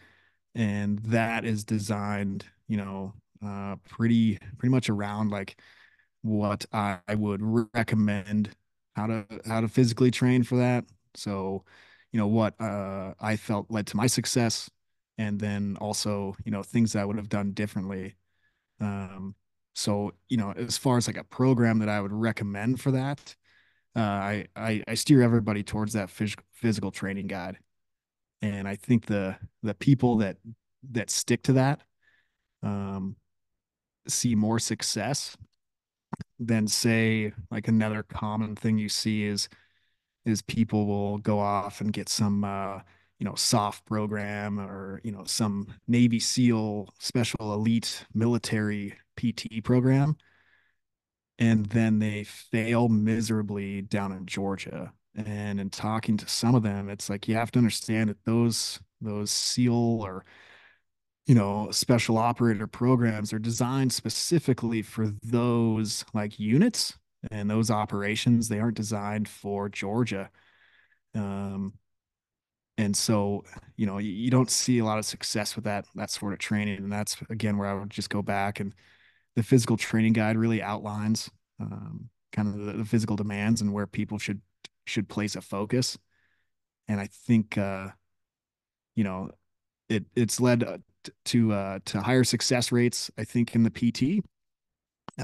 and 0.56 1.00
that 1.00 1.46
is 1.46 1.64
designed 1.64 2.46
you 2.68 2.78
know 2.78 3.14
uh, 3.46 3.76
pretty 3.90 4.38
pretty 4.58 4.72
much 4.72 4.90
around 4.90 5.30
like 5.30 5.58
what 6.22 6.66
I, 6.72 7.00
would 7.16 7.42
recommend 7.74 8.52
how 8.96 9.08
to 9.08 9.26
how 9.46 9.62
to 9.62 9.68
physically 9.68 10.12
train 10.12 10.44
for 10.44 10.58
that. 10.58 10.86
So 11.16 11.64
you 12.12 12.20
know 12.20 12.28
what 12.28 12.60
uh, 12.60 13.14
i 13.20 13.36
felt 13.38 13.72
led 13.72 13.88
to 13.88 13.98
my 13.98 14.08
success 14.08 14.70
and 15.18 15.40
then 15.40 15.78
also 15.80 16.36
you 16.44 16.52
know 16.52 16.62
things 16.62 16.96
i 16.96 17.06
would 17.06 17.18
have 17.18 17.30
done 17.30 17.52
differently. 17.54 18.16
Um, 18.80 19.36
so 19.76 20.12
you 20.30 20.38
know 20.38 20.52
as 20.52 20.78
far 20.78 20.98
as 20.98 21.08
like 21.08 21.18
a 21.18 21.24
program 21.24 21.80
that 21.80 21.90
i 21.90 22.02
would 22.02 22.12
recommend 22.12 22.82
for 22.82 22.92
that 22.92 23.36
uh, 23.96 24.00
I, 24.02 24.48
I 24.56 24.84
i 24.88 24.94
steer 24.96 25.22
everybody 25.22 25.64
towards 25.64 25.94
that 25.94 26.10
phys- 26.10 26.38
physical 26.52 26.92
training 26.92 27.28
guide 27.28 27.58
and 28.42 28.68
I 28.68 28.76
think 28.76 29.06
the 29.06 29.38
the 29.64 29.74
people 29.74 30.18
that 30.18 30.38
that 30.92 31.10
stick 31.10 31.44
to 31.44 31.54
that 31.54 31.82
um, 32.64 33.16
see 34.08 34.36
more 34.36 34.60
success 34.60 35.38
than 36.40 36.68
say 36.68 37.34
like 37.50 37.68
another 37.68 38.04
common 38.04 38.56
thing 38.56 38.78
you 38.78 38.90
see 38.90 39.24
is 39.24 39.48
is 40.26 40.42
people 40.42 40.86
will 40.86 41.18
go 41.18 41.40
off 41.40 41.82
and 41.82 41.94
get 41.94 42.10
some 42.10 42.44
uh, 42.44 42.80
you 43.20 43.26
know 43.26 43.36
soft 43.36 43.86
program 43.86 44.60
or 44.60 45.02
you 45.04 45.12
know 45.12 45.24
some 45.26 45.68
Navy 45.88 46.20
SEAL 46.20 46.90
special 47.00 47.54
elite 47.54 48.06
military 48.14 48.96
PT 49.18 49.64
program. 49.64 50.18
And 51.40 51.66
then 51.68 51.98
they 52.00 52.24
fail 52.24 52.88
miserably 52.88 53.82
down 53.82 54.12
in 54.12 54.28
Georgia 54.28 54.94
and 55.16 55.60
in 55.60 55.70
talking 55.70 56.18
to 56.18 56.28
some 56.28 56.56
of 56.56 56.64
them 56.64 56.90
it's 56.90 57.10
like 57.10 57.28
you 57.28 57.36
have 57.36 57.52
to 57.52 57.60
understand 57.60 58.10
that 58.10 58.24
those 58.26 58.80
those 59.02 59.32
seal 59.32 60.02
or 60.02 60.24
you 61.26 61.36
know 61.36 61.70
special 61.72 62.18
operator 62.18 62.68
programs 62.68 63.34
are 63.34 63.40
designed 63.40 63.94
specifically 63.94 64.82
for 64.82 65.12
those 65.24 66.06
like 66.14 66.40
units 66.40 66.98
and 67.30 67.50
those 67.50 67.70
operations. 67.70 68.48
They 68.48 68.60
aren't 68.60 68.78
designed 68.78 69.28
for 69.30 69.70
georgia. 69.70 70.30
Um 71.16 71.74
and 72.78 72.96
so 72.96 73.44
you 73.78 73.86
know 73.86 73.98
you, 73.98 74.12
you 74.12 74.32
don't 74.32 74.50
see 74.50 74.80
a 74.80 74.86
lot 74.86 74.98
of 74.98 75.06
success 75.06 75.56
with 75.56 75.66
that 75.66 75.86
that 75.96 76.10
sort 76.10 76.34
of 76.34 76.40
training. 76.40 76.78
And 76.78 76.92
that's 76.92 77.18
again 77.30 77.58
where 77.58 77.68
i 77.68 77.74
would 77.74 77.90
just 77.90 78.10
go 78.10 78.22
back 78.22 78.60
and 78.60 78.74
the 79.36 79.44
physical 79.44 79.78
training 79.78 80.14
guide 80.14 80.38
really 80.38 80.62
outlines 80.62 81.30
um, 81.60 82.10
kind 82.34 82.48
of 82.48 82.66
the, 82.66 82.74
the, 82.74 82.86
physical 82.86 83.16
demands 83.16 83.62
and 83.62 83.72
where 83.72 83.88
people 83.88 84.18
should 84.18 84.42
should 84.86 85.10
place 85.10 85.36
a 85.36 85.42
focus. 85.42 85.98
And 86.88 87.00
I 87.00 87.08
think 87.08 87.58
uh, 87.58 87.90
you 88.96 89.04
know 89.04 89.32
it 89.90 90.06
it's 90.16 90.40
led 90.40 90.64
uh, 90.64 90.78
to 91.26 91.54
uh, 91.54 91.80
to 91.86 92.02
higher 92.02 92.24
success 92.24 92.72
rates. 92.72 93.12
I 93.18 93.24
think 93.24 93.56
in 93.56 93.64
the 93.64 93.72
PT, 93.72 94.24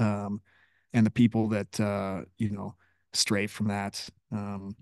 um, 0.00 0.40
and 0.92 1.04
the 1.04 1.10
people 1.10 1.48
that 1.48 1.78
uh, 1.80 2.22
you 2.36 2.50
know 2.50 2.74
stray 3.12 3.46
from 3.46 3.68
that, 3.68 4.08
um, 4.32 4.76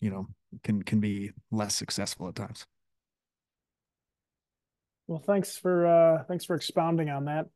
you 0.00 0.10
know, 0.10 0.26
can 0.62 0.82
can 0.82 1.00
be 1.00 1.32
less 1.50 1.74
successful 1.74 2.28
at 2.28 2.34
times. 2.34 2.66
Well, 5.06 5.20
thanks 5.20 5.58
for 5.58 5.86
uh, 5.86 6.24
thanks 6.24 6.44
for 6.44 6.56
expounding 6.56 7.10
on 7.10 7.26
that. 7.26 7.46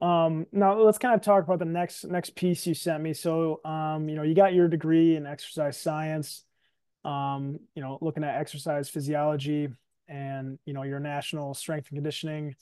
Um, 0.00 0.46
now 0.52 0.78
let's 0.78 0.98
kind 0.98 1.14
of 1.14 1.22
talk 1.22 1.44
about 1.44 1.58
the 1.58 1.64
next 1.64 2.04
next 2.04 2.34
piece 2.34 2.66
you 2.66 2.74
sent 2.74 3.02
me. 3.02 3.14
So, 3.14 3.60
um, 3.64 4.08
you 4.08 4.16
know, 4.16 4.22
you 4.22 4.34
got 4.34 4.52
your 4.52 4.68
degree 4.68 5.16
in 5.16 5.26
exercise 5.26 5.80
science. 5.80 6.42
Um, 7.04 7.60
you 7.74 7.82
know, 7.82 7.98
looking 8.00 8.24
at 8.24 8.34
exercise 8.34 8.88
physiology, 8.88 9.68
and 10.08 10.58
you 10.66 10.72
know, 10.72 10.82
your 10.82 11.00
national 11.00 11.54
strength 11.54 11.88
and 11.90 11.96
conditioning 11.96 12.56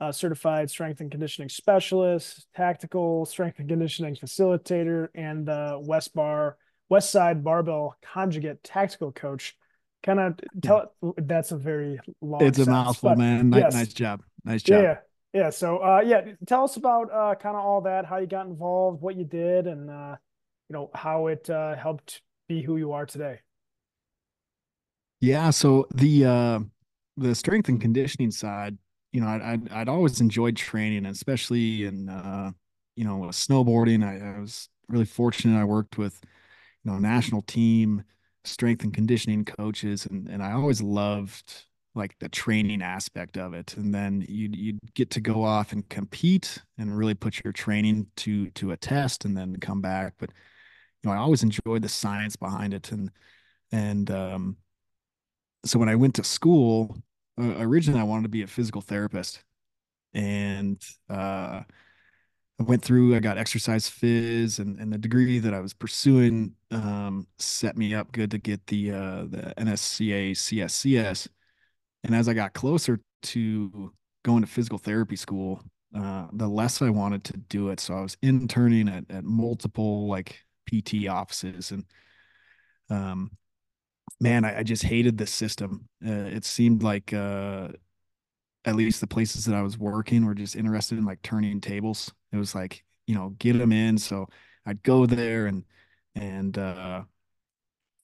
uh, 0.00 0.10
certified 0.10 0.70
strength 0.70 1.00
and 1.00 1.10
conditioning 1.10 1.48
specialist, 1.48 2.46
tactical 2.56 3.26
strength 3.26 3.58
and 3.58 3.68
conditioning 3.68 4.16
facilitator, 4.16 5.08
and 5.14 5.46
the 5.46 5.78
West 5.82 6.14
Bar 6.14 6.56
Westside 6.90 7.42
Barbell 7.42 7.94
Conjugate 8.02 8.62
tactical 8.64 9.12
coach. 9.12 9.56
Kind 10.02 10.18
of 10.18 10.40
tell 10.62 10.94
that's 11.18 11.52
a 11.52 11.58
very 11.58 12.00
long. 12.22 12.42
It's 12.42 12.58
a 12.58 12.64
mouthful, 12.64 13.14
man. 13.16 13.50
Nice, 13.50 13.62
yes. 13.64 13.74
nice 13.74 13.92
job. 13.92 14.22
Nice 14.44 14.62
job. 14.62 14.82
Yeah, 14.82 14.96
yeah. 15.32 15.50
So, 15.50 15.78
uh, 15.78 16.02
yeah, 16.04 16.32
tell 16.46 16.64
us 16.64 16.76
about 16.76 17.12
uh, 17.12 17.34
kind 17.34 17.56
of 17.56 17.64
all 17.64 17.80
that, 17.82 18.06
how 18.06 18.18
you 18.18 18.26
got 18.26 18.46
involved, 18.46 19.00
what 19.02 19.16
you 19.16 19.24
did, 19.24 19.66
and 19.66 19.90
uh, 19.90 20.16
you 20.68 20.74
know 20.74 20.90
how 20.94 21.26
it 21.28 21.48
uh, 21.50 21.76
helped 21.76 22.22
be 22.48 22.62
who 22.62 22.76
you 22.76 22.92
are 22.92 23.06
today. 23.06 23.40
Yeah. 25.20 25.50
So 25.50 25.86
the 25.94 26.24
uh, 26.24 26.60
the 27.16 27.34
strength 27.34 27.68
and 27.68 27.80
conditioning 27.80 28.30
side 28.30 28.78
you 29.12 29.20
know, 29.20 29.28
I'd, 29.28 29.68
I'd, 29.72 29.88
always 29.88 30.20
enjoyed 30.20 30.56
training, 30.56 31.06
especially 31.06 31.84
in, 31.84 32.08
uh, 32.08 32.52
you 32.96 33.04
know, 33.04 33.18
snowboarding. 33.30 34.04
I, 34.04 34.36
I, 34.36 34.40
was 34.40 34.68
really 34.88 35.04
fortunate. 35.04 35.58
I 35.58 35.64
worked 35.64 35.98
with, 35.98 36.20
you 36.84 36.92
know, 36.92 36.98
national 36.98 37.42
team 37.42 38.04
strength 38.44 38.84
and 38.84 38.94
conditioning 38.94 39.44
coaches, 39.44 40.06
and 40.06 40.28
and 40.28 40.42
I 40.42 40.52
always 40.52 40.80
loved 40.80 41.64
like 41.94 42.16
the 42.18 42.28
training 42.28 42.82
aspect 42.82 43.36
of 43.36 43.54
it. 43.54 43.76
And 43.76 43.94
then 43.94 44.24
you'd 44.28 44.56
you'd 44.56 44.94
get 44.94 45.10
to 45.10 45.20
go 45.20 45.42
off 45.42 45.72
and 45.72 45.88
compete 45.88 46.58
and 46.78 46.96
really 46.96 47.14
put 47.14 47.42
your 47.44 47.52
training 47.52 48.06
to 48.16 48.50
to 48.50 48.72
a 48.72 48.76
test, 48.76 49.24
and 49.24 49.36
then 49.36 49.56
come 49.56 49.80
back. 49.80 50.14
But 50.18 50.30
you 51.02 51.10
know, 51.10 51.16
I 51.16 51.18
always 51.18 51.42
enjoyed 51.42 51.82
the 51.82 51.88
science 51.88 52.36
behind 52.36 52.74
it, 52.74 52.92
and 52.92 53.10
and 53.72 54.10
um, 54.10 54.56
so 55.64 55.78
when 55.78 55.88
I 55.88 55.96
went 55.96 56.14
to 56.16 56.24
school, 56.24 56.96
uh, 57.40 57.54
originally 57.58 58.00
I 58.00 58.04
wanted 58.04 58.24
to 58.24 58.28
be 58.28 58.42
a 58.42 58.46
physical 58.46 58.80
therapist, 58.80 59.42
and 60.14 60.80
uh, 61.08 61.62
I 62.60 62.62
went 62.62 62.82
through. 62.82 63.16
I 63.16 63.20
got 63.20 63.38
exercise 63.38 63.88
phys, 63.90 64.58
and 64.58 64.78
and 64.78 64.92
the 64.92 64.98
degree 64.98 65.38
that 65.40 65.54
I 65.54 65.60
was 65.60 65.74
pursuing 65.74 66.54
um, 66.70 67.26
set 67.38 67.76
me 67.76 67.94
up 67.94 68.12
good 68.12 68.30
to 68.32 68.38
get 68.38 68.66
the 68.66 68.92
uh, 68.92 69.24
the 69.28 69.54
NSCA 69.58 70.32
CSCS. 70.32 71.28
And 72.04 72.14
as 72.14 72.28
I 72.28 72.34
got 72.34 72.54
closer 72.54 73.00
to 73.22 73.92
going 74.24 74.42
to 74.42 74.46
physical 74.46 74.78
therapy 74.78 75.16
school, 75.16 75.62
uh, 75.94 76.28
the 76.32 76.48
less 76.48 76.80
I 76.82 76.90
wanted 76.90 77.24
to 77.24 77.36
do 77.36 77.68
it. 77.70 77.80
So 77.80 77.94
I 77.94 78.00
was 78.00 78.16
interning 78.22 78.88
at, 78.88 79.04
at 79.10 79.24
multiple 79.24 80.08
like 80.08 80.40
PT 80.66 81.08
offices 81.08 81.70
and 81.70 81.84
um, 82.88 83.30
man, 84.20 84.44
I, 84.44 84.60
I 84.60 84.62
just 84.62 84.82
hated 84.82 85.18
the 85.18 85.26
system. 85.26 85.88
Uh, 86.06 86.12
it 86.12 86.44
seemed 86.44 86.82
like 86.82 87.12
uh, 87.12 87.68
at 88.64 88.76
least 88.76 89.00
the 89.00 89.06
places 89.06 89.44
that 89.46 89.54
I 89.54 89.62
was 89.62 89.78
working 89.78 90.26
were 90.26 90.34
just 90.34 90.56
interested 90.56 90.98
in 90.98 91.04
like 91.04 91.22
turning 91.22 91.60
tables. 91.60 92.12
It 92.32 92.36
was 92.36 92.54
like, 92.54 92.84
you 93.06 93.14
know, 93.14 93.30
get 93.38 93.58
them 93.58 93.72
in. 93.72 93.98
So 93.98 94.28
I'd 94.66 94.82
go 94.82 95.06
there 95.06 95.46
and 95.46 95.64
and 96.14 96.58
uh, 96.58 97.02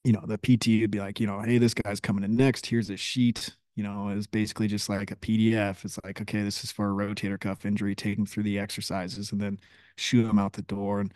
you 0.05 0.13
know, 0.13 0.23
the 0.27 0.39
PT 0.39 0.81
would 0.83 0.91
be 0.91 1.01
like, 1.01 1.19
you 1.21 1.27
know, 1.27 1.41
hey, 1.41 1.59
this 1.59 1.75
guy's 1.75 2.01
coming 2.01 2.25
in 2.25 2.37
next. 2.37 2.67
Here's 2.67 2.91
a 2.91 2.97
sheet. 2.97 3.57
You 3.77 3.85
know, 3.85 4.09
it's 4.09 4.27
basically 4.27 4.69
just 4.69 4.89
like 4.89 5.11
a 5.13 5.17
PDF. 5.17 5.85
It's 5.85 5.99
like, 6.05 6.21
okay, 6.23 6.43
this 6.43 6.65
is 6.65 6.73
for 6.73 6.91
a 6.91 6.95
rotator 6.95 7.39
cuff 7.41 7.67
injury, 7.67 7.95
take 7.95 8.17
them 8.17 8.27
through 8.27 8.45
the 8.45 8.59
exercises 8.59 9.33
and 9.33 9.41
then 9.41 9.61
shoot 9.97 10.25
them 10.25 10.39
out 10.39 10.55
the 10.55 10.63
door. 10.63 11.01
And 11.01 11.15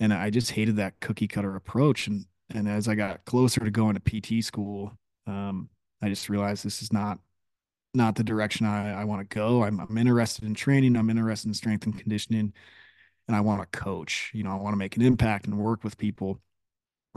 and 0.00 0.14
I 0.14 0.30
just 0.30 0.52
hated 0.52 0.76
that 0.76 1.00
cookie 1.00 1.28
cutter 1.28 1.56
approach. 1.56 2.06
And 2.06 2.26
and 2.54 2.68
as 2.68 2.88
I 2.88 2.94
got 2.94 3.24
closer 3.26 3.60
to 3.60 3.70
going 3.70 3.96
to 3.98 4.00
PT 4.00 4.44
school, 4.44 4.92
um, 5.26 5.68
I 6.02 6.08
just 6.08 6.28
realized 6.28 6.64
this 6.64 6.82
is 6.82 6.92
not 6.92 7.18
not 7.94 8.14
the 8.16 8.24
direction 8.24 8.66
I, 8.66 9.02
I 9.02 9.04
want 9.04 9.28
to 9.28 9.34
go. 9.34 9.64
I'm, 9.64 9.80
I'm 9.80 9.98
interested 9.98 10.44
in 10.44 10.54
training. 10.54 10.96
I'm 10.96 11.10
interested 11.10 11.48
in 11.48 11.54
strength 11.54 11.86
and 11.86 11.98
conditioning, 11.98 12.52
and 13.28 13.36
I 13.36 13.40
want 13.40 13.62
to 13.62 13.78
coach. 13.78 14.30
You 14.34 14.44
know, 14.44 14.52
I 14.52 14.56
want 14.56 14.74
to 14.74 14.78
make 14.78 14.96
an 14.96 15.02
impact 15.02 15.46
and 15.46 15.58
work 15.58 15.84
with 15.84 15.98
people. 15.98 16.40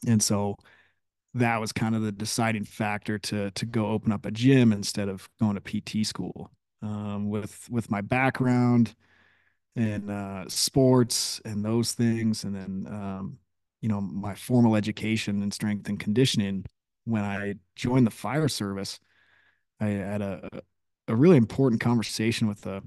And 0.08 0.22
so 0.22 0.58
that 1.36 1.60
was 1.60 1.72
kind 1.72 1.96
of 1.96 2.02
the 2.02 2.12
deciding 2.12 2.66
factor 2.66 3.18
to 3.18 3.52
to 3.52 3.66
go 3.66 3.88
open 3.88 4.12
up 4.12 4.26
a 4.26 4.32
gym 4.32 4.72
instead 4.72 5.10
of 5.10 5.28
going 5.40 5.60
to 5.60 5.62
PT 5.62 6.06
school. 6.06 6.52
Um, 6.82 7.30
with 7.30 7.68
with 7.70 7.90
my 7.90 8.02
background 8.02 8.94
in 9.76 10.10
uh, 10.10 10.46
sports 10.50 11.42
and 11.46 11.64
those 11.64 11.94
things, 11.94 12.44
and 12.44 12.54
then 12.56 12.94
um, 12.94 13.38
you 13.84 13.90
know 13.90 14.02
my 14.02 14.34
formal 14.34 14.76
education 14.76 15.44
in 15.44 15.52
strength 15.52 15.88
and 15.90 16.00
conditioning 16.00 16.66
when 17.04 17.24
i 17.24 17.54
joined 17.76 18.08
the 18.08 18.12
fire 18.12 18.48
service 18.48 19.00
i 19.80 19.88
had 19.88 20.22
a 20.22 20.50
a 21.10 21.16
really 21.16 21.38
important 21.38 21.82
conversation 21.82 22.48
with 22.48 22.66
a 22.66 22.82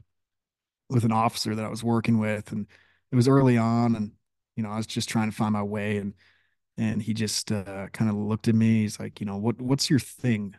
with 0.88 1.04
an 1.04 1.12
officer 1.12 1.54
that 1.54 1.64
i 1.64 1.68
was 1.68 1.84
working 1.84 2.18
with 2.18 2.50
and 2.50 2.66
it 3.12 3.16
was 3.16 3.28
early 3.28 3.58
on 3.58 3.94
and 3.94 4.12
you 4.56 4.62
know 4.62 4.70
i 4.70 4.76
was 4.78 4.86
just 4.86 5.08
trying 5.08 5.30
to 5.30 5.36
find 5.36 5.52
my 5.52 5.62
way 5.62 5.98
and 5.98 6.14
and 6.78 7.02
he 7.02 7.14
just 7.14 7.50
uh, 7.52 7.86
kind 7.92 8.10
of 8.10 8.16
looked 8.16 8.48
at 8.48 8.54
me 8.54 8.82
he's 8.82 9.00
like 9.00 9.20
you 9.20 9.26
know 9.26 9.36
what 9.36 9.60
what's 9.60 9.88
your 9.88 9.98
thing 9.98 10.54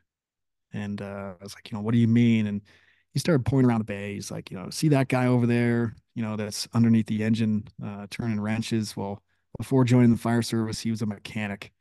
and 0.74 1.02
uh, 1.02 1.34
i 1.40 1.44
was 1.44 1.56
like 1.56 1.72
you 1.72 1.78
know 1.78 1.82
what 1.84 1.94
do 1.94 2.00
you 2.00 2.08
mean 2.08 2.48
and 2.48 2.62
he 3.14 3.20
started 3.20 3.46
pointing 3.46 3.70
around 3.70 3.80
the 3.80 3.86
bay 3.86 4.14
he's 4.14 4.32
like 4.32 4.52
you 4.52 4.58
know 4.58 4.70
see 4.70 4.90
that 4.90 5.08
guy 5.08 5.28
over 5.28 5.46
there 5.46 5.96
you 6.16 6.24
know 6.24 6.36
that's 6.36 6.68
underneath 6.74 7.08
the 7.08 7.24
engine 7.24 7.68
uh, 7.84 8.08
turning 8.10 8.40
wrenches 8.40 8.96
well 8.96 9.22
before 9.58 9.84
joining 9.84 10.12
the 10.12 10.18
fire 10.18 10.42
service, 10.42 10.80
he 10.80 10.92
was 10.92 11.02
a 11.02 11.06
mechanic. 11.06 11.72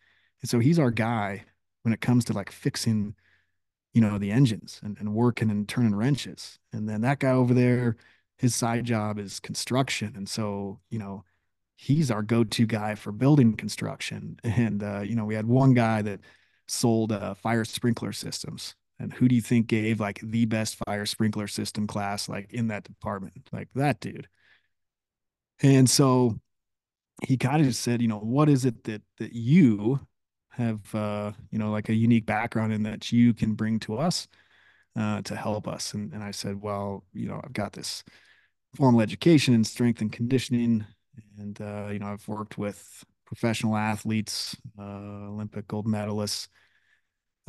And 0.42 0.48
so 0.48 0.58
he's 0.58 0.78
our 0.78 0.90
guy 0.90 1.44
when 1.82 1.92
it 1.92 2.00
comes 2.00 2.24
to 2.26 2.32
like 2.32 2.50
fixing, 2.50 3.14
you 3.92 4.00
know, 4.00 4.18
the 4.18 4.30
engines 4.30 4.80
and, 4.82 4.96
and 4.98 5.14
working 5.14 5.50
and 5.50 5.68
turning 5.68 5.94
wrenches. 5.94 6.58
And 6.72 6.88
then 6.88 7.02
that 7.02 7.18
guy 7.20 7.30
over 7.30 7.54
there, 7.54 7.96
his 8.38 8.54
side 8.54 8.84
job 8.84 9.18
is 9.18 9.40
construction. 9.40 10.14
And 10.16 10.28
so, 10.28 10.80
you 10.90 10.98
know, 10.98 11.24
he's 11.76 12.10
our 12.10 12.22
go-to 12.22 12.66
guy 12.66 12.94
for 12.94 13.12
building 13.12 13.54
construction. 13.54 14.38
And, 14.42 14.82
uh, 14.82 15.00
you 15.00 15.14
know, 15.14 15.24
we 15.24 15.34
had 15.34 15.46
one 15.46 15.74
guy 15.74 16.02
that 16.02 16.20
sold 16.66 17.12
uh, 17.12 17.34
fire 17.34 17.64
sprinkler 17.64 18.12
systems. 18.12 18.74
And 18.98 19.12
who 19.12 19.28
do 19.28 19.34
you 19.34 19.42
think 19.42 19.66
gave 19.66 20.00
like 20.00 20.20
the 20.22 20.46
best 20.46 20.76
fire 20.86 21.04
sprinkler 21.04 21.46
system 21.46 21.86
class 21.86 22.28
like 22.28 22.52
in 22.52 22.68
that 22.68 22.84
department? 22.84 23.48
Like 23.52 23.68
that 23.74 24.00
dude. 24.00 24.26
And 25.62 25.88
so 25.88 26.40
he 27.22 27.36
kind 27.36 27.60
of 27.60 27.66
just 27.66 27.82
said, 27.82 28.00
you 28.00 28.08
know, 28.08 28.18
what 28.18 28.48
is 28.48 28.64
it 28.64 28.84
that 28.84 29.02
that 29.18 29.32
you 29.34 30.00
have, 30.50 30.94
uh, 30.94 31.32
you 31.50 31.58
know, 31.58 31.70
like 31.70 31.90
a 31.90 31.94
unique 31.94 32.24
background 32.24 32.72
in 32.72 32.82
that 32.84 33.12
you 33.12 33.34
can 33.34 33.52
bring 33.52 33.78
to 33.80 33.98
us 33.98 34.28
uh, 34.96 35.20
to 35.22 35.36
help 35.36 35.68
us? 35.68 35.92
And 35.92 36.12
and 36.14 36.24
I 36.24 36.30
said, 36.30 36.62
well, 36.62 37.04
you 37.12 37.28
know, 37.28 37.40
I've 37.44 37.52
got 37.52 37.74
this 37.74 38.02
formal 38.74 39.02
education 39.02 39.54
in 39.54 39.64
strength 39.64 40.00
and 40.00 40.12
conditioning, 40.12 40.86
and 41.38 41.60
uh, 41.60 41.88
you 41.92 41.98
know, 41.98 42.06
I've 42.06 42.26
worked 42.28 42.58
with 42.58 43.04
professional 43.24 43.76
athletes, 43.76 44.56
uh, 44.78 44.82
Olympic 45.28 45.68
gold 45.68 45.86
medalists. 45.86 46.48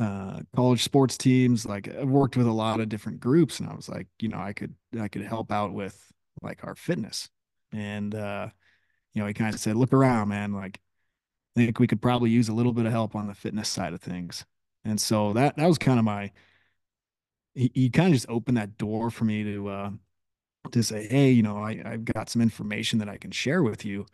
Uh, 0.00 0.38
college 0.54 0.84
sports 0.84 1.18
teams 1.18 1.66
like 1.66 1.88
I've 1.88 2.08
worked 2.08 2.36
with 2.36 2.46
a 2.46 2.52
lot 2.52 2.78
of 2.78 2.88
different 2.88 3.18
groups 3.18 3.58
and 3.58 3.68
I 3.68 3.74
was 3.74 3.88
like 3.88 4.06
you 4.20 4.28
know 4.28 4.38
I 4.38 4.52
could 4.52 4.72
I 5.00 5.08
could 5.08 5.22
help 5.22 5.50
out 5.50 5.72
with 5.72 6.00
like 6.40 6.62
our 6.62 6.76
fitness 6.76 7.28
and 7.72 8.14
uh 8.14 8.50
you 9.18 9.22
know, 9.22 9.26
he 9.26 9.34
kind 9.34 9.52
of 9.52 9.60
said, 9.60 9.76
look 9.76 9.92
around, 9.92 10.28
man. 10.28 10.52
Like, 10.52 10.80
I 11.56 11.60
think 11.60 11.80
we 11.80 11.88
could 11.88 12.00
probably 12.00 12.30
use 12.30 12.48
a 12.48 12.54
little 12.54 12.72
bit 12.72 12.86
of 12.86 12.92
help 12.92 13.16
on 13.16 13.26
the 13.26 13.34
fitness 13.34 13.68
side 13.68 13.92
of 13.92 14.00
things. 14.00 14.44
And 14.84 15.00
so 15.00 15.32
that, 15.32 15.56
that 15.56 15.66
was 15.66 15.78
kind 15.78 15.98
of 15.98 16.04
my, 16.04 16.30
he, 17.54 17.70
he 17.74 17.90
kind 17.90 18.08
of 18.08 18.14
just 18.14 18.28
opened 18.28 18.58
that 18.58 18.78
door 18.78 19.10
for 19.10 19.24
me 19.24 19.42
to, 19.42 19.68
uh, 19.68 19.90
to 20.72 20.82
say, 20.82 21.06
Hey, 21.08 21.30
you 21.30 21.42
know, 21.42 21.58
I, 21.58 21.80
I've 21.84 22.04
got 22.04 22.28
some 22.28 22.42
information 22.42 22.98
that 23.00 23.08
I 23.08 23.16
can 23.16 23.30
share 23.30 23.62
with 23.62 23.84
you, 23.84 24.06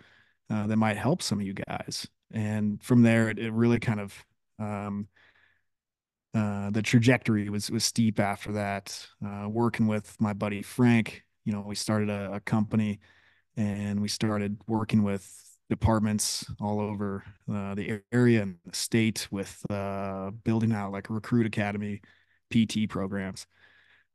uh, 0.51 0.67
that 0.67 0.77
might 0.77 0.97
help 0.97 1.23
some 1.23 1.41
of 1.41 1.47
you 1.47 1.55
guys. 1.55 2.07
And 2.33 2.83
from 2.83 3.03
there, 3.03 3.29
it, 3.29 3.39
it 3.39 3.53
really 3.53 3.79
kind 3.79 4.01
of, 4.01 4.25
um, 4.59 5.09
uh, 6.35 6.71
the 6.71 6.83
trajectory 6.83 7.49
was 7.49 7.71
was 7.71 7.85
steep 7.85 8.19
after 8.19 8.53
that. 8.53 9.07
Uh, 9.25 9.49
working 9.49 9.87
with 9.87 10.17
my 10.21 10.33
buddy 10.33 10.63
Frank, 10.63 11.23
you 11.45 11.53
know, 11.53 11.63
we 11.67 11.77
started 11.77 12.11
a, 12.11 12.35
a 12.35 12.41
company 12.41 12.99
and 13.57 14.01
we 14.01 14.09
started 14.09 14.59
working 14.67 15.03
with 15.05 15.55
departments 15.71 16.45
all 16.61 16.81
over 16.81 17.25
uh, 17.53 17.75
the 17.75 18.01
area 18.13 18.43
and 18.43 18.57
the 18.65 18.77
state 18.77 19.29
with 19.31 19.65
uh, 19.71 20.31
building 20.43 20.73
out 20.73 20.93
like 20.93 21.09
recruit 21.09 21.47
academy 21.47 22.01
pt 22.51 22.89
programs 22.89 23.47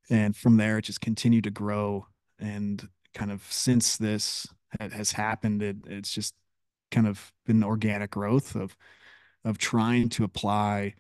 and 0.10 0.36
from 0.36 0.58
there 0.58 0.78
it 0.78 0.84
just 0.84 1.02
continued 1.02 1.44
to 1.44 1.50
grow 1.50 2.06
and 2.40 2.88
kind 3.14 3.32
of 3.32 3.44
since 3.50 3.98
this 3.98 4.48
has 4.80 5.12
happened 5.12 5.64
it, 5.64 5.78
it's 5.88 6.14
just 6.14 6.36
kind 6.92 7.08
of 7.08 7.32
been 7.46 7.64
organic 7.64 8.12
growth 8.12 8.56
of 8.56 8.76
of 9.46 9.58
trying 9.58 10.10
to 10.10 10.24
apply 10.24 10.94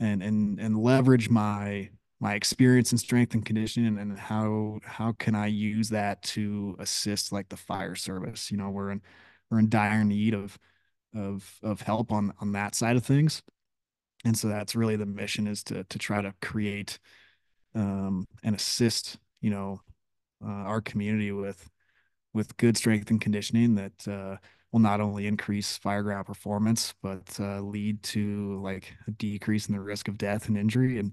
and 0.00 0.22
and 0.22 0.58
and 0.60 0.78
leverage 0.78 1.30
my 1.30 1.90
my 2.20 2.34
experience 2.34 2.92
in 2.92 2.98
strength 2.98 3.34
and 3.34 3.44
conditioning 3.44 3.88
and, 3.88 3.98
and 3.98 4.18
how 4.18 4.78
how 4.84 5.12
can 5.12 5.34
I 5.34 5.46
use 5.46 5.88
that 5.90 6.22
to 6.22 6.76
assist 6.78 7.32
like 7.32 7.48
the 7.48 7.56
fire 7.56 7.94
service? 7.94 8.50
You 8.50 8.58
know 8.58 8.70
we're 8.70 8.90
in 8.90 9.02
we're 9.50 9.58
in 9.58 9.68
dire 9.68 10.04
need 10.04 10.34
of 10.34 10.58
of 11.14 11.58
of 11.62 11.82
help 11.82 12.12
on 12.12 12.32
on 12.40 12.52
that 12.52 12.74
side 12.74 12.96
of 12.96 13.04
things. 13.04 13.42
And 14.24 14.36
so 14.38 14.48
that's 14.48 14.76
really 14.76 14.96
the 14.96 15.06
mission 15.06 15.46
is 15.46 15.64
to 15.64 15.84
to 15.84 15.98
try 15.98 16.22
to 16.22 16.34
create 16.40 16.98
um 17.74 18.26
and 18.44 18.54
assist 18.54 19.18
you 19.40 19.50
know 19.50 19.80
uh, 20.44 20.48
our 20.48 20.80
community 20.80 21.32
with 21.32 21.70
with 22.34 22.56
good 22.56 22.76
strength 22.76 23.10
and 23.10 23.20
conditioning 23.20 23.74
that 23.74 24.08
uh, 24.08 24.36
will 24.72 24.80
not 24.80 25.00
only 25.00 25.26
increase 25.26 25.78
fireground 25.78 26.26
performance 26.26 26.94
but 27.02 27.36
uh, 27.40 27.60
lead 27.60 28.02
to 28.02 28.60
like 28.62 28.94
a 29.06 29.10
decrease 29.12 29.66
in 29.66 29.74
the 29.74 29.80
risk 29.80 30.08
of 30.08 30.18
death 30.18 30.48
and 30.48 30.56
injury 30.56 30.98
and 30.98 31.12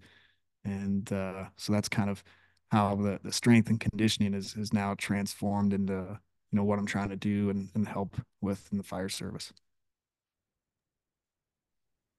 and 0.66 1.12
uh, 1.14 1.46
so 1.58 1.74
that's 1.74 1.90
kind 1.90 2.10
of 2.10 2.24
how 2.72 2.96
the, 2.96 3.20
the 3.24 3.32
strength 3.32 3.70
and 3.70 3.80
conditioning 3.80 4.34
is 4.34 4.56
is 4.56 4.74
now 4.74 4.96
transformed 4.98 5.74
into 5.74 6.20
you 6.52 6.58
know 6.58 6.64
what 6.64 6.80
I'm 6.80 6.86
trying 6.86 7.10
to 7.10 7.16
do 7.16 7.50
and, 7.50 7.70
and 7.76 7.88
help 7.88 8.16
with 8.42 8.68
in 8.72 8.78
the 8.78 8.84
fire 8.84 9.10
service. 9.10 9.52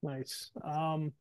Nice. 0.03 0.51
Um, 0.63 1.13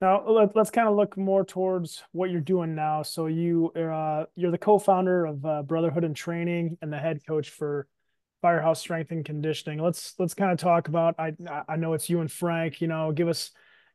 now 0.00 0.28
let, 0.28 0.56
us 0.56 0.70
kind 0.70 0.88
of 0.88 0.94
look 0.94 1.16
more 1.16 1.44
towards 1.44 2.04
what 2.12 2.30
you're 2.30 2.40
doing 2.40 2.74
now. 2.74 3.02
So 3.02 3.26
you 3.26 3.70
uh, 3.72 4.26
you're 4.36 4.50
the 4.50 4.58
co-founder 4.58 5.26
of 5.26 5.44
uh, 5.44 5.62
Brotherhood 5.62 6.04
in 6.04 6.14
Training 6.14 6.78
and 6.80 6.92
the 6.92 6.98
head 6.98 7.20
coach 7.26 7.50
for 7.50 7.88
Firehouse 8.40 8.80
Strength 8.80 9.10
and 9.10 9.24
Conditioning. 9.24 9.80
Let's 9.80 10.14
let's 10.18 10.34
kind 10.34 10.52
of 10.52 10.58
talk 10.58 10.88
about. 10.88 11.16
I 11.18 11.32
I 11.68 11.76
know 11.76 11.94
it's 11.94 12.08
you 12.08 12.20
and 12.20 12.30
Frank. 12.30 12.80
You 12.80 12.86
know, 12.86 13.10
give 13.10 13.28
us 13.28 13.50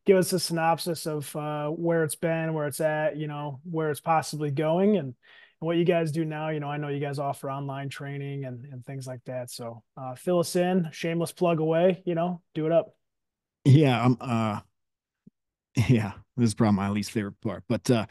give 0.06 0.18
us 0.18 0.34
a 0.34 0.40
synopsis 0.40 1.06
of 1.06 1.34
uh, 1.36 1.70
where 1.70 2.04
it's 2.04 2.16
been, 2.16 2.54
where 2.54 2.68
it's 2.68 2.82
at. 2.82 3.16
You 3.16 3.28
know, 3.28 3.62
where 3.64 3.90
it's 3.90 4.02
possibly 4.02 4.52
going, 4.52 4.98
and, 4.98 5.08
and 5.08 5.16
what 5.60 5.78
you 5.78 5.86
guys 5.86 6.12
do 6.12 6.26
now. 6.26 6.50
You 6.50 6.60
know, 6.60 6.70
I 6.70 6.76
know 6.76 6.90
you 6.90 7.00
guys 7.00 7.20
offer 7.20 7.50
online 7.50 7.88
training 7.88 8.44
and 8.44 8.66
and 8.66 8.86
things 8.86 9.08
like 9.08 9.24
that. 9.26 9.50
So 9.50 9.84
uh, 9.96 10.16
fill 10.16 10.40
us 10.40 10.58
in. 10.58 10.90
Shameless 10.92 11.32
plug 11.32 11.62
away. 11.62 12.04
You 12.06 12.16
know, 12.16 12.42
do 12.54 12.66
it 12.66 12.74
up. 12.74 12.94
Yeah, 13.64 14.04
I'm. 14.04 14.64
Yeah, 15.90 16.14
this 16.38 16.48
is 16.48 16.54
probably 16.54 16.76
my 16.78 16.90
least 16.90 17.12
favorite 17.12 17.40
part. 17.42 17.64
But 17.68 17.90
uh 17.90 18.06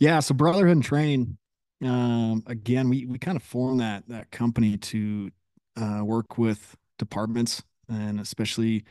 yeah, 0.00 0.20
so 0.20 0.34
Brotherhood 0.34 0.76
in 0.78 0.82
Training, 0.82 1.38
um, 1.84 2.44
again, 2.46 2.88
we 2.90 3.06
we 3.06 3.18
kind 3.18 3.36
of 3.36 3.42
formed 3.42 3.80
that 3.80 4.08
that 4.08 4.30
company 4.30 4.78
to 4.78 5.30
uh 5.76 6.02
work 6.04 6.38
with 6.38 6.76
departments 6.98 7.62
and 7.90 8.20
especially 8.20 8.84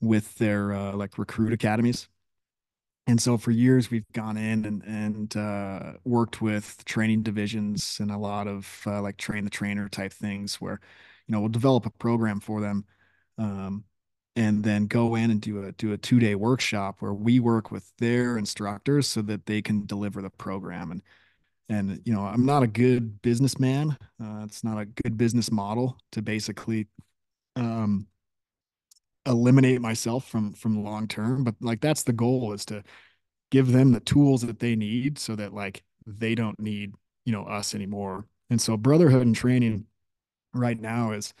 with 0.00 0.36
their 0.38 0.74
uh 0.74 0.94
like 0.94 1.18
recruit 1.18 1.52
academies. 1.54 2.08
And 3.06 3.20
so 3.20 3.38
for 3.38 3.50
years 3.50 3.90
we've 3.90 4.10
gone 4.12 4.36
in 4.36 4.64
and 4.64 4.82
and 4.84 5.36
uh 5.36 5.94
worked 6.04 6.40
with 6.42 6.84
training 6.84 7.22
divisions 7.22 7.98
and 8.00 8.10
a 8.10 8.18
lot 8.18 8.46
of 8.46 8.82
uh, 8.86 9.02
like 9.02 9.16
train 9.16 9.44
the 9.44 9.50
trainer 9.50 9.88
type 9.88 10.12
things 10.12 10.60
where 10.60 10.80
you 11.26 11.32
know 11.32 11.40
we'll 11.40 11.48
develop 11.48 11.86
a 11.86 11.90
program 11.90 12.40
for 12.40 12.60
them 12.60 12.84
um 13.38 13.84
and 14.40 14.64
then 14.64 14.86
go 14.86 15.16
in 15.16 15.30
and 15.30 15.38
do 15.42 15.62
a 15.62 15.72
do 15.72 15.92
a 15.92 15.98
two 15.98 16.18
day 16.18 16.34
workshop 16.34 16.96
where 17.00 17.12
we 17.12 17.38
work 17.38 17.70
with 17.70 17.92
their 17.98 18.38
instructors 18.38 19.06
so 19.06 19.20
that 19.20 19.44
they 19.44 19.60
can 19.60 19.84
deliver 19.84 20.22
the 20.22 20.30
program. 20.30 20.90
And 20.90 21.02
and 21.68 22.00
you 22.06 22.12
know 22.12 22.22
i'm 22.22 22.46
not 22.46 22.62
a 22.62 22.66
good 22.66 23.20
businessman. 23.20 23.98
Uh, 24.18 24.42
it's 24.44 24.64
not 24.64 24.78
a 24.78 24.86
good 24.86 25.18
business 25.18 25.52
model 25.52 25.98
to 26.12 26.22
basically 26.22 26.88
um, 27.54 28.06
eliminate 29.26 29.82
myself 29.82 30.26
from 30.26 30.54
from 30.54 30.82
long 30.82 31.06
term 31.06 31.44
but 31.44 31.54
like 31.60 31.82
that's 31.82 32.02
the 32.04 32.12
goal 32.12 32.54
is 32.54 32.64
to 32.64 32.82
give 33.50 33.70
them 33.70 33.92
the 33.92 34.00
tools 34.00 34.40
that 34.42 34.58
they 34.58 34.74
need 34.74 35.18
so 35.18 35.36
that 35.36 35.52
like 35.52 35.82
they 36.06 36.34
don't 36.34 36.58
need 36.58 36.94
you 37.26 37.32
know 37.32 37.44
us 37.44 37.74
anymore. 37.74 38.24
And 38.48 38.60
so 38.60 38.78
brotherhood 38.78 39.22
in 39.22 39.34
training 39.34 39.84
right 40.54 40.80
now 40.80 41.12
is 41.12 41.34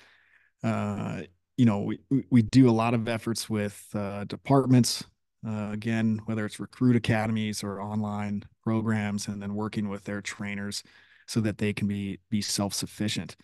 uh 0.62 1.22
you 1.60 1.66
know, 1.66 1.80
we, 1.80 1.98
we 2.30 2.40
do 2.40 2.70
a 2.70 2.72
lot 2.72 2.94
of 2.94 3.06
efforts 3.06 3.50
with 3.50 3.86
uh, 3.92 4.24
departments, 4.24 5.04
uh, 5.46 5.68
again, 5.70 6.18
whether 6.24 6.46
it's 6.46 6.58
recruit 6.58 6.96
academies 6.96 7.62
or 7.62 7.82
online 7.82 8.44
programs, 8.64 9.28
and 9.28 9.42
then 9.42 9.54
working 9.54 9.90
with 9.90 10.04
their 10.04 10.22
trainers 10.22 10.82
so 11.26 11.38
that 11.42 11.58
they 11.58 11.74
can 11.74 11.86
be 11.86 12.18
be 12.30 12.40
self 12.40 12.72
sufficient. 12.72 13.36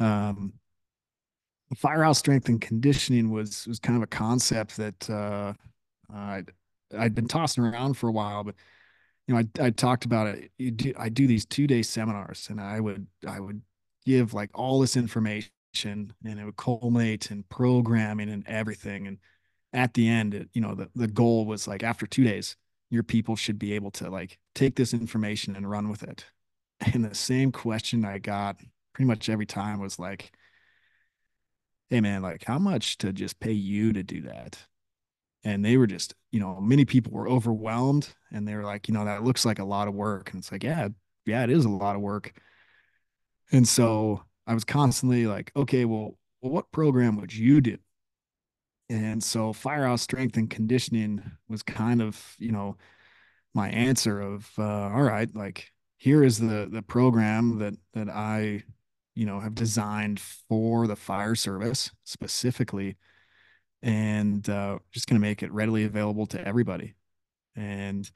Um, 0.00 0.54
firehouse 1.76 2.18
strength 2.18 2.48
and 2.48 2.60
conditioning 2.60 3.30
was 3.30 3.68
was 3.68 3.78
kind 3.78 3.96
of 3.96 4.02
a 4.02 4.08
concept 4.08 4.76
that 4.76 5.08
uh, 5.08 5.52
I'd 6.12 6.50
I'd 6.98 7.14
been 7.14 7.28
tossing 7.28 7.62
around 7.62 7.94
for 7.94 8.08
a 8.08 8.12
while, 8.12 8.42
but 8.42 8.56
you 9.28 9.34
know, 9.34 9.44
I 9.60 9.66
I 9.66 9.70
talked 9.70 10.04
about 10.04 10.26
it. 10.26 10.76
Do, 10.76 10.92
I 10.98 11.08
do 11.08 11.28
these 11.28 11.46
two 11.46 11.68
day 11.68 11.82
seminars, 11.82 12.48
and 12.50 12.60
I 12.60 12.80
would 12.80 13.06
I 13.28 13.38
would 13.38 13.62
give 14.04 14.34
like 14.34 14.50
all 14.54 14.80
this 14.80 14.96
information 14.96 15.52
and 15.84 16.12
it 16.24 16.44
would 16.44 16.56
culminate 16.56 17.30
in 17.30 17.44
programming 17.44 18.28
and 18.28 18.46
everything. 18.46 19.06
And 19.06 19.18
at 19.72 19.94
the 19.94 20.08
end, 20.08 20.34
it, 20.34 20.48
you 20.52 20.60
know, 20.60 20.74
the, 20.74 20.90
the 20.94 21.08
goal 21.08 21.46
was 21.46 21.68
like 21.68 21.82
after 21.82 22.06
two 22.06 22.24
days, 22.24 22.56
your 22.90 23.02
people 23.02 23.36
should 23.36 23.58
be 23.58 23.74
able 23.74 23.90
to 23.92 24.10
like 24.10 24.38
take 24.54 24.76
this 24.76 24.94
information 24.94 25.56
and 25.56 25.68
run 25.68 25.88
with 25.88 26.02
it. 26.02 26.24
And 26.94 27.04
the 27.04 27.14
same 27.14 27.50
question 27.50 28.04
I 28.04 28.18
got 28.18 28.56
pretty 28.92 29.08
much 29.08 29.28
every 29.28 29.46
time 29.46 29.80
was 29.80 29.98
like, 29.98 30.30
Hey 31.90 32.00
man, 32.00 32.22
like 32.22 32.44
how 32.44 32.58
much 32.58 32.98
to 32.98 33.12
just 33.12 33.40
pay 33.40 33.52
you 33.52 33.92
to 33.94 34.02
do 34.04 34.22
that? 34.22 34.58
And 35.42 35.64
they 35.64 35.76
were 35.76 35.86
just, 35.88 36.14
you 36.30 36.38
know, 36.38 36.60
many 36.60 36.84
people 36.84 37.12
were 37.12 37.28
overwhelmed 37.28 38.14
and 38.32 38.46
they 38.46 38.54
were 38.54 38.64
like, 38.64 38.86
you 38.86 38.94
know, 38.94 39.04
that 39.06 39.24
looks 39.24 39.44
like 39.44 39.58
a 39.58 39.64
lot 39.64 39.88
of 39.88 39.94
work. 39.94 40.30
And 40.30 40.38
it's 40.40 40.52
like, 40.52 40.62
yeah, 40.62 40.88
yeah, 41.26 41.42
it 41.44 41.50
is 41.50 41.64
a 41.64 41.68
lot 41.70 41.96
of 41.96 42.02
work. 42.02 42.32
And 43.50 43.66
so 43.66 44.22
I 44.48 44.54
was 44.54 44.64
constantly 44.64 45.26
like, 45.26 45.52
okay, 45.54 45.84
well, 45.84 46.16
what 46.40 46.72
program 46.72 47.16
would 47.20 47.34
you 47.34 47.60
do? 47.60 47.76
And 48.88 49.22
so 49.22 49.52
firehouse 49.52 50.00
strength 50.00 50.38
and 50.38 50.48
conditioning 50.48 51.22
was 51.48 51.62
kind 51.62 52.00
of, 52.00 52.34
you 52.38 52.50
know, 52.50 52.78
my 53.54 53.68
answer 53.68 54.20
of, 54.20 54.50
uh, 54.58 54.62
all 54.62 55.02
right, 55.02 55.28
like 55.34 55.70
here 55.98 56.24
is 56.24 56.38
the 56.38 56.66
the 56.72 56.80
program 56.80 57.58
that 57.58 57.74
that 57.92 58.08
I, 58.08 58.62
you 59.14 59.26
know, 59.26 59.40
have 59.40 59.54
designed 59.54 60.20
for 60.20 60.86
the 60.86 60.96
fire 60.96 61.34
service 61.34 61.90
specifically, 62.04 62.96
and 63.82 64.48
uh, 64.48 64.78
just 64.92 65.08
going 65.08 65.20
to 65.20 65.26
make 65.26 65.42
it 65.42 65.52
readily 65.52 65.84
available 65.84 66.24
to 66.26 66.42
everybody. 66.46 66.94
And 67.54 68.10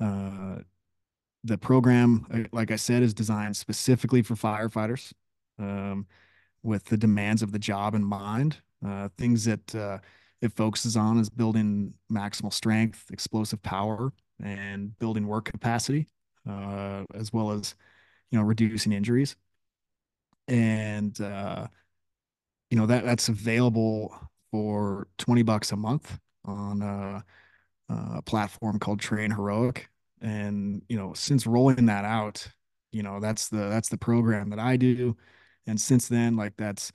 uh, 0.00 0.60
the 1.44 1.58
program, 1.58 2.26
uh, 2.32 2.48
like 2.52 2.70
I 2.70 2.76
said, 2.76 3.02
is 3.02 3.12
designed 3.12 3.56
specifically 3.58 4.22
for 4.22 4.36
firefighters 4.36 5.12
um, 5.58 6.06
with 6.62 6.84
the 6.86 6.96
demands 6.96 7.42
of 7.42 7.52
the 7.52 7.58
job 7.58 7.94
in 7.94 8.04
mind. 8.04 8.58
Uh, 8.84 9.08
things 9.16 9.44
that 9.44 9.74
uh, 9.74 9.98
it 10.42 10.52
focuses 10.52 10.96
on 10.96 11.18
is 11.18 11.30
building 11.30 11.94
maximal 12.12 12.52
strength, 12.52 13.06
explosive 13.10 13.62
power, 13.62 14.12
and 14.42 14.98
building 14.98 15.26
work 15.26 15.46
capacity, 15.46 16.06
uh, 16.48 17.04
as 17.14 17.32
well 17.32 17.52
as 17.52 17.74
you 18.30 18.38
know 18.38 18.44
reducing 18.44 18.92
injuries. 18.92 19.36
And 20.48 21.18
uh, 21.20 21.68
you 22.70 22.76
know 22.76 22.86
that 22.86 23.04
that's 23.04 23.28
available 23.28 24.14
for 24.50 25.08
twenty 25.18 25.42
bucks 25.42 25.72
a 25.72 25.76
month 25.76 26.18
on 26.44 26.82
a, 26.82 27.24
a 27.88 28.22
platform 28.22 28.78
called 28.78 29.00
TrainHeroic. 29.00 29.84
And 30.20 30.82
you 30.88 30.96
know, 30.96 31.14
since 31.14 31.46
rolling 31.46 31.86
that 31.86 32.04
out, 32.04 32.46
you 32.92 33.02
know 33.02 33.20
that's 33.20 33.48
the 33.48 33.68
that's 33.68 33.88
the 33.88 33.98
program 33.98 34.50
that 34.50 34.58
I 34.58 34.76
do 34.76 35.16
and 35.66 35.80
since 35.80 36.08
then 36.08 36.36
like 36.36 36.54
that's 36.56 36.92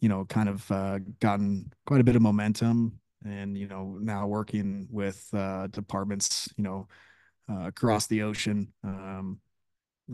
you 0.00 0.08
know 0.08 0.24
kind 0.24 0.48
of 0.48 0.70
uh, 0.70 0.98
gotten 1.20 1.72
quite 1.86 2.00
a 2.00 2.04
bit 2.04 2.16
of 2.16 2.22
momentum 2.22 2.98
and 3.24 3.56
you 3.56 3.68
know 3.68 3.96
now 4.00 4.26
working 4.26 4.86
with 4.90 5.28
uh, 5.32 5.66
departments 5.68 6.48
you 6.56 6.64
know 6.64 6.88
uh, 7.50 7.66
across 7.66 8.06
the 8.06 8.22
ocean 8.22 8.72
um, 8.84 9.38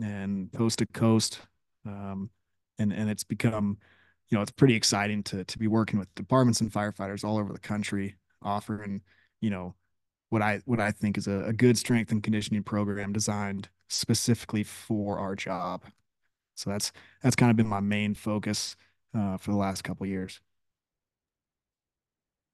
and 0.01 0.51
coast 0.53 0.79
to 0.79 0.85
coast 0.87 1.39
um, 1.85 2.29
and 2.77 2.93
and 2.93 3.09
it's 3.09 3.23
become 3.23 3.77
you 4.29 4.37
know 4.37 4.41
it's 4.41 4.51
pretty 4.51 4.75
exciting 4.75 5.23
to 5.23 5.43
to 5.45 5.57
be 5.57 5.67
working 5.67 5.99
with 5.99 6.13
departments 6.15 6.61
and 6.61 6.71
firefighters 6.71 7.23
all 7.23 7.37
over 7.37 7.51
the 7.51 7.59
country 7.59 8.15
offering 8.41 9.01
you 9.41 9.49
know 9.49 9.75
what 10.29 10.41
I 10.41 10.61
what 10.65 10.79
I 10.79 10.91
think 10.91 11.17
is 11.17 11.27
a, 11.27 11.45
a 11.45 11.53
good 11.53 11.77
strength 11.77 12.11
and 12.11 12.21
conditioning 12.21 12.63
program 12.63 13.11
designed 13.11 13.69
specifically 13.89 14.63
for 14.63 15.17
our 15.17 15.35
job 15.35 15.83
so 16.59 16.69
that's 16.69 16.91
that's 17.23 17.35
kind 17.35 17.49
of 17.49 17.57
been 17.57 17.67
my 17.67 17.79
main 17.79 18.13
focus 18.13 18.75
uh, 19.17 19.37
for 19.37 19.51
the 19.51 19.57
last 19.57 19.83
couple 19.83 20.05
years. 20.05 20.41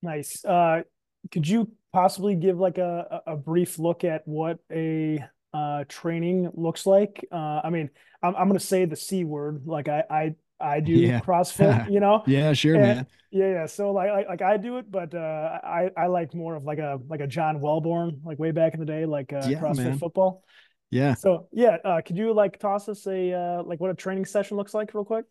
Nice. 0.01 0.45
Uh, 0.45 0.83
could 1.31 1.47
you 1.47 1.71
possibly 1.91 2.35
give 2.35 2.59
like 2.59 2.77
a, 2.77 3.21
a 3.25 3.35
brief 3.35 3.79
look 3.79 4.03
at 4.03 4.21
what 4.27 4.59
a 4.71 5.23
uh, 5.53 5.85
training 5.87 6.51
looks 6.53 6.85
like? 6.85 7.25
Uh, 7.31 7.61
I 7.63 7.69
mean, 7.69 7.89
I'm, 8.21 8.35
I'm 8.35 8.47
going 8.47 8.59
to 8.59 8.65
say 8.65 8.85
the 8.85 8.95
C 8.95 9.23
word. 9.23 9.63
Like 9.65 9.87
I, 9.87 10.03
I, 10.09 10.35
I 10.59 10.79
do 10.81 10.91
yeah. 10.91 11.21
CrossFit, 11.21 11.89
you 11.91 11.99
know? 11.99 12.23
yeah, 12.27 12.53
sure, 12.53 12.75
and, 12.75 12.83
man. 12.83 13.07
Yeah. 13.31 13.47
Yeah. 13.47 13.65
So 13.65 13.91
like, 13.91 14.11
like, 14.11 14.27
like 14.29 14.41
I 14.41 14.57
do 14.57 14.77
it, 14.77 14.89
but, 14.89 15.13
uh, 15.13 15.59
I, 15.63 15.89
I 15.97 16.07
like 16.07 16.33
more 16.33 16.55
of 16.55 16.63
like 16.63 16.79
a, 16.79 16.99
like 17.09 17.21
a 17.21 17.27
John 17.27 17.59
Welbourn, 17.59 18.19
like 18.23 18.37
way 18.37 18.51
back 18.51 18.73
in 18.73 18.79
the 18.79 18.85
day, 18.85 19.05
like, 19.05 19.33
uh, 19.33 19.41
yeah, 19.47 19.59
CrossFit 19.59 19.85
man. 19.85 19.97
football. 19.97 20.43
Yeah. 20.91 21.15
So 21.15 21.47
yeah, 21.51 21.77
uh, 21.83 22.01
could 22.01 22.17
you 22.17 22.33
like 22.33 22.59
toss 22.59 22.87
us 22.87 23.05
a, 23.07 23.33
uh, 23.33 23.63
like 23.63 23.79
what 23.79 23.91
a 23.91 23.95
training 23.95 24.25
session 24.25 24.57
looks 24.57 24.73
like 24.73 24.93
real 24.93 25.05
quick? 25.05 25.25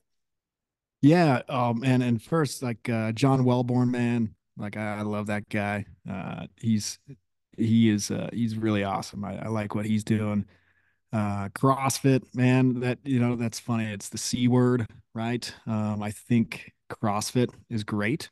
Yeah. 1.01 1.43
Um, 1.49 1.83
and, 1.85 2.03
and 2.03 2.23
first 2.23 2.63
like, 2.63 2.89
uh, 2.89 3.13
John 3.13 3.45
Welbourn, 3.45 3.91
man, 3.91 4.35
like 4.57 4.77
I, 4.77 4.99
I 4.99 5.03
love 5.03 5.27
that 5.27 5.49
guy. 5.49 5.87
Uh, 6.09 6.47
he's 6.61 6.99
he 7.57 7.89
is 7.89 8.11
uh, 8.11 8.29
he's 8.33 8.57
really 8.57 8.85
awesome. 8.85 9.25
I, 9.25 9.45
I 9.45 9.49
like 9.49 9.75
what 9.75 9.87
he's 9.87 10.05
doing. 10.05 10.47
Uh, 11.13 11.49
CrossFit, 11.51 12.35
man, 12.35 12.81
that 12.81 12.99
you 13.05 13.21
know 13.21 13.37
that's 13.37 13.61
funny. 13.61 13.85
It's 13.85 14.09
the 14.09 14.19
C 14.19 14.49
word, 14.49 14.87
right? 15.15 15.53
Um, 15.67 16.03
I 16.03 16.11
think 16.11 16.73
CrossFit 16.91 17.51
is 17.71 17.85
great. 17.85 18.31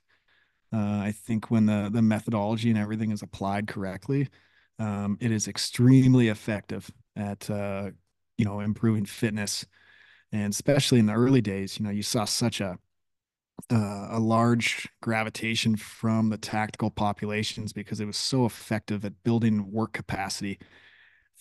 Uh, 0.73 0.99
I 0.99 1.15
think 1.27 1.51
when 1.51 1.67
the 1.67 1.91
the 1.93 2.03
methodology 2.03 2.71
and 2.71 2.79
everything 2.79 3.11
is 3.13 3.23
applied 3.23 3.69
correctly, 3.69 4.29
um, 4.79 5.19
it 5.21 5.31
is 5.31 5.49
extremely 5.49 6.29
effective 6.29 6.91
at 7.17 7.49
uh, 7.51 7.91
you 8.39 8.45
know 8.45 8.61
improving 8.61 9.05
fitness, 9.05 9.67
and 10.33 10.53
especially 10.53 10.99
in 10.99 11.07
the 11.07 11.15
early 11.15 11.41
days. 11.41 11.79
You 11.79 11.85
know, 11.85 11.91
you 11.91 12.03
saw 12.03 12.25
such 12.25 12.61
a 12.61 12.79
uh, 13.71 14.09
a 14.11 14.19
large 14.19 14.89
gravitation 15.01 15.77
from 15.77 16.31
the 16.31 16.39
tactical 16.39 16.91
populations 16.91 17.73
because 17.73 18.01
it 18.01 18.07
was 18.07 18.17
so 18.17 18.45
effective 18.45 19.05
at 19.05 19.23
building 19.23 19.71
work 19.71 19.93
capacity 19.93 20.59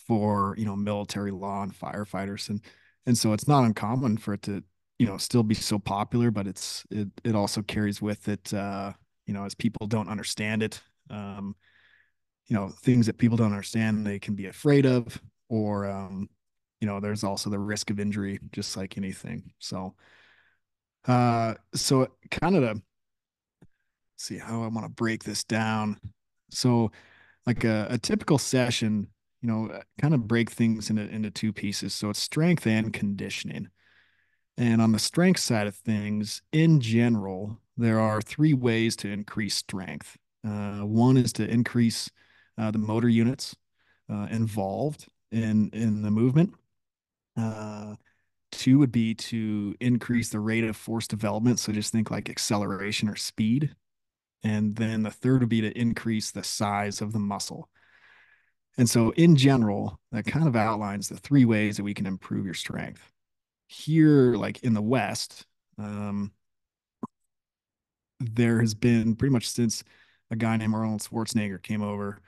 for 0.07 0.55
you 0.57 0.65
know 0.65 0.75
military 0.75 1.31
law 1.31 1.63
and 1.63 1.73
firefighters 1.73 2.49
and 2.49 2.61
and 3.05 3.17
so 3.17 3.33
it's 3.33 3.47
not 3.47 3.63
uncommon 3.63 4.17
for 4.17 4.33
it 4.33 4.41
to 4.41 4.63
you 4.99 5.05
know 5.05 5.17
still 5.17 5.43
be 5.43 5.55
so 5.55 5.77
popular 5.79 6.31
but 6.31 6.47
it's 6.47 6.85
it 6.89 7.07
it 7.23 7.35
also 7.35 7.61
carries 7.61 8.01
with 8.01 8.27
it 8.27 8.53
uh 8.53 8.91
you 9.25 9.33
know 9.33 9.45
as 9.45 9.55
people 9.55 9.87
don't 9.87 10.09
understand 10.09 10.63
it 10.63 10.81
um 11.09 11.55
you 12.47 12.55
know 12.55 12.69
things 12.69 13.05
that 13.05 13.17
people 13.17 13.37
don't 13.37 13.51
understand 13.51 14.05
they 14.05 14.19
can 14.19 14.35
be 14.35 14.47
afraid 14.47 14.85
of 14.85 15.21
or 15.51 15.85
um 15.85 16.27
you 16.79 16.87
know 16.87 16.99
there's 16.99 17.23
also 17.23 17.49
the 17.49 17.59
risk 17.59 17.91
of 17.91 17.99
injury 17.99 18.39
just 18.51 18.75
like 18.75 18.97
anything 18.97 19.51
so 19.59 19.93
uh, 21.07 21.55
so 21.73 22.07
kind 22.29 22.55
of 22.55 22.81
see 24.17 24.37
how 24.37 24.63
I 24.63 24.67
want 24.67 24.85
to 24.85 24.89
break 24.89 25.23
this 25.23 25.43
down. 25.43 25.99
So, 26.51 26.91
like 27.47 27.63
a, 27.63 27.87
a 27.89 27.97
typical 27.97 28.37
session, 28.37 29.07
you 29.41 29.47
know, 29.47 29.69
uh, 29.71 29.81
kind 29.99 30.13
of 30.13 30.27
break 30.27 30.51
things 30.51 30.89
into 30.89 31.03
into 31.09 31.31
two 31.31 31.51
pieces. 31.51 31.93
So 31.93 32.09
it's 32.09 32.19
strength 32.19 32.67
and 32.67 32.93
conditioning. 32.93 33.69
And 34.57 34.81
on 34.81 34.91
the 34.91 34.99
strength 34.99 35.39
side 35.39 35.65
of 35.65 35.75
things, 35.75 36.41
in 36.51 36.81
general, 36.81 37.57
there 37.77 37.99
are 37.99 38.21
three 38.21 38.53
ways 38.53 38.95
to 38.97 39.09
increase 39.09 39.55
strength. 39.55 40.17
Uh, 40.45 40.81
one 40.81 41.17
is 41.17 41.33
to 41.33 41.47
increase 41.49 42.11
uh, 42.57 42.69
the 42.69 42.77
motor 42.77 43.09
units 43.09 43.55
uh, 44.11 44.27
involved 44.29 45.07
in 45.31 45.69
in 45.73 46.01
the 46.01 46.11
movement. 46.11 46.53
Uh, 47.37 47.95
Two 48.51 48.79
would 48.79 48.91
be 48.91 49.15
to 49.15 49.75
increase 49.79 50.29
the 50.29 50.39
rate 50.39 50.65
of 50.65 50.75
force 50.75 51.07
development. 51.07 51.57
So 51.59 51.71
just 51.71 51.91
think 51.91 52.11
like 52.11 52.29
acceleration 52.29 53.07
or 53.07 53.15
speed. 53.15 53.73
And 54.43 54.75
then 54.75 55.03
the 55.03 55.11
third 55.11 55.41
would 55.41 55.49
be 55.49 55.61
to 55.61 55.77
increase 55.77 56.31
the 56.31 56.43
size 56.43 57.01
of 57.01 57.13
the 57.13 57.19
muscle. 57.19 57.69
And 58.77 58.89
so, 58.89 59.11
in 59.11 59.35
general, 59.35 59.99
that 60.11 60.25
kind 60.25 60.47
of 60.47 60.55
outlines 60.55 61.09
the 61.09 61.17
three 61.17 61.45
ways 61.45 61.77
that 61.77 61.83
we 61.83 61.93
can 61.93 62.05
improve 62.05 62.45
your 62.45 62.53
strength. 62.53 63.11
Here, 63.67 64.35
like 64.35 64.63
in 64.63 64.73
the 64.73 64.81
West, 64.81 65.45
um, 65.77 66.31
there 68.19 68.59
has 68.61 68.73
been 68.73 69.15
pretty 69.15 69.33
much 69.33 69.49
since 69.49 69.83
a 70.29 70.35
guy 70.35 70.57
named 70.57 70.73
Arnold 70.73 71.01
Schwarzenegger 71.01 71.61
came 71.61 71.81
over 71.81 72.21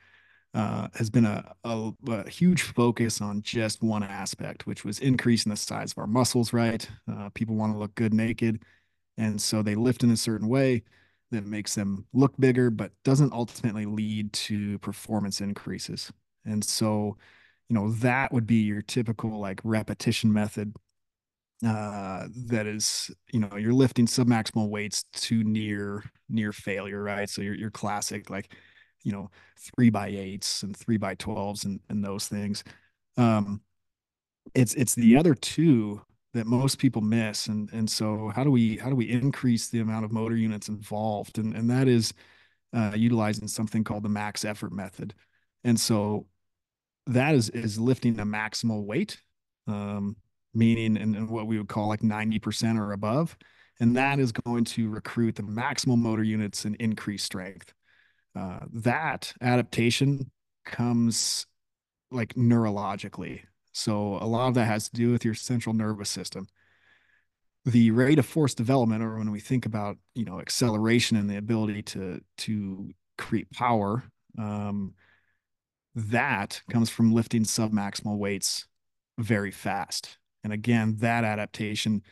uh, 0.54 0.88
has 0.93 1.10
been 1.10 1.26
a, 1.26 1.56
a, 1.64 1.91
a, 2.08 2.30
huge 2.30 2.62
focus 2.62 3.22
on 3.22 3.41
just 3.41 3.82
one 3.82 4.04
aspect, 4.04 4.68
which 4.68 4.86
was 4.86 4.99
increasing 4.99 5.49
the 5.49 5.56
size 5.56 5.91
of 5.91 5.97
our 5.97 6.08
muscles, 6.08 6.54
right? 6.54 6.88
Uh, 7.12 7.30
people 7.34 7.56
want 7.56 7.74
to 7.74 7.80
look 7.80 7.95
good 7.95 8.14
naked. 8.14 8.64
And 9.18 9.41
so 9.41 9.64
they 9.64 9.76
lift 9.76 10.04
in 10.04 10.12
a 10.12 10.18
certain 10.18 10.47
way 10.47 10.84
that 11.32 11.45
makes 11.45 11.74
them 11.74 12.06
look 12.14 12.34
bigger, 12.39 12.70
but 12.70 12.91
doesn't 13.04 13.34
ultimately 13.34 13.86
lead 13.86 14.32
to 14.34 14.78
performance 14.80 15.41
increases. 15.41 16.12
And 16.45 16.64
so, 16.64 17.18
you 17.70 17.74
know, 17.74 17.91
that 17.93 18.32
would 18.32 18.45
be 18.45 18.58
your 18.58 18.84
typical 18.84 19.39
like 19.39 19.60
repetition 19.64 20.32
method 20.32 20.74
uh, 21.66 22.28
that 22.47 22.68
is, 22.68 23.10
you 23.32 23.39
know, 23.39 23.56
you're 23.58 23.74
lifting 23.74 24.06
submaximal 24.06 24.70
weights 24.70 25.06
to 25.14 25.43
near 25.43 26.04
near 26.30 26.51
failure, 26.51 27.01
right? 27.01 27.30
So 27.30 27.41
your 27.41 27.56
your 27.56 27.72
classic 27.72 28.30
like 28.30 28.54
you 29.04 29.12
know 29.12 29.30
three 29.58 29.89
by 29.89 30.08
eights 30.08 30.64
and 30.64 30.76
three 30.76 30.97
by 30.97 31.16
twelves 31.16 31.66
and 31.66 31.80
and 31.89 32.04
those 32.04 32.28
things. 32.28 32.64
Um, 33.18 33.62
it's 34.54 34.74
it's 34.76 34.95
the 34.95 35.16
other 35.18 35.34
two 35.36 36.01
that 36.34 36.47
most 36.47 36.80
people 36.80 37.01
miss, 37.01 37.47
and 37.47 37.72
and 37.72 37.89
so 37.89 38.32
how 38.36 38.43
do 38.43 38.51
we 38.51 38.78
how 38.78 38.89
do 38.89 38.95
we 38.95 39.10
increase 39.10 39.70
the 39.70 39.80
amount 39.80 40.06
of 40.06 40.12
motor 40.12 40.36
units 40.36 40.70
involved, 40.70 41.38
and 41.38 41.56
and 41.56 41.70
that 41.70 41.88
is 41.88 42.14
uh, 42.74 42.93
utilizing 42.95 43.47
something 43.47 43.84
called 43.84 44.04
the 44.04 44.10
max 44.10 44.43
effort 44.43 44.72
method, 44.72 45.14
and 45.64 45.80
so 45.80 46.28
that 47.08 47.36
is 47.36 47.49
is 47.49 47.80
lifting 47.80 48.20
a 48.20 48.26
maximal 48.26 48.84
weight, 48.84 49.22
um, 49.68 50.16
meaning 50.54 50.97
and, 50.97 51.16
and 51.16 51.30
what 51.30 51.47
we 51.47 51.58
would 51.58 51.68
call 51.68 51.88
like 51.88 52.04
ninety 52.04 52.39
percent 52.39 52.80
or 52.80 52.93
above, 52.93 53.38
and 53.80 53.95
that 53.95 54.20
is 54.20 54.32
going 54.32 54.64
to 54.64 54.89
recruit 54.89 55.36
the 55.36 55.43
maximal 55.43 55.97
motor 55.97 56.24
units 56.24 56.66
and 56.66 56.76
increase 56.78 57.24
strength 57.24 57.74
uh, 58.36 58.60
that 58.72 59.34
adaptation 59.42 60.32
comes 60.66 61.46
like 62.12 62.34
neurologically. 62.36 63.42
So 63.72 64.18
a 64.22 64.26
lot 64.26 64.48
of 64.48 64.54
that 64.56 64.66
has 64.66 64.90
to 64.90 64.96
do 64.96 65.12
with 65.12 65.26
your 65.26 65.34
central 65.34 65.74
nervous 65.74 66.10
system. 66.10 66.48
The 67.66 67.92
rate 67.92 68.20
of 68.20 68.26
force 68.26 68.54
development, 68.54 69.04
or 69.04 69.18
when 69.18 69.32
we 69.32 69.40
think 69.40 69.66
about 69.66 69.98
you 70.16 70.26
know 70.26 70.40
acceleration 70.40 71.16
and 71.18 71.30
the 71.30 71.38
ability 71.38 71.82
to 71.84 72.22
to 72.40 72.92
create 73.18 73.50
power, 73.52 74.04
um, 74.38 74.94
that 75.96 76.62
comes 76.70 76.90
from 76.90 77.14
lifting 77.14 77.44
submaximal 77.44 78.18
weights 78.18 78.68
very 79.18 79.52
fast. 79.52 80.18
And 80.44 80.52
again, 80.52 80.98
that 81.00 81.24
adaptation 81.24 82.04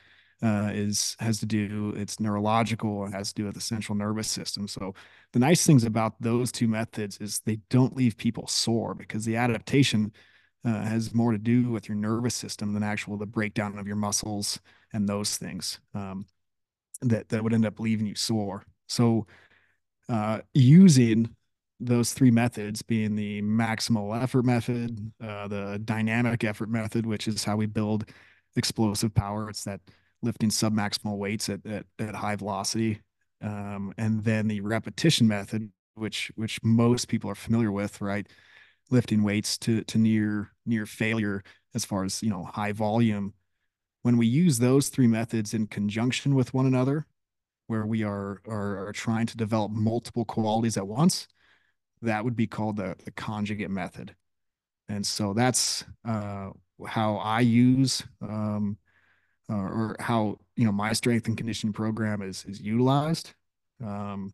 uh, 0.44 0.72
is 0.74 1.16
has 1.20 1.40
to 1.40 1.46
do 1.46 1.94
it's 1.96 2.20
neurological 2.20 3.06
it 3.06 3.14
has 3.14 3.30
to 3.32 3.42
do 3.42 3.46
with 3.46 3.56
the 3.56 3.62
central 3.62 3.96
nervous 3.96 4.28
system. 4.28 4.68
So 4.68 4.94
the 5.34 5.40
nice 5.40 5.66
things 5.66 5.84
about 5.84 6.14
those 6.20 6.52
two 6.52 6.68
methods 6.68 7.18
is 7.20 7.40
they 7.40 7.60
don't 7.70 7.96
leave 7.96 8.18
people 8.18 8.48
sore 8.48 8.96
because 8.96 9.26
the 9.26 9.36
adaptation 9.36 10.12
uh, 10.66 10.84
has 10.84 11.14
more 11.14 11.32
to 11.32 11.38
do 11.38 11.70
with 11.70 11.88
your 11.88 11.98
nervous 11.98 12.36
system 12.36 12.74
than 12.74 12.84
actual 12.84 13.18
the 13.18 13.26
breakdown 13.26 13.78
of 13.78 13.88
your 13.88 13.96
muscles 13.96 14.60
and 14.94 15.08
those 15.08 15.38
things 15.38 15.80
um, 15.94 16.26
that 17.02 17.30
that 17.30 17.44
would 17.44 17.54
end 17.54 17.66
up 17.66 17.80
leaving 17.80 18.06
you 18.06 18.16
sore. 18.16 18.64
So 18.88 19.28
uh, 20.10 20.40
using 20.54 21.36
those 21.80 22.14
three 22.14 22.32
methods 22.32 22.82
being 22.82 23.16
the 23.16 23.42
maximal 23.42 24.22
effort 24.22 24.46
method 24.46 25.12
uh, 25.24 25.48
the 25.48 25.82
dynamic 25.84 26.44
effort 26.44 26.70
method 26.70 27.08
which 27.08 27.28
is 27.28 27.44
how 27.44 27.56
we 27.56 27.66
build 27.66 28.06
explosive 28.56 29.12
power 29.16 29.50
it's 29.50 29.64
that 29.64 29.82
lifting 30.22 30.50
submaximal 30.50 31.18
weights 31.18 31.50
at, 31.50 31.66
at, 31.66 31.86
at 32.00 32.16
high 32.16 32.36
velocity. 32.36 33.02
Um, 33.42 33.94
and 33.98 34.24
then 34.24 34.48
the 34.48 34.62
repetition 34.62 35.28
method, 35.28 35.72
which 35.96 36.32
which 36.36 36.60
most 36.64 37.08
people 37.08 37.30
are 37.30 37.36
familiar 37.36 37.72
with, 37.72 38.00
right? 38.02 38.28
Lifting 38.92 39.24
weights 39.24 39.58
to 39.60 39.84
to 39.86 39.98
near 39.98 40.52
near 40.66 40.86
failure 40.86 41.44
as 41.74 41.86
far 41.86 42.04
as 42.04 42.22
you 42.22 42.30
know 42.30 42.44
high 42.44 42.72
volume. 42.72 43.34
When 44.04 44.18
we 44.18 44.28
use 44.28 44.60
those 44.60 44.90
three 44.90 45.08
methods 45.08 45.54
in 45.54 45.68
conjunction 45.68 46.36
with 46.36 46.54
one 46.54 46.66
another, 46.66 47.06
where 47.68 47.86
we 47.86 48.04
are 48.04 48.42
are, 48.48 48.88
are 48.88 48.94
trying 48.94 49.26
to 49.28 49.38
develop 49.38 49.72
multiple 49.72 50.26
qualities 50.26 50.78
at 50.78 50.88
once, 50.88 51.28
that 52.02 52.24
would 52.24 52.36
be 52.36 52.48
called 52.48 52.78
the, 52.78 52.96
the 53.06 53.12
conjugate 53.12 53.72
method. 53.72 54.16
And 54.90 55.06
so 55.06 55.34
that's 55.34 55.86
uh, 56.06 56.50
how 56.86 57.16
I 57.18 57.40
use 57.40 58.04
um, 58.22 58.78
uh, 59.52 59.56
or 59.56 59.96
how 60.00 60.38
you 60.56 60.66
know 60.66 60.72
my 60.72 60.94
strength 60.94 61.28
and 61.28 61.38
conditioning 61.38 61.74
program 61.74 62.22
is 62.22 62.46
is 62.46 62.62
utilized 62.62 63.34
um, 63.84 64.34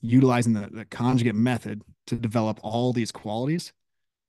utilizing 0.00 0.52
the, 0.52 0.68
the 0.70 0.84
conjugate 0.84 1.34
method 1.34 1.82
to 2.06 2.16
develop 2.16 2.58
all 2.62 2.92
these 2.92 3.12
qualities 3.12 3.72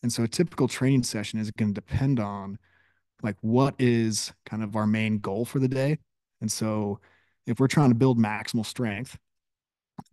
and 0.03 0.11
so 0.11 0.24
a 0.24 0.28
typical 0.28 0.67
training 0.67 1.03
session 1.03 1.39
is 1.39 1.51
going 1.51 1.74
to 1.74 1.82
depend 1.82 2.20
on 2.20 2.57
like 3.22 3.38
what 3.41 3.76
is 3.80 4.34
kind 4.45 4.63
of 4.63 4.76
our 4.76 4.88
main 4.88 5.20
goal 5.20 5.45
for 5.45 5.59
the 5.59 5.67
day 5.67 5.97
and 6.41 6.51
so 6.51 6.99
if 7.49 7.59
we're 7.59 7.67
trying 7.67 7.89
to 7.89 7.95
build 7.95 8.20
maximal 8.20 8.65
strength, 8.65 9.17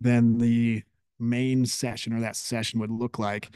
then 0.00 0.38
the 0.38 0.82
main 1.18 1.66
session 1.66 2.14
or 2.14 2.20
that 2.20 2.34
session 2.34 2.80
would 2.80 2.90
look 2.90 3.18
like, 3.18 3.50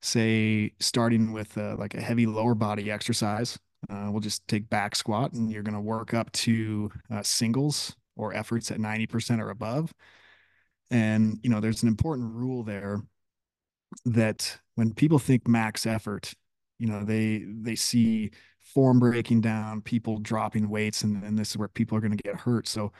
say, 0.00 0.72
starting 0.80 1.32
with 1.32 1.56
uh, 1.58 1.76
like 1.78 1.94
a 1.94 2.00
heavy 2.00 2.26
lower 2.26 2.54
body 2.54 2.90
exercise. 2.90 3.58
Uh, 3.88 4.08
we'll 4.10 4.20
just 4.20 4.46
take 4.48 4.68
back 4.68 4.94
squat 4.94 5.32
and 5.32 5.50
you're 5.50 5.62
going 5.62 5.74
to 5.74 5.80
work 5.80 6.14
up 6.14 6.30
to 6.32 6.90
uh, 7.10 7.22
singles 7.22 7.94
or 8.16 8.34
efforts 8.34 8.70
at 8.70 8.78
90% 8.78 9.40
or 9.40 9.50
above. 9.50 9.92
And, 10.90 11.38
you 11.42 11.50
know, 11.50 11.60
there's 11.60 11.82
an 11.82 11.88
important 11.88 12.32
rule 12.32 12.62
there 12.62 13.00
that 14.04 14.58
when 14.74 14.92
people 14.92 15.18
think 15.18 15.48
max 15.48 15.86
effort, 15.86 16.34
you 16.78 16.86
know, 16.86 17.04
they, 17.04 17.44
they 17.46 17.74
see 17.74 18.30
form 18.60 18.98
breaking 18.98 19.40
down, 19.40 19.80
people 19.80 20.18
dropping 20.18 20.68
weights, 20.68 21.02
and, 21.02 21.22
and 21.22 21.38
this 21.38 21.50
is 21.50 21.56
where 21.56 21.68
people 21.68 21.96
are 21.96 22.00
going 22.00 22.16
to 22.16 22.22
get 22.22 22.36
hurt. 22.36 22.66
So 22.66 22.92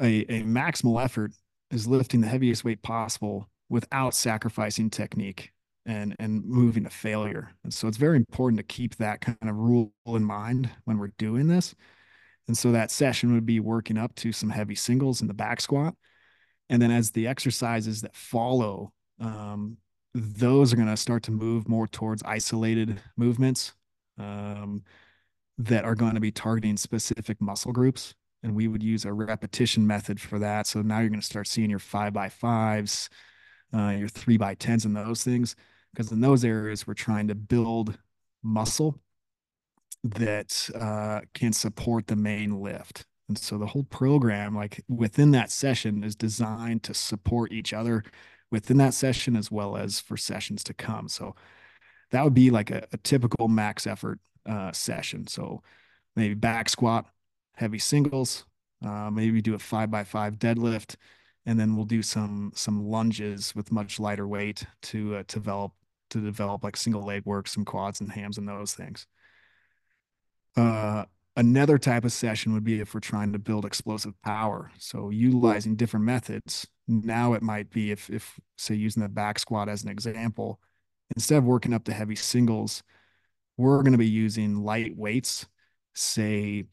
a, 0.00 0.20
a 0.32 0.42
maximal 0.42 1.02
effort 1.02 1.32
is 1.70 1.86
lifting 1.86 2.20
the 2.20 2.28
heaviest 2.28 2.64
weight 2.64 2.82
possible 2.82 3.48
without 3.68 4.14
sacrificing 4.14 4.90
technique 4.90 5.51
and 5.86 6.14
and 6.18 6.44
moving 6.44 6.84
to 6.84 6.90
failure. 6.90 7.50
And 7.64 7.72
so 7.72 7.88
it's 7.88 7.96
very 7.96 8.16
important 8.16 8.58
to 8.58 8.62
keep 8.64 8.96
that 8.96 9.20
kind 9.20 9.36
of 9.42 9.56
rule 9.56 9.92
in 10.06 10.24
mind 10.24 10.70
when 10.84 10.98
we're 10.98 11.12
doing 11.18 11.48
this. 11.48 11.74
And 12.48 12.58
so 12.58 12.72
that 12.72 12.90
session 12.90 13.32
would 13.34 13.46
be 13.46 13.60
working 13.60 13.98
up 13.98 14.14
to 14.16 14.32
some 14.32 14.50
heavy 14.50 14.74
singles 14.74 15.20
in 15.20 15.28
the 15.28 15.34
back 15.34 15.60
squat. 15.60 15.94
And 16.68 16.80
then 16.80 16.90
as 16.90 17.10
the 17.10 17.26
exercises 17.26 18.00
that 18.02 18.16
follow, 18.16 18.92
um, 19.20 19.76
those 20.14 20.72
are 20.72 20.76
going 20.76 20.88
to 20.88 20.96
start 20.96 21.22
to 21.24 21.30
move 21.30 21.68
more 21.68 21.86
towards 21.86 22.22
isolated 22.24 23.00
movements 23.16 23.72
um, 24.18 24.82
that 25.58 25.84
are 25.84 25.94
going 25.94 26.14
to 26.14 26.20
be 26.20 26.32
targeting 26.32 26.76
specific 26.76 27.40
muscle 27.40 27.72
groups. 27.72 28.14
And 28.42 28.54
we 28.54 28.66
would 28.66 28.82
use 28.82 29.04
a 29.04 29.12
repetition 29.12 29.86
method 29.86 30.20
for 30.20 30.38
that. 30.40 30.66
So 30.66 30.82
now 30.82 30.98
you're 30.98 31.08
going 31.08 31.20
to 31.20 31.26
start 31.26 31.46
seeing 31.46 31.70
your 31.70 31.78
five 31.78 32.12
by 32.12 32.28
fives, 32.28 33.08
uh, 33.74 33.90
your 33.90 34.08
three 34.08 34.36
by 34.36 34.54
tens, 34.54 34.84
and 34.84 34.96
those 34.96 35.22
things. 35.22 35.54
Because 35.92 36.12
in 36.12 36.20
those 36.20 36.44
areas, 36.44 36.86
we're 36.86 36.94
trying 36.94 37.28
to 37.28 37.34
build 37.34 37.98
muscle 38.42 39.00
that 40.04 40.68
uh, 40.74 41.20
can 41.34 41.52
support 41.52 42.06
the 42.06 42.16
main 42.16 42.60
lift. 42.60 43.06
And 43.28 43.38
so 43.38 43.56
the 43.58 43.66
whole 43.66 43.84
program, 43.84 44.54
like 44.54 44.82
within 44.88 45.30
that 45.32 45.50
session, 45.50 46.02
is 46.02 46.16
designed 46.16 46.82
to 46.84 46.94
support 46.94 47.52
each 47.52 47.72
other 47.72 48.02
within 48.50 48.76
that 48.78 48.94
session 48.94 49.36
as 49.36 49.50
well 49.50 49.76
as 49.76 50.00
for 50.00 50.16
sessions 50.16 50.64
to 50.64 50.74
come. 50.74 51.08
So 51.08 51.34
that 52.10 52.24
would 52.24 52.34
be 52.34 52.50
like 52.50 52.70
a, 52.70 52.86
a 52.92 52.98
typical 52.98 53.48
max 53.48 53.86
effort 53.86 54.18
uh, 54.46 54.72
session. 54.72 55.26
So 55.26 55.62
maybe 56.16 56.34
back 56.34 56.68
squat, 56.68 57.06
heavy 57.54 57.78
singles, 57.78 58.44
uh, 58.84 59.10
maybe 59.10 59.40
do 59.40 59.54
a 59.54 59.58
five 59.58 59.90
by 59.90 60.04
five 60.04 60.38
deadlift, 60.38 60.96
and 61.46 61.58
then 61.58 61.76
we'll 61.76 61.86
do 61.86 62.02
some 62.02 62.52
some 62.54 62.84
lunges 62.86 63.54
with 63.54 63.72
much 63.72 63.98
lighter 63.98 64.28
weight 64.28 64.64
to 64.82 65.16
uh, 65.16 65.22
develop 65.26 65.72
to 66.12 66.20
develop 66.20 66.64
like 66.64 66.76
single 66.76 67.04
leg 67.04 67.24
work, 67.24 67.48
some 67.48 67.64
quads 67.64 68.00
and 68.00 68.10
hams 68.10 68.38
and 68.38 68.48
those 68.48 68.74
things. 68.74 69.06
Uh, 70.56 71.04
another 71.36 71.78
type 71.78 72.04
of 72.04 72.12
session 72.12 72.52
would 72.52 72.64
be 72.64 72.80
if 72.80 72.94
we're 72.94 73.00
trying 73.00 73.32
to 73.32 73.38
build 73.38 73.64
explosive 73.64 74.14
power. 74.22 74.70
So 74.78 75.10
utilizing 75.10 75.76
different 75.76 76.06
methods. 76.06 76.66
Now 76.88 77.32
it 77.32 77.42
might 77.42 77.70
be 77.70 77.90
if 77.90 78.10
if 78.10 78.38
say 78.58 78.74
using 78.74 79.02
the 79.02 79.08
back 79.08 79.38
squat 79.38 79.68
as 79.68 79.82
an 79.82 79.90
example, 79.90 80.60
instead 81.16 81.38
of 81.38 81.44
working 81.44 81.72
up 81.72 81.84
to 81.84 81.92
heavy 81.92 82.16
singles, 82.16 82.82
we're 83.56 83.82
going 83.82 83.92
to 83.92 83.98
be 83.98 84.08
using 84.08 84.62
light 84.62 84.96
weights, 84.96 85.46
say, 85.94 86.64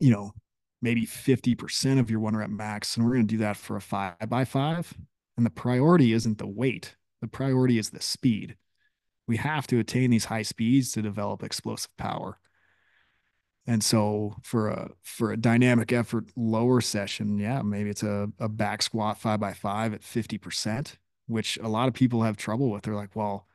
you 0.00 0.10
know, 0.10 0.32
maybe 0.80 1.06
50% 1.06 2.00
of 2.00 2.10
your 2.10 2.20
one 2.20 2.36
rep 2.36 2.50
max. 2.50 2.96
And 2.96 3.06
we're 3.06 3.14
going 3.14 3.26
to 3.26 3.34
do 3.34 3.38
that 3.38 3.56
for 3.56 3.76
a 3.76 3.80
five 3.80 4.16
by 4.28 4.44
five. 4.44 4.92
And 5.36 5.46
the 5.46 5.50
priority 5.50 6.12
isn't 6.12 6.38
the 6.38 6.46
weight, 6.46 6.96
the 7.22 7.28
priority 7.28 7.78
is 7.78 7.88
the 7.88 8.02
speed. 8.02 8.56
We 9.26 9.38
have 9.38 9.66
to 9.68 9.78
attain 9.78 10.10
these 10.10 10.26
high 10.26 10.42
speeds 10.42 10.92
to 10.92 11.02
develop 11.02 11.42
explosive 11.42 11.96
power. 11.96 12.38
And 13.66 13.82
so 13.82 14.34
for 14.42 14.68
a 14.68 14.90
for 15.04 15.30
a 15.30 15.36
dynamic 15.36 15.92
effort 15.92 16.26
lower 16.36 16.80
session, 16.80 17.38
yeah, 17.38 17.62
maybe 17.62 17.90
it's 17.90 18.02
a, 18.02 18.28
a 18.40 18.48
back 18.48 18.82
squat 18.82 19.18
five 19.18 19.38
by 19.38 19.52
five 19.52 19.94
at 19.94 20.02
50%, 20.02 20.96
which 21.28 21.58
a 21.62 21.68
lot 21.68 21.86
of 21.86 21.94
people 21.94 22.22
have 22.22 22.36
trouble 22.36 22.70
with. 22.70 22.82
They're 22.82 22.96
like, 22.96 23.14
well, 23.14 23.46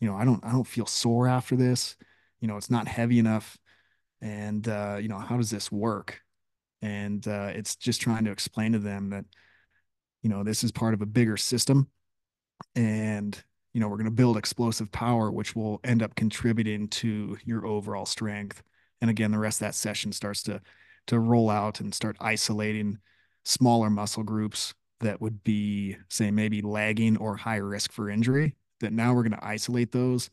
you 0.00 0.08
know, 0.08 0.16
I 0.16 0.24
don't 0.24 0.44
I 0.44 0.50
don't 0.50 0.66
feel 0.66 0.86
sore 0.86 1.28
after 1.28 1.54
this. 1.54 1.96
You 2.40 2.48
know, 2.48 2.56
it's 2.56 2.70
not 2.70 2.88
heavy 2.88 3.20
enough. 3.20 3.56
And 4.20 4.66
uh, 4.66 4.98
you 5.00 5.06
know, 5.06 5.18
how 5.18 5.36
does 5.36 5.50
this 5.50 5.70
work? 5.70 6.20
And 6.82 7.26
uh, 7.28 7.52
it's 7.54 7.76
just 7.76 8.00
trying 8.00 8.24
to 8.24 8.32
explain 8.32 8.72
to 8.72 8.80
them 8.80 9.10
that, 9.10 9.24
you 10.22 10.28
know, 10.28 10.42
this 10.42 10.64
is 10.64 10.72
part 10.72 10.94
of 10.94 11.02
a 11.02 11.06
bigger 11.06 11.36
system. 11.36 11.88
And, 12.74 13.42
you 13.72 13.80
know, 13.80 13.88
we're 13.88 13.96
going 13.96 14.04
to 14.06 14.10
build 14.10 14.36
explosive 14.36 14.90
power, 14.92 15.30
which 15.30 15.54
will 15.56 15.80
end 15.84 16.02
up 16.02 16.14
contributing 16.14 16.88
to 16.88 17.36
your 17.44 17.66
overall 17.66 18.06
strength. 18.06 18.62
And 19.00 19.10
again, 19.10 19.32
the 19.32 19.38
rest 19.38 19.60
of 19.60 19.66
that 19.66 19.74
session 19.74 20.12
starts 20.12 20.42
to 20.44 20.60
to 21.08 21.18
roll 21.18 21.50
out 21.50 21.80
and 21.80 21.92
start 21.92 22.16
isolating 22.20 22.98
smaller 23.44 23.90
muscle 23.90 24.22
groups 24.22 24.72
that 25.00 25.20
would 25.20 25.42
be, 25.42 25.96
say, 26.08 26.30
maybe 26.30 26.62
lagging 26.62 27.16
or 27.16 27.36
high 27.36 27.56
risk 27.56 27.90
for 27.90 28.08
injury 28.08 28.54
that 28.80 28.92
now 28.92 29.12
we're 29.12 29.22
going 29.22 29.32
to 29.32 29.44
isolate 29.44 29.90
those 29.90 30.30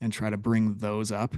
and 0.00 0.12
try 0.12 0.30
to 0.30 0.36
bring 0.36 0.74
those 0.74 1.10
up 1.10 1.34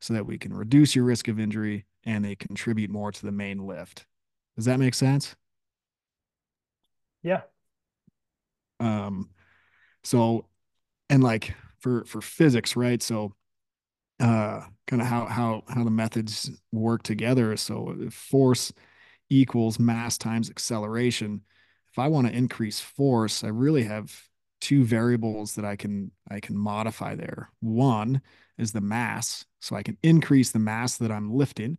so 0.00 0.12
that 0.14 0.26
we 0.26 0.36
can 0.36 0.52
reduce 0.52 0.94
your 0.94 1.04
risk 1.04 1.28
of 1.28 1.40
injury 1.40 1.86
and 2.04 2.24
they 2.24 2.34
contribute 2.34 2.90
more 2.90 3.10
to 3.10 3.24
the 3.24 3.32
main 3.32 3.66
lift. 3.66 4.06
Does 4.54 4.66
that 4.66 4.78
make 4.78 4.94
sense? 4.94 5.34
Yeah. 7.22 7.42
Um 8.78 9.30
so 10.06 10.46
and 11.10 11.22
like 11.22 11.54
for 11.80 12.04
for 12.04 12.20
physics, 12.20 12.76
right? 12.76 13.02
So 13.02 13.34
uh 14.20 14.62
kind 14.86 15.02
of 15.02 15.08
how 15.08 15.26
how 15.26 15.64
how 15.68 15.84
the 15.84 15.90
methods 15.90 16.50
work 16.72 17.02
together. 17.02 17.56
So 17.56 17.96
force 18.10 18.72
equals 19.28 19.78
mass 19.80 20.16
times 20.16 20.48
acceleration. 20.48 21.42
If 21.90 21.98
I 21.98 22.06
want 22.06 22.28
to 22.28 22.32
increase 22.32 22.78
force, 22.78 23.42
I 23.42 23.48
really 23.48 23.82
have 23.82 24.14
two 24.60 24.84
variables 24.84 25.56
that 25.56 25.64
I 25.64 25.74
can 25.74 26.12
I 26.30 26.38
can 26.40 26.56
modify 26.56 27.16
there. 27.16 27.50
One 27.60 28.22
is 28.58 28.72
the 28.72 28.80
mass, 28.80 29.44
so 29.60 29.74
I 29.74 29.82
can 29.82 29.98
increase 30.04 30.52
the 30.52 30.60
mass 30.60 30.96
that 30.98 31.10
I'm 31.10 31.32
lifting, 31.32 31.78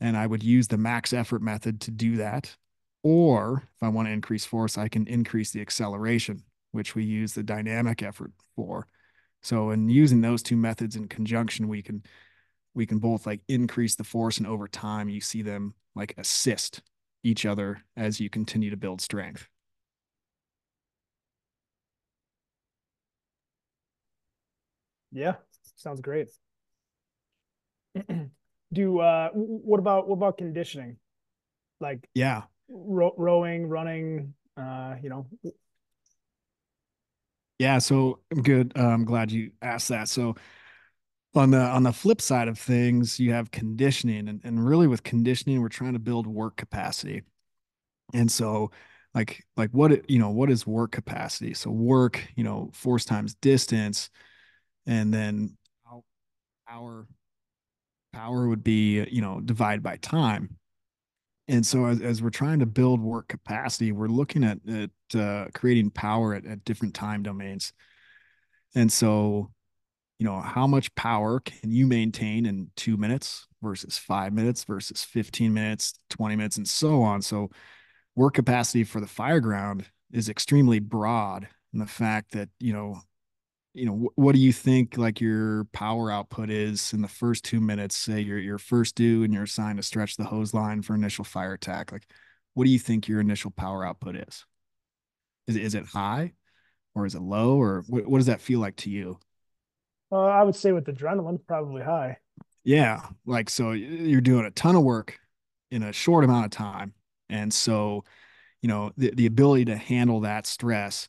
and 0.00 0.16
I 0.16 0.26
would 0.26 0.42
use 0.42 0.68
the 0.68 0.78
max 0.78 1.12
effort 1.12 1.42
method 1.42 1.82
to 1.82 1.90
do 1.90 2.16
that. 2.16 2.56
Or 3.02 3.68
if 3.76 3.82
I 3.82 3.88
want 3.88 4.08
to 4.08 4.12
increase 4.12 4.46
force, 4.46 4.78
I 4.78 4.88
can 4.88 5.06
increase 5.06 5.50
the 5.50 5.60
acceleration, 5.60 6.42
which 6.76 6.94
we 6.94 7.02
use 7.02 7.32
the 7.32 7.42
dynamic 7.42 8.02
effort 8.02 8.30
for. 8.54 8.86
So 9.42 9.70
in 9.70 9.88
using 9.88 10.20
those 10.20 10.42
two 10.42 10.56
methods 10.56 10.94
in 10.94 11.08
conjunction, 11.08 11.66
we 11.68 11.82
can 11.82 12.02
we 12.74 12.84
can 12.86 12.98
both 12.98 13.26
like 13.26 13.40
increase 13.48 13.96
the 13.96 14.04
force 14.04 14.36
and 14.36 14.46
over 14.46 14.68
time 14.68 15.08
you 15.08 15.20
see 15.20 15.40
them 15.40 15.74
like 15.94 16.14
assist 16.18 16.82
each 17.24 17.46
other 17.46 17.82
as 17.96 18.20
you 18.20 18.28
continue 18.28 18.68
to 18.68 18.76
build 18.76 19.00
strength. 19.00 19.48
Yeah, 25.10 25.36
sounds 25.76 26.02
great. 26.02 26.28
Do 28.72 28.98
uh, 29.00 29.30
what 29.32 29.78
about 29.80 30.08
what 30.08 30.16
about 30.16 30.36
conditioning? 30.36 30.98
Like 31.80 32.06
yeah, 32.14 32.42
ro- 32.68 33.14
rowing, 33.16 33.68
running. 33.68 34.34
Uh, 34.56 34.96
you 35.02 35.08
know. 35.08 35.26
Yeah, 37.58 37.78
so 37.78 38.20
I'm 38.30 38.42
good. 38.42 38.72
Uh, 38.76 38.86
I'm 38.86 39.04
glad 39.04 39.32
you 39.32 39.52
asked 39.62 39.88
that. 39.88 40.08
So 40.08 40.34
on 41.34 41.50
the 41.50 41.60
on 41.60 41.82
the 41.82 41.92
flip 41.92 42.20
side 42.20 42.48
of 42.48 42.58
things, 42.58 43.20
you 43.20 43.32
have 43.32 43.50
conditioning, 43.50 44.28
and 44.28 44.40
and 44.44 44.64
really 44.66 44.86
with 44.86 45.02
conditioning, 45.02 45.60
we're 45.60 45.68
trying 45.68 45.92
to 45.92 45.98
build 45.98 46.26
work 46.26 46.56
capacity. 46.56 47.22
And 48.14 48.30
so 48.30 48.70
like 49.14 49.44
like 49.56 49.70
what 49.72 50.08
you 50.10 50.18
know 50.18 50.30
what 50.30 50.50
is 50.50 50.66
work 50.66 50.92
capacity 50.92 51.54
so 51.54 51.70
work 51.70 52.26
you 52.36 52.44
know 52.44 52.70
force 52.74 53.04
times 53.04 53.34
distance 53.36 54.10
and 54.86 55.12
then 55.14 55.56
power 56.66 57.06
power 58.12 58.48
would 58.48 58.64
be 58.64 59.04
you 59.10 59.20
know 59.20 59.40
divided 59.40 59.82
by 59.82 59.96
time 59.96 60.56
and 61.48 61.64
so 61.64 61.86
as, 61.86 62.00
as 62.00 62.22
we're 62.22 62.30
trying 62.30 62.58
to 62.58 62.66
build 62.66 63.00
work 63.00 63.28
capacity 63.28 63.92
we're 63.92 64.08
looking 64.08 64.44
at, 64.44 64.58
at 64.68 65.20
uh, 65.20 65.46
creating 65.54 65.90
power 65.90 66.34
at, 66.34 66.46
at 66.46 66.64
different 66.64 66.94
time 66.94 67.22
domains. 67.22 67.72
And 68.74 68.90
so 68.90 69.50
you 70.18 70.26
know 70.26 70.40
how 70.40 70.66
much 70.66 70.94
power 70.94 71.40
can 71.40 71.70
you 71.70 71.86
maintain 71.86 72.46
in 72.46 72.70
two 72.76 72.96
minutes 72.96 73.46
versus 73.62 73.98
five 73.98 74.32
minutes 74.32 74.64
versus 74.64 75.04
15 75.04 75.52
minutes 75.52 75.98
20 76.10 76.36
minutes 76.36 76.56
and 76.56 76.66
so 76.68 77.02
on? 77.02 77.22
So 77.22 77.50
work 78.14 78.34
capacity 78.34 78.84
for 78.84 79.00
the 79.00 79.06
fireground 79.06 79.84
is 80.12 80.28
extremely 80.28 80.78
broad 80.78 81.48
and 81.72 81.82
the 81.82 81.86
fact 81.86 82.32
that 82.32 82.48
you 82.58 82.72
know 82.72 83.00
you 83.76 83.84
know, 83.84 83.92
wh- 83.92 84.18
what 84.18 84.34
do 84.34 84.40
you 84.40 84.52
think 84.52 84.96
like 84.96 85.20
your 85.20 85.64
power 85.72 86.10
output 86.10 86.48
is 86.50 86.94
in 86.94 87.02
the 87.02 87.08
first 87.08 87.44
two 87.44 87.60
minutes? 87.60 87.94
Say 87.94 88.20
you're 88.20 88.38
your 88.38 88.58
first 88.58 88.94
due 88.94 89.22
and 89.22 89.34
you're 89.34 89.42
assigned 89.42 89.76
to 89.76 89.82
stretch 89.82 90.16
the 90.16 90.24
hose 90.24 90.54
line 90.54 90.80
for 90.80 90.94
initial 90.94 91.24
fire 91.24 91.52
attack. 91.52 91.92
Like, 91.92 92.06
what 92.54 92.64
do 92.64 92.70
you 92.70 92.78
think 92.78 93.06
your 93.06 93.20
initial 93.20 93.50
power 93.50 93.84
output 93.84 94.16
is? 94.16 94.46
Is 95.46 95.56
it, 95.56 95.62
is 95.62 95.74
it 95.74 95.84
high 95.84 96.32
or 96.94 97.04
is 97.04 97.14
it 97.14 97.20
low 97.20 97.60
or 97.60 97.84
what, 97.86 98.06
what 98.06 98.18
does 98.18 98.26
that 98.26 98.40
feel 98.40 98.60
like 98.60 98.76
to 98.76 98.90
you? 98.90 99.18
Uh, 100.10 100.24
I 100.24 100.42
would 100.42 100.56
say 100.56 100.72
with 100.72 100.86
adrenaline, 100.86 101.38
probably 101.46 101.82
high. 101.82 102.16
Yeah, 102.64 103.02
like 103.26 103.50
so 103.50 103.72
you're 103.72 104.20
doing 104.20 104.46
a 104.46 104.50
ton 104.50 104.74
of 104.74 104.82
work 104.82 105.18
in 105.70 105.82
a 105.82 105.92
short 105.92 106.24
amount 106.24 106.46
of 106.46 106.50
time. 106.50 106.94
And 107.28 107.52
so, 107.52 108.04
you 108.62 108.68
know, 108.68 108.92
the, 108.96 109.10
the 109.14 109.26
ability 109.26 109.66
to 109.66 109.76
handle 109.76 110.20
that 110.20 110.46
stress 110.46 111.08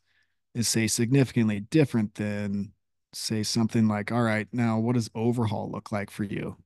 is 0.58 0.68
say 0.68 0.88
significantly 0.88 1.60
different 1.60 2.16
than 2.16 2.72
say 3.14 3.43
something 3.43 3.88
like, 3.88 4.12
all 4.12 4.24
right, 4.24 4.47
now 4.51 4.80
what 4.80 4.95
does 4.95 5.10
overhaul 5.14 5.70
look 5.72 5.91
like 5.91 6.10
for 6.10 6.24
you? 6.24 6.58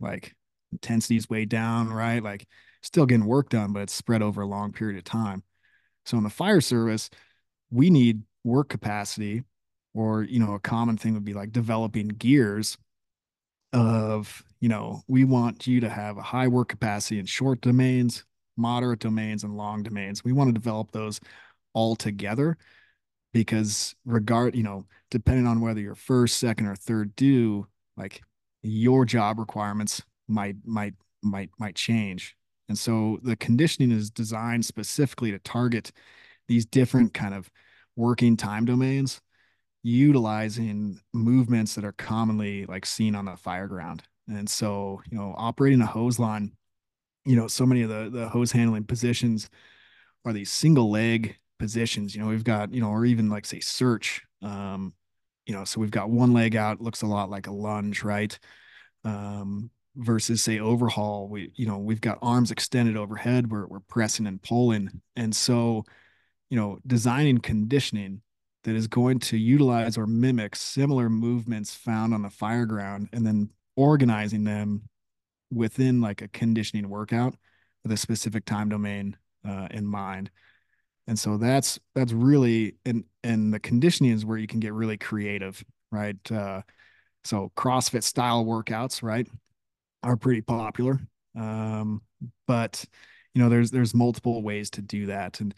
Like 0.00 0.34
intensity's 0.72 1.28
way 1.28 1.44
down, 1.44 1.92
right? 1.92 2.22
Like 2.22 2.46
still 2.82 3.06
getting 3.06 3.26
work 3.26 3.50
done, 3.50 3.72
but 3.72 3.82
it's 3.82 3.92
spread 3.92 4.22
over 4.22 4.40
a 4.40 4.46
long 4.46 4.72
period 4.72 4.96
of 4.96 5.04
time. 5.04 5.42
So 6.06 6.16
in 6.16 6.24
the 6.24 6.30
fire 6.30 6.60
service, 6.60 7.10
we 7.70 7.90
need 7.90 8.22
work 8.42 8.68
capacity, 8.68 9.42
or 9.94 10.22
you 10.22 10.38
know, 10.38 10.54
a 10.54 10.60
common 10.60 10.96
thing 10.96 11.14
would 11.14 11.24
be 11.24 11.34
like 11.34 11.52
developing 11.52 12.08
gears 12.08 12.78
of, 13.72 14.42
you 14.60 14.68
know, 14.68 15.02
we 15.08 15.24
want 15.24 15.66
you 15.66 15.80
to 15.80 15.88
have 15.90 16.16
a 16.16 16.22
high 16.22 16.48
work 16.48 16.68
capacity 16.68 17.18
in 17.18 17.26
short 17.26 17.60
domains, 17.60 18.24
moderate 18.56 19.00
domains, 19.00 19.44
and 19.44 19.56
long 19.56 19.82
domains. 19.82 20.24
We 20.24 20.32
want 20.32 20.48
to 20.48 20.54
develop 20.54 20.92
those 20.92 21.20
all 21.74 21.96
together 21.96 22.56
because 23.32 23.94
regard, 24.04 24.54
you 24.54 24.62
know, 24.62 24.86
depending 25.10 25.46
on 25.46 25.60
whether 25.60 25.80
you're 25.80 25.94
first, 25.94 26.38
second, 26.38 26.66
or 26.66 26.76
third 26.76 27.14
due, 27.16 27.66
like 27.96 28.22
your 28.62 29.04
job 29.04 29.38
requirements 29.38 30.02
might 30.28 30.56
might 30.64 30.94
might 31.22 31.50
might 31.58 31.74
change. 31.74 32.36
And 32.68 32.78
so 32.78 33.18
the 33.22 33.36
conditioning 33.36 33.92
is 33.92 34.10
designed 34.10 34.64
specifically 34.64 35.30
to 35.30 35.38
target 35.38 35.92
these 36.48 36.66
different 36.66 37.14
kind 37.14 37.34
of 37.34 37.50
working 37.96 38.36
time 38.36 38.64
domains 38.64 39.20
utilizing 39.86 41.00
movements 41.12 41.76
that 41.76 41.84
are 41.84 41.92
commonly 41.92 42.66
like 42.66 42.84
seen 42.84 43.14
on 43.14 43.24
the 43.24 43.36
fire 43.36 43.68
ground. 43.68 44.02
And 44.26 44.50
so, 44.50 45.00
you 45.08 45.16
know, 45.16 45.32
operating 45.38 45.80
a 45.80 45.86
hose 45.86 46.18
line, 46.18 46.52
you 47.24 47.36
know, 47.36 47.46
so 47.46 47.64
many 47.64 47.82
of 47.82 47.88
the 47.88 48.10
the 48.10 48.28
hose 48.28 48.50
handling 48.50 48.84
positions 48.84 49.48
are 50.24 50.32
these 50.32 50.50
single 50.50 50.90
leg 50.90 51.36
positions. 51.58 52.14
You 52.14 52.22
know, 52.22 52.28
we've 52.28 52.44
got, 52.44 52.72
you 52.72 52.80
know, 52.80 52.90
or 52.90 53.04
even 53.04 53.28
like 53.28 53.46
say 53.46 53.60
search. 53.60 54.22
Um, 54.42 54.94
you 55.46 55.54
know, 55.54 55.64
so 55.64 55.80
we've 55.80 55.90
got 55.90 56.10
one 56.10 56.32
leg 56.32 56.56
out, 56.56 56.80
looks 56.80 57.02
a 57.02 57.06
lot 57.06 57.30
like 57.30 57.46
a 57.46 57.52
lunge, 57.52 58.02
right? 58.02 58.36
Um, 59.04 59.70
versus 59.96 60.42
say 60.42 60.58
overhaul, 60.58 61.28
we, 61.28 61.52
you 61.54 61.66
know, 61.66 61.78
we've 61.78 62.00
got 62.00 62.18
arms 62.20 62.50
extended 62.50 62.96
overhead, 62.96 63.50
we're 63.50 63.66
we're 63.66 63.80
pressing 63.80 64.26
and 64.26 64.42
pulling. 64.42 65.00
And 65.14 65.34
so, 65.34 65.84
you 66.50 66.58
know, 66.58 66.78
designing 66.86 67.38
conditioning 67.38 68.22
that 68.64 68.74
is 68.74 68.88
going 68.88 69.20
to 69.20 69.38
utilize 69.38 69.96
or 69.96 70.06
mimic 70.06 70.56
similar 70.56 71.08
movements 71.08 71.74
found 71.74 72.12
on 72.12 72.22
the 72.22 72.30
fire 72.30 72.66
ground 72.66 73.08
and 73.12 73.24
then 73.24 73.50
organizing 73.76 74.44
them 74.44 74.82
within 75.52 76.00
like 76.00 76.20
a 76.20 76.28
conditioning 76.28 76.88
workout 76.88 77.36
with 77.84 77.92
a 77.92 77.96
specific 77.96 78.44
time 78.44 78.68
domain 78.68 79.16
uh, 79.48 79.68
in 79.70 79.86
mind 79.86 80.30
and 81.06 81.18
so 81.18 81.36
that's 81.36 81.78
that's 81.94 82.12
really 82.12 82.74
and 82.84 83.04
and 83.22 83.52
the 83.52 83.60
conditioning 83.60 84.12
is 84.12 84.24
where 84.24 84.38
you 84.38 84.46
can 84.46 84.60
get 84.60 84.72
really 84.72 84.96
creative 84.96 85.64
right? 85.90 86.32
Uh, 86.32 86.62
so 87.24 87.50
crossfit 87.56 88.02
style 88.02 88.44
workouts 88.44 89.02
right 89.02 89.26
are 90.02 90.16
pretty 90.16 90.42
popular. 90.42 91.00
Um, 91.36 92.02
but 92.46 92.84
you 93.34 93.42
know 93.42 93.48
there's 93.48 93.70
there's 93.70 93.94
multiple 93.94 94.42
ways 94.42 94.70
to 94.70 94.82
do 94.82 95.06
that. 95.06 95.40
And 95.40 95.54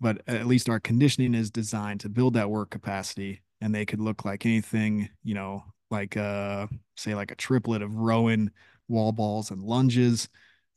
but 0.00 0.22
at 0.26 0.46
least 0.46 0.68
our 0.68 0.80
conditioning 0.80 1.34
is 1.34 1.50
designed 1.50 2.00
to 2.00 2.08
build 2.08 2.34
that 2.34 2.50
work 2.50 2.70
capacity 2.70 3.42
and 3.60 3.74
they 3.74 3.84
could 3.84 4.00
look 4.00 4.24
like 4.24 4.46
anything 4.46 5.10
you 5.22 5.34
know 5.34 5.62
like 5.90 6.16
uh 6.16 6.66
say 6.96 7.14
like 7.14 7.30
a 7.30 7.36
triplet 7.36 7.82
of 7.82 7.96
rowing 7.96 8.50
wall 8.88 9.12
balls 9.12 9.50
and 9.50 9.62
lunges. 9.62 10.28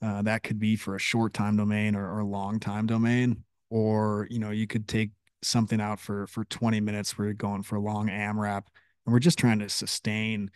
Uh, 0.01 0.21
that 0.21 0.43
could 0.43 0.59
be 0.59 0.76
for 0.76 0.95
a 0.95 0.99
short 0.99 1.34
time 1.34 1.55
domain 1.55 1.95
or, 1.95 2.17
or 2.19 2.24
long 2.26 2.59
time 2.59 2.86
domain 2.86 3.43
or 3.74 4.28
you 4.30 4.38
know 4.38 4.51
you 4.51 4.67
could 4.67 4.88
take 4.88 5.09
something 5.41 5.82
out 5.82 5.99
for 5.99 6.28
for 6.28 6.45
20 6.45 6.80
minutes 6.80 7.17
where 7.17 7.26
you're 7.26 7.34
going 7.34 7.63
for 7.63 7.76
a 7.76 7.82
long 7.82 8.07
amrap 8.07 8.63
and 9.05 9.11
we're 9.11 9.19
just 9.19 9.39
trying 9.39 9.59
to 9.59 9.67
sustain 9.67 10.49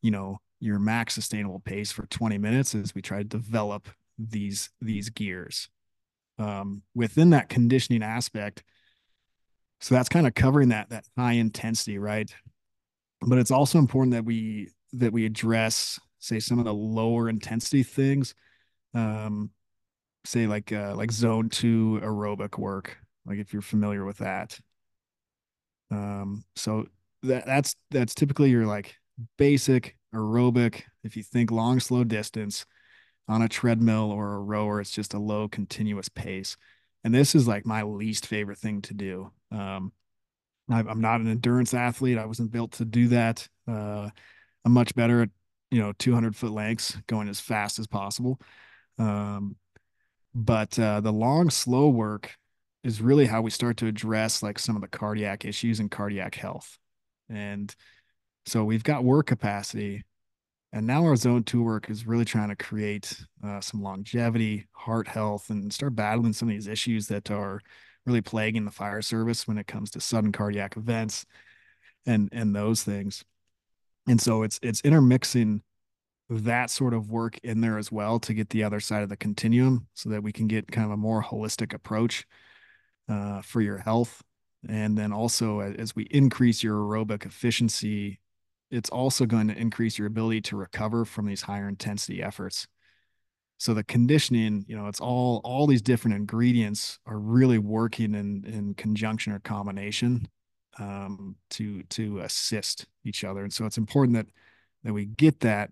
you 0.00 0.10
know 0.10 0.38
your 0.60 0.78
max 0.78 1.14
sustainable 1.14 1.58
pace 1.58 1.90
for 1.90 2.06
20 2.06 2.38
minutes 2.38 2.72
as 2.74 2.94
we 2.94 3.02
try 3.02 3.18
to 3.18 3.24
develop 3.24 3.88
these 4.16 4.70
these 4.80 5.10
gears 5.10 5.68
um, 6.38 6.82
within 6.94 7.30
that 7.30 7.48
conditioning 7.48 8.04
aspect. 8.04 8.62
So 9.80 9.96
that's 9.96 10.08
kind 10.08 10.26
of 10.26 10.34
covering 10.34 10.68
that 10.68 10.90
that 10.90 11.04
high 11.18 11.32
intensity, 11.32 11.98
right? 11.98 12.32
But 13.20 13.38
it's 13.38 13.50
also 13.50 13.78
important 13.78 14.12
that 14.12 14.24
we 14.24 14.70
that 14.92 15.12
we 15.12 15.26
address, 15.26 15.98
say, 16.20 16.38
some 16.38 16.60
of 16.60 16.64
the 16.64 16.74
lower 16.74 17.28
intensity 17.28 17.82
things, 17.82 18.34
um, 18.94 19.50
say 20.24 20.46
like 20.46 20.72
uh, 20.72 20.94
like 20.96 21.12
zone 21.12 21.48
two 21.48 22.00
aerobic 22.02 22.58
work, 22.58 22.98
like 23.26 23.38
if 23.38 23.52
you're 23.52 23.62
familiar 23.62 24.04
with 24.04 24.18
that. 24.18 24.58
Um, 25.90 26.44
so 26.56 26.86
that 27.22 27.46
that's 27.46 27.76
that's 27.90 28.14
typically 28.14 28.50
your 28.50 28.66
like 28.66 28.96
basic 29.38 29.96
aerobic. 30.14 30.82
If 31.04 31.16
you 31.16 31.22
think 31.22 31.50
long, 31.50 31.80
slow 31.80 32.04
distance, 32.04 32.64
on 33.28 33.42
a 33.42 33.48
treadmill 33.48 34.10
or 34.10 34.34
a 34.34 34.40
rower, 34.40 34.80
it's 34.80 34.90
just 34.90 35.14
a 35.14 35.18
low 35.18 35.48
continuous 35.48 36.08
pace. 36.08 36.56
And 37.04 37.14
this 37.14 37.34
is 37.34 37.48
like 37.48 37.66
my 37.66 37.82
least 37.82 38.26
favorite 38.26 38.58
thing 38.58 38.82
to 38.82 38.94
do. 38.94 39.30
Um, 39.50 39.92
I, 40.70 40.80
am 40.80 41.00
not 41.00 41.20
an 41.20 41.28
endurance 41.28 41.74
athlete. 41.74 42.18
I 42.18 42.26
wasn't 42.26 42.52
built 42.52 42.72
to 42.72 42.84
do 42.84 43.08
that. 43.08 43.48
Uh, 43.66 44.10
I'm 44.64 44.72
much 44.72 44.94
better 44.94 45.22
at, 45.22 45.30
you 45.70 45.80
know, 45.80 45.92
200 45.98 46.36
foot 46.36 46.52
lengths 46.52 46.96
going 47.06 47.28
as 47.28 47.40
fast 47.40 47.78
as 47.78 47.86
possible. 47.86 48.40
Um, 48.98 49.56
but 50.34 50.78
uh, 50.78 51.00
the 51.00 51.12
long, 51.12 51.50
slow 51.50 51.88
work 51.88 52.36
is 52.84 53.00
really 53.00 53.26
how 53.26 53.42
we 53.42 53.50
start 53.50 53.76
to 53.78 53.86
address 53.86 54.42
like 54.42 54.58
some 54.58 54.76
of 54.76 54.82
the 54.82 54.88
cardiac 54.88 55.44
issues 55.44 55.78
and 55.78 55.90
cardiac 55.90 56.34
health. 56.34 56.78
And 57.28 57.74
so 58.46 58.64
we've 58.64 58.82
got 58.82 59.04
work 59.04 59.26
capacity, 59.26 60.02
and 60.72 60.86
now 60.86 61.04
our 61.04 61.16
zone 61.16 61.44
two 61.44 61.62
work 61.62 61.90
is 61.90 62.06
really 62.06 62.24
trying 62.24 62.48
to 62.48 62.56
create 62.56 63.20
uh, 63.44 63.60
some 63.60 63.82
longevity, 63.82 64.66
heart 64.72 65.06
health, 65.06 65.50
and 65.50 65.72
start 65.72 65.94
battling 65.94 66.32
some 66.32 66.48
of 66.48 66.54
these 66.54 66.66
issues 66.66 67.06
that 67.08 67.30
are 67.30 67.60
really 68.06 68.22
plaguing 68.22 68.64
the 68.64 68.70
fire 68.70 69.02
service 69.02 69.46
when 69.46 69.58
it 69.58 69.66
comes 69.66 69.90
to 69.90 70.00
sudden 70.00 70.32
cardiac 70.32 70.76
events 70.76 71.24
and 72.06 72.28
and 72.32 72.54
those 72.54 72.82
things. 72.82 73.24
And 74.08 74.20
so 74.20 74.42
it's 74.42 74.58
it's 74.62 74.80
intermixing 74.80 75.62
that 76.40 76.70
sort 76.70 76.94
of 76.94 77.10
work 77.10 77.38
in 77.42 77.60
there 77.60 77.78
as 77.78 77.92
well 77.92 78.18
to 78.20 78.34
get 78.34 78.50
the 78.50 78.64
other 78.64 78.80
side 78.80 79.02
of 79.02 79.08
the 79.08 79.16
continuum 79.16 79.86
so 79.94 80.08
that 80.10 80.22
we 80.22 80.32
can 80.32 80.46
get 80.46 80.70
kind 80.70 80.84
of 80.84 80.92
a 80.92 80.96
more 80.96 81.22
holistic 81.22 81.74
approach 81.74 82.26
uh, 83.08 83.42
for 83.42 83.60
your 83.60 83.78
health. 83.78 84.22
And 84.68 84.96
then 84.96 85.12
also 85.12 85.60
as 85.60 85.96
we 85.96 86.04
increase 86.04 86.62
your 86.62 86.76
aerobic 86.76 87.26
efficiency 87.26 88.20
it's 88.72 88.90
also 88.90 89.26
going 89.26 89.48
to 89.48 89.56
increase 89.56 89.98
your 89.98 90.08
ability 90.08 90.40
to 90.40 90.56
recover 90.56 91.04
from 91.04 91.26
these 91.26 91.42
higher 91.42 91.68
intensity 91.68 92.22
efforts. 92.22 92.66
So 93.58 93.74
the 93.74 93.84
conditioning, 93.84 94.64
you 94.66 94.76
know, 94.76 94.88
it's 94.88 94.98
all 94.98 95.40
all 95.44 95.66
these 95.66 95.82
different 95.82 96.16
ingredients 96.16 96.98
are 97.06 97.18
really 97.18 97.58
working 97.58 98.14
in 98.14 98.44
in 98.44 98.74
conjunction 98.74 99.34
or 99.34 99.38
combination 99.40 100.26
um, 100.80 101.36
to 101.50 101.82
to 101.84 102.20
assist 102.20 102.86
each 103.04 103.22
other. 103.22 103.42
And 103.42 103.52
so 103.52 103.66
it's 103.66 103.78
important 103.78 104.16
that 104.16 104.26
that 104.84 104.94
we 104.94 105.04
get 105.04 105.40
that 105.40 105.70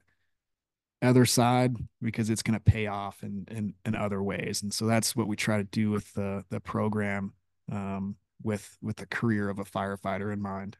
other 1.02 1.24
side 1.24 1.76
because 2.02 2.30
it's 2.30 2.42
going 2.42 2.58
to 2.58 2.72
pay 2.72 2.86
off 2.86 3.22
in, 3.22 3.46
in 3.50 3.74
in 3.84 3.94
other 3.94 4.22
ways. 4.22 4.62
And 4.62 4.72
so 4.72 4.86
that's 4.86 5.16
what 5.16 5.26
we 5.26 5.36
try 5.36 5.56
to 5.56 5.64
do 5.64 5.90
with 5.90 6.12
the 6.14 6.44
the 6.50 6.60
program 6.60 7.32
um, 7.70 8.16
with 8.42 8.76
with 8.82 8.96
the 8.96 9.06
career 9.06 9.48
of 9.48 9.58
a 9.58 9.64
firefighter 9.64 10.32
in 10.32 10.40
mind. 10.40 10.76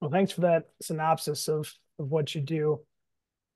Well, 0.00 0.10
thanks 0.10 0.32
for 0.32 0.42
that 0.42 0.68
synopsis 0.80 1.48
of 1.48 1.72
of 1.98 2.10
what 2.10 2.34
you 2.34 2.40
do. 2.40 2.80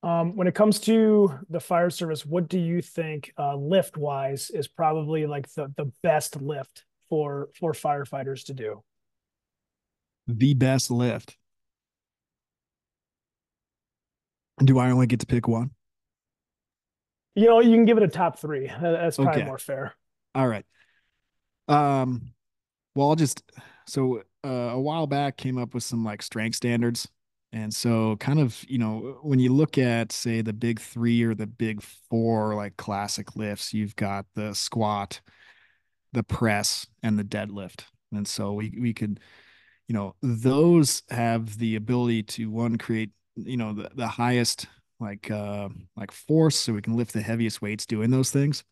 Um, 0.03 0.35
when 0.35 0.47
it 0.47 0.53
comes 0.53 0.79
to 0.81 1.39
the 1.49 1.59
fire 1.59 1.89
service, 1.89 2.25
what 2.25 2.47
do 2.47 2.59
you 2.59 2.81
think 2.81 3.33
uh, 3.39 3.55
lift 3.55 3.97
wise 3.97 4.51
is 4.51 4.67
probably 4.67 5.25
like 5.25 5.47
the 5.53 5.73
the 5.77 5.91
best 6.03 6.41
lift 6.41 6.83
for 7.09 7.49
for 7.57 7.71
firefighters 7.73 8.45
to 8.45 8.53
do? 8.53 8.83
The 10.27 10.53
best 10.53 10.91
lift. 10.91 11.37
Do 14.63 14.79
I 14.79 14.91
only 14.91 15.07
get 15.07 15.19
to 15.19 15.25
pick 15.25 15.47
one? 15.47 15.71
You 17.35 17.47
know, 17.47 17.59
you 17.59 17.71
can 17.71 17.85
give 17.85 17.97
it 17.97 18.03
a 18.03 18.07
top 18.07 18.39
three. 18.39 18.71
That's 18.81 19.17
probably 19.17 19.41
okay. 19.41 19.45
more 19.45 19.57
fair. 19.57 19.93
All 20.33 20.47
right. 20.47 20.65
Um, 21.67 22.33
well, 22.95 23.09
I'll 23.09 23.15
just 23.15 23.43
so 23.87 24.23
uh, 24.45 24.47
a 24.47 24.79
while 24.79 25.07
back 25.07 25.37
came 25.37 25.57
up 25.57 25.73
with 25.73 25.83
some 25.83 26.05
like 26.05 26.21
strength 26.21 26.55
standards. 26.55 27.07
And 27.51 27.73
so 27.73 28.17
kind 28.17 28.39
of, 28.39 28.63
you 28.67 28.77
know, 28.77 29.19
when 29.21 29.39
you 29.39 29.53
look 29.53 29.77
at 29.77 30.11
say 30.11 30.41
the 30.41 30.53
big 30.53 30.79
3 30.79 31.23
or 31.23 31.35
the 31.35 31.47
big 31.47 31.81
4 32.09 32.55
like 32.55 32.75
classic 32.77 33.35
lifts, 33.35 33.73
you've 33.73 33.95
got 33.95 34.25
the 34.35 34.53
squat, 34.53 35.21
the 36.11 36.23
press 36.23 36.87
and 37.03 37.17
the 37.17 37.23
deadlift. 37.23 37.83
And 38.13 38.27
so 38.27 38.53
we 38.53 38.77
we 38.79 38.93
could 38.93 39.19
you 39.87 39.93
know, 39.93 40.15
those 40.21 41.03
have 41.09 41.57
the 41.57 41.75
ability 41.75 42.23
to 42.23 42.49
one 42.49 42.77
create, 42.77 43.11
you 43.35 43.57
know, 43.57 43.73
the, 43.73 43.89
the 43.95 44.07
highest 44.07 44.67
like 44.99 45.29
uh 45.29 45.67
like 45.97 46.11
force 46.11 46.55
so 46.55 46.71
we 46.73 46.81
can 46.81 46.95
lift 46.95 47.11
the 47.11 47.21
heaviest 47.21 47.61
weights 47.61 47.85
doing 47.85 48.09
those 48.09 48.31
things. 48.31 48.63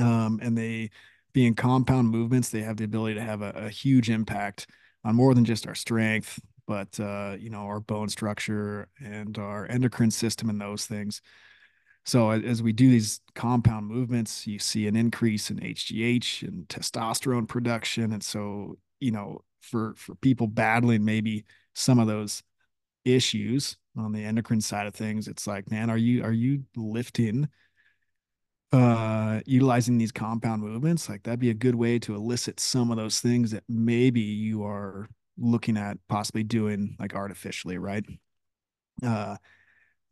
Um 0.00 0.40
and 0.42 0.56
they 0.56 0.90
being 1.34 1.54
compound 1.54 2.08
movements, 2.08 2.48
they 2.48 2.62
have 2.62 2.76
the 2.76 2.84
ability 2.84 3.14
to 3.16 3.20
have 3.20 3.42
a, 3.42 3.50
a 3.50 3.68
huge 3.68 4.08
impact 4.08 4.68
on 5.04 5.16
more 5.16 5.34
than 5.34 5.44
just 5.44 5.66
our 5.66 5.74
strength, 5.74 6.40
but 6.66 6.98
uh, 6.98 7.36
you 7.38 7.50
know, 7.50 7.58
our 7.58 7.80
bone 7.80 8.08
structure 8.08 8.88
and 9.04 9.36
our 9.36 9.66
endocrine 9.66 10.10
system 10.12 10.48
and 10.48 10.60
those 10.60 10.86
things. 10.86 11.20
So 12.06 12.30
as 12.30 12.62
we 12.62 12.72
do 12.72 12.90
these 12.90 13.20
compound 13.34 13.86
movements, 13.86 14.46
you 14.46 14.58
see 14.58 14.86
an 14.86 14.96
increase 14.96 15.50
in 15.50 15.58
HGH 15.58 16.46
and 16.46 16.68
testosterone 16.68 17.48
production. 17.48 18.12
And 18.12 18.22
so, 18.22 18.78
you 19.00 19.10
know, 19.10 19.42
for 19.60 19.94
for 19.96 20.14
people 20.16 20.46
battling 20.46 21.04
maybe 21.04 21.44
some 21.74 21.98
of 21.98 22.06
those 22.06 22.42
issues 23.04 23.76
on 23.96 24.12
the 24.12 24.24
endocrine 24.24 24.60
side 24.60 24.86
of 24.86 24.94
things, 24.94 25.28
it's 25.28 25.46
like, 25.46 25.70
man, 25.70 25.90
are 25.90 25.96
you 25.96 26.24
are 26.24 26.32
you 26.32 26.64
lifting 26.76 27.48
uh 28.72 29.40
utilizing 29.46 29.98
these 29.98 30.12
compound 30.12 30.62
movements? 30.62 31.08
Like 31.08 31.22
that'd 31.22 31.40
be 31.40 31.50
a 31.50 31.54
good 31.54 31.74
way 31.74 31.98
to 32.00 32.14
elicit 32.14 32.60
some 32.60 32.90
of 32.90 32.96
those 32.96 33.20
things 33.20 33.50
that 33.52 33.64
maybe 33.68 34.20
you 34.20 34.64
are 34.64 35.08
looking 35.38 35.76
at 35.76 35.98
possibly 36.08 36.42
doing 36.42 36.96
like 36.98 37.14
artificially, 37.14 37.78
right? 37.78 38.04
Uh 39.02 39.36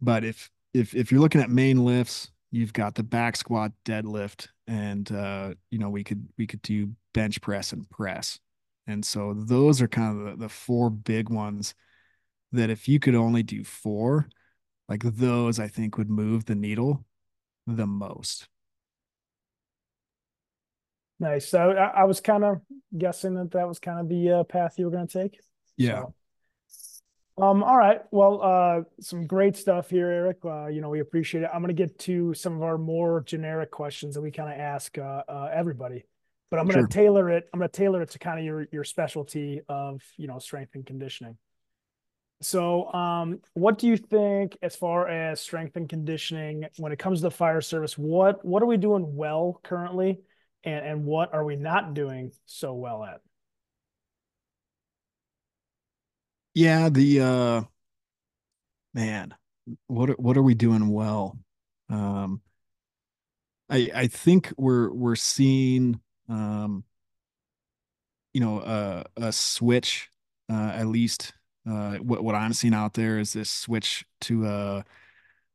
but 0.01 0.25
if 0.25 0.51
if 0.75 0.95
if 0.95 1.11
you're 1.11 1.21
looking 1.21 1.41
at 1.41 1.51
main 1.51 1.85
lifts, 1.85 2.31
you've 2.51 2.73
got 2.73 2.95
the 2.95 3.03
back 3.03 3.37
squat, 3.37 3.73
deadlift, 3.85 4.49
and 4.67 5.11
uh, 5.13 5.55
you 5.71 5.79
know 5.79 5.91
we 5.91 6.05
could 6.05 6.29
we 6.39 6.47
could 6.47 6.63
do 6.63 6.91
bench 7.15 7.41
press 7.41 7.73
and 7.73 7.89
press, 7.91 8.39
and 8.87 9.05
so 9.05 9.35
those 9.35 9.81
are 9.81 9.89
kind 9.89 10.19
of 10.19 10.25
the, 10.25 10.45
the 10.45 10.49
four 10.49 10.91
big 10.91 11.29
ones 11.31 11.75
that 12.53 12.71
if 12.71 12.89
you 12.89 13.01
could 13.01 13.15
only 13.15 13.43
do 13.43 13.65
four, 13.65 14.29
like 14.89 15.03
those, 15.03 15.59
I 15.59 15.69
think 15.69 15.97
would 15.97 16.11
move 16.11 16.45
the 16.45 16.55
needle 16.55 17.05
the 17.67 17.87
most. 17.87 18.49
Nice. 21.19 21.49
So 21.49 21.71
I, 21.71 22.01
I 22.01 22.05
was 22.05 22.21
kind 22.21 22.45
of 22.45 22.61
guessing 22.97 23.35
that 23.35 23.53
that 23.53 23.69
was 23.69 23.79
kind 23.79 24.01
of 24.01 24.09
the 24.09 24.31
uh, 24.31 24.45
path 24.45 24.75
you 24.77 24.87
were 24.87 24.91
going 24.91 25.07
to 25.07 25.23
take. 25.23 25.39
Yeah. 25.77 26.03
So, 26.03 26.15
um, 27.39 27.63
all 27.63 27.77
right. 27.77 28.01
Well, 28.11 28.43
uh, 28.43 28.83
some 29.01 29.27
great 29.27 29.57
stuff 29.57 29.89
here, 29.89 30.11
Eric. 30.11 30.39
Uh, 30.45 30.67
you 30.67 30.81
know, 30.81 30.91
we 30.91 31.01
appreciate 31.01 31.45
it. 31.45 31.51
I'm 31.53 31.63
going 31.63 31.75
to 31.75 31.81
get 31.81 31.99
to 32.01 32.35
some 32.35 32.57
of 32.57 32.63
our 32.63 32.77
more 32.77 33.23
generic 33.23 33.71
questions 33.71 34.15
that 34.17 34.21
we 34.21 34.31
kind 34.31 34.53
of 34.53 34.59
ask 34.59 34.99
uh, 34.99 35.23
uh, 35.29 35.49
everybody, 35.55 36.05
but 36.51 36.59
I'm 36.59 36.67
going 36.67 36.85
to 36.85 36.93
sure. 36.93 37.05
tailor 37.05 37.31
it. 37.31 37.49
I'm 37.55 37.61
going 37.61 37.71
to 37.71 37.77
tailor 37.77 38.03
it 38.03 38.11
to 38.11 38.19
kind 38.19 38.39
of 38.39 38.45
your 38.45 38.67
your 38.71 38.85
specialty 38.85 39.63
of 39.69 40.03
you 40.19 40.27
know 40.27 40.39
strength 40.39 40.75
and 40.75 40.85
conditioning. 40.85 41.39
So, 42.43 42.93
um, 42.93 43.41
what 43.55 43.79
do 43.79 43.87
you 43.87 43.97
think 43.97 44.59
as 44.63 44.75
far 44.75 45.07
as 45.07 45.41
strength 45.41 45.77
and 45.77 45.89
conditioning 45.89 46.67
when 46.77 46.91
it 46.93 46.99
comes 46.99 47.21
to 47.21 47.23
the 47.25 47.31
fire 47.31 47.61
service? 47.61 47.97
What 47.97 48.45
what 48.45 48.63
are 48.63 48.67
we 48.67 48.77
doing 48.77 49.15
well 49.15 49.61
currently, 49.63 50.21
and 50.65 50.85
and 50.85 51.05
what 51.05 51.33
are 51.33 51.45
we 51.45 51.57
not 51.57 51.95
doing 51.95 52.33
so 52.47 52.75
well 52.75 53.05
at? 53.05 53.21
Yeah, 56.55 56.89
the 56.91 57.21
uh 57.21 57.63
man, 58.95 59.35
what 59.87 60.11
are, 60.11 60.15
what 60.15 60.37
are 60.37 60.43
we 60.43 60.55
doing 60.55 60.89
well? 60.89 61.39
Um 61.89 62.41
I 63.69 63.91
I 63.95 64.07
think 64.07 64.53
we're 64.57 64.93
we're 64.93 65.17
seeing 65.17 66.01
um 66.29 66.85
you 68.33 68.41
know 68.41 68.61
a 68.61 69.05
a 69.17 69.33
switch 69.33 70.09
uh 70.51 70.73
at 70.75 70.87
least 70.87 71.33
uh 71.69 71.97
what 71.99 72.25
what 72.25 72.35
I'm 72.35 72.53
seeing 72.53 72.75
out 72.75 72.95
there 72.95 73.19
is 73.19 73.33
this 73.33 73.51
switch 73.51 74.05
to 74.23 74.47
a 74.47 74.85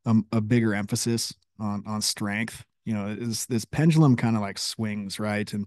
a, 0.06 0.14
a 0.32 0.40
bigger 0.40 0.74
emphasis 0.74 1.34
on 1.60 1.82
on 1.86 2.00
strength. 2.00 2.64
You 2.84 2.94
know, 2.94 3.08
is 3.08 3.46
this 3.46 3.64
pendulum 3.64 4.16
kind 4.16 4.36
of 4.36 4.42
like 4.42 4.58
swings, 4.58 5.20
right? 5.20 5.52
And 5.52 5.66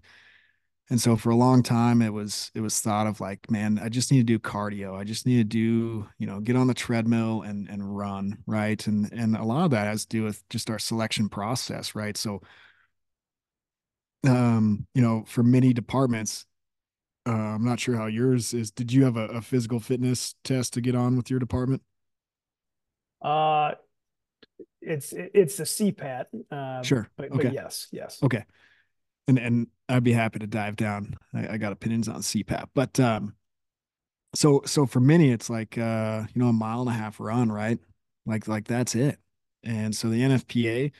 and 0.90 1.00
so 1.00 1.16
for 1.16 1.30
a 1.30 1.36
long 1.36 1.62
time, 1.62 2.02
it 2.02 2.12
was 2.12 2.50
it 2.54 2.60
was 2.60 2.80
thought 2.80 3.06
of 3.06 3.20
like, 3.20 3.50
man, 3.50 3.80
I 3.82 3.88
just 3.88 4.10
need 4.12 4.18
to 4.18 4.24
do 4.24 4.38
cardio. 4.38 4.94
I 4.98 5.04
just 5.04 5.26
need 5.26 5.38
to 5.38 5.44
do, 5.44 6.08
you 6.18 6.26
know, 6.26 6.40
get 6.40 6.56
on 6.56 6.66
the 6.66 6.74
treadmill 6.74 7.42
and 7.42 7.68
and 7.70 7.96
run, 7.96 8.38
right? 8.46 8.84
And 8.86 9.10
and 9.12 9.36
a 9.36 9.44
lot 9.44 9.64
of 9.64 9.70
that 9.70 9.86
has 9.86 10.04
to 10.06 10.08
do 10.18 10.24
with 10.24 10.46
just 10.50 10.68
our 10.70 10.78
selection 10.78 11.28
process, 11.28 11.94
right? 11.94 12.16
So, 12.16 12.42
um, 14.26 14.86
you 14.94 15.02
know, 15.02 15.24
for 15.26 15.42
many 15.42 15.72
departments, 15.72 16.46
uh, 17.26 17.30
I'm 17.30 17.64
not 17.64 17.80
sure 17.80 17.96
how 17.96 18.06
yours 18.06 18.54
is. 18.54 18.70
Did 18.70 18.92
you 18.92 19.04
have 19.04 19.16
a, 19.16 19.26
a 19.26 19.42
physical 19.42 19.80
fitness 19.80 20.34
test 20.44 20.74
to 20.74 20.80
get 20.80 20.94
on 20.94 21.16
with 21.16 21.30
your 21.30 21.38
department? 21.38 21.82
Uh, 23.20 23.72
it's 24.80 25.12
it's 25.12 25.60
a 25.60 25.64
CPAT. 25.64 26.26
Uh, 26.50 26.82
sure. 26.82 27.08
But, 27.16 27.32
okay. 27.32 27.44
But 27.44 27.52
yes, 27.52 27.88
yes. 27.92 28.18
Okay 28.22 28.44
and 29.28 29.38
and 29.38 29.66
I'd 29.88 30.04
be 30.04 30.12
happy 30.12 30.38
to 30.40 30.46
dive 30.46 30.76
down. 30.76 31.14
I, 31.34 31.54
I 31.54 31.56
got 31.56 31.72
opinions 31.72 32.08
on 32.08 32.20
CPAT, 32.20 32.66
but 32.74 32.98
um, 32.98 33.34
so 34.34 34.62
so 34.64 34.86
for 34.86 35.00
many, 35.00 35.30
it's 35.30 35.50
like 35.50 35.78
uh, 35.78 36.24
you 36.34 36.42
know, 36.42 36.48
a 36.48 36.52
mile 36.52 36.80
and 36.80 36.90
a 36.90 36.92
half 36.92 37.20
run, 37.20 37.50
right? 37.50 37.78
Like 38.26 38.48
like 38.48 38.66
that's 38.66 38.94
it. 38.94 39.18
And 39.64 39.94
so 39.94 40.08
the 40.08 40.20
NFPA 40.20 40.92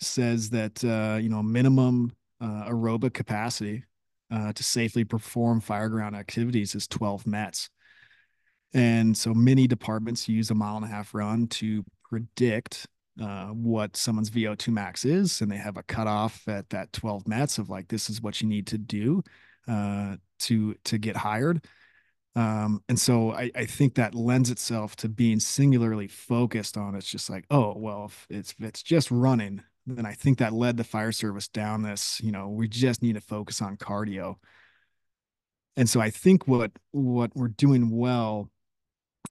says 0.00 0.50
that 0.50 0.84
uh, 0.84 1.18
you 1.18 1.28
know, 1.28 1.42
minimum 1.42 2.12
uh, 2.40 2.68
aerobic 2.68 3.14
capacity 3.14 3.84
uh, 4.30 4.52
to 4.52 4.62
safely 4.62 5.04
perform 5.04 5.60
fireground 5.60 6.16
activities 6.16 6.74
is 6.74 6.86
12 6.86 7.26
METs. 7.26 7.70
And 8.74 9.16
so 9.16 9.32
many 9.32 9.66
departments 9.66 10.28
use 10.28 10.50
a 10.50 10.54
mile 10.54 10.76
and 10.76 10.84
a 10.84 10.88
half 10.88 11.14
run 11.14 11.46
to 11.48 11.84
predict 12.08 12.86
uh, 13.20 13.46
what 13.48 13.96
someone's 13.96 14.30
VO2 14.30 14.68
max 14.68 15.04
is, 15.04 15.40
and 15.40 15.50
they 15.50 15.56
have 15.56 15.76
a 15.76 15.82
cutoff 15.82 16.46
at 16.46 16.68
that 16.70 16.92
12 16.92 17.26
METs 17.26 17.58
of 17.58 17.70
like 17.70 17.88
this 17.88 18.10
is 18.10 18.22
what 18.22 18.40
you 18.40 18.48
need 18.48 18.66
to 18.68 18.78
do 18.78 19.22
uh, 19.66 20.16
to 20.40 20.74
to 20.84 20.98
get 20.98 21.16
hired. 21.16 21.64
Um, 22.36 22.84
and 22.88 22.98
so 22.98 23.32
I, 23.32 23.50
I 23.56 23.64
think 23.64 23.96
that 23.96 24.14
lends 24.14 24.50
itself 24.50 24.94
to 24.96 25.08
being 25.08 25.40
singularly 25.40 26.06
focused 26.06 26.76
on 26.76 26.94
it's 26.94 27.10
just 27.10 27.28
like, 27.28 27.44
oh, 27.50 27.74
well, 27.76 28.04
if 28.06 28.26
it's 28.30 28.54
if 28.58 28.64
it's 28.64 28.82
just 28.82 29.10
running, 29.10 29.62
then 29.96 30.06
I 30.06 30.12
think 30.12 30.38
that 30.38 30.52
led 30.52 30.76
the 30.76 30.84
fire 30.84 31.12
service 31.12 31.48
down 31.48 31.82
this, 31.82 32.20
you 32.22 32.32
know, 32.32 32.48
we 32.48 32.68
just 32.68 33.02
need 33.02 33.14
to 33.14 33.20
focus 33.20 33.62
on 33.62 33.76
cardio. 33.76 34.36
And 35.76 35.88
so 35.88 36.00
I 36.00 36.10
think 36.10 36.48
what 36.48 36.72
what 36.90 37.30
we're 37.34 37.48
doing 37.48 37.90
well 37.90 38.50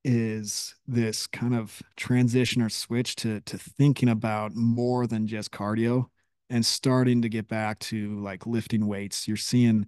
is 0.04 0.76
this 0.88 1.28
kind 1.28 1.54
of 1.54 1.82
transition 1.98 2.62
or 2.62 2.70
switch 2.70 3.16
to 3.18 3.42
to 3.42 3.58
thinking 3.58 4.10
about 4.10 4.56
more 4.56 5.08
than 5.08 5.28
just 5.28 5.52
cardio 5.52 6.06
and 6.50 6.66
starting 6.66 7.22
to 7.22 7.30
get 7.30 7.48
back 7.48 7.80
to 7.80 8.20
like 8.22 8.48
lifting 8.48 8.88
weights. 8.88 9.28
You're 9.28 9.38
seeing 9.38 9.88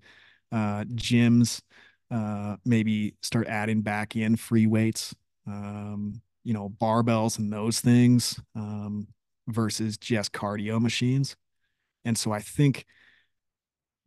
uh, 0.51 0.83
gyms 0.95 1.61
uh, 2.11 2.57
maybe 2.65 3.15
start 3.21 3.47
adding 3.47 3.81
back 3.81 4.15
in 4.15 4.35
free 4.35 4.67
weights, 4.67 5.15
um, 5.47 6.21
you 6.43 6.53
know, 6.53 6.69
barbells 6.69 7.37
and 7.39 7.53
those 7.53 7.79
things 7.79 8.39
um, 8.55 9.07
versus 9.49 9.97
just 9.97 10.31
cardio 10.31 10.81
machines. 10.81 11.35
And 12.05 12.17
so 12.17 12.31
I 12.31 12.39
think, 12.39 12.85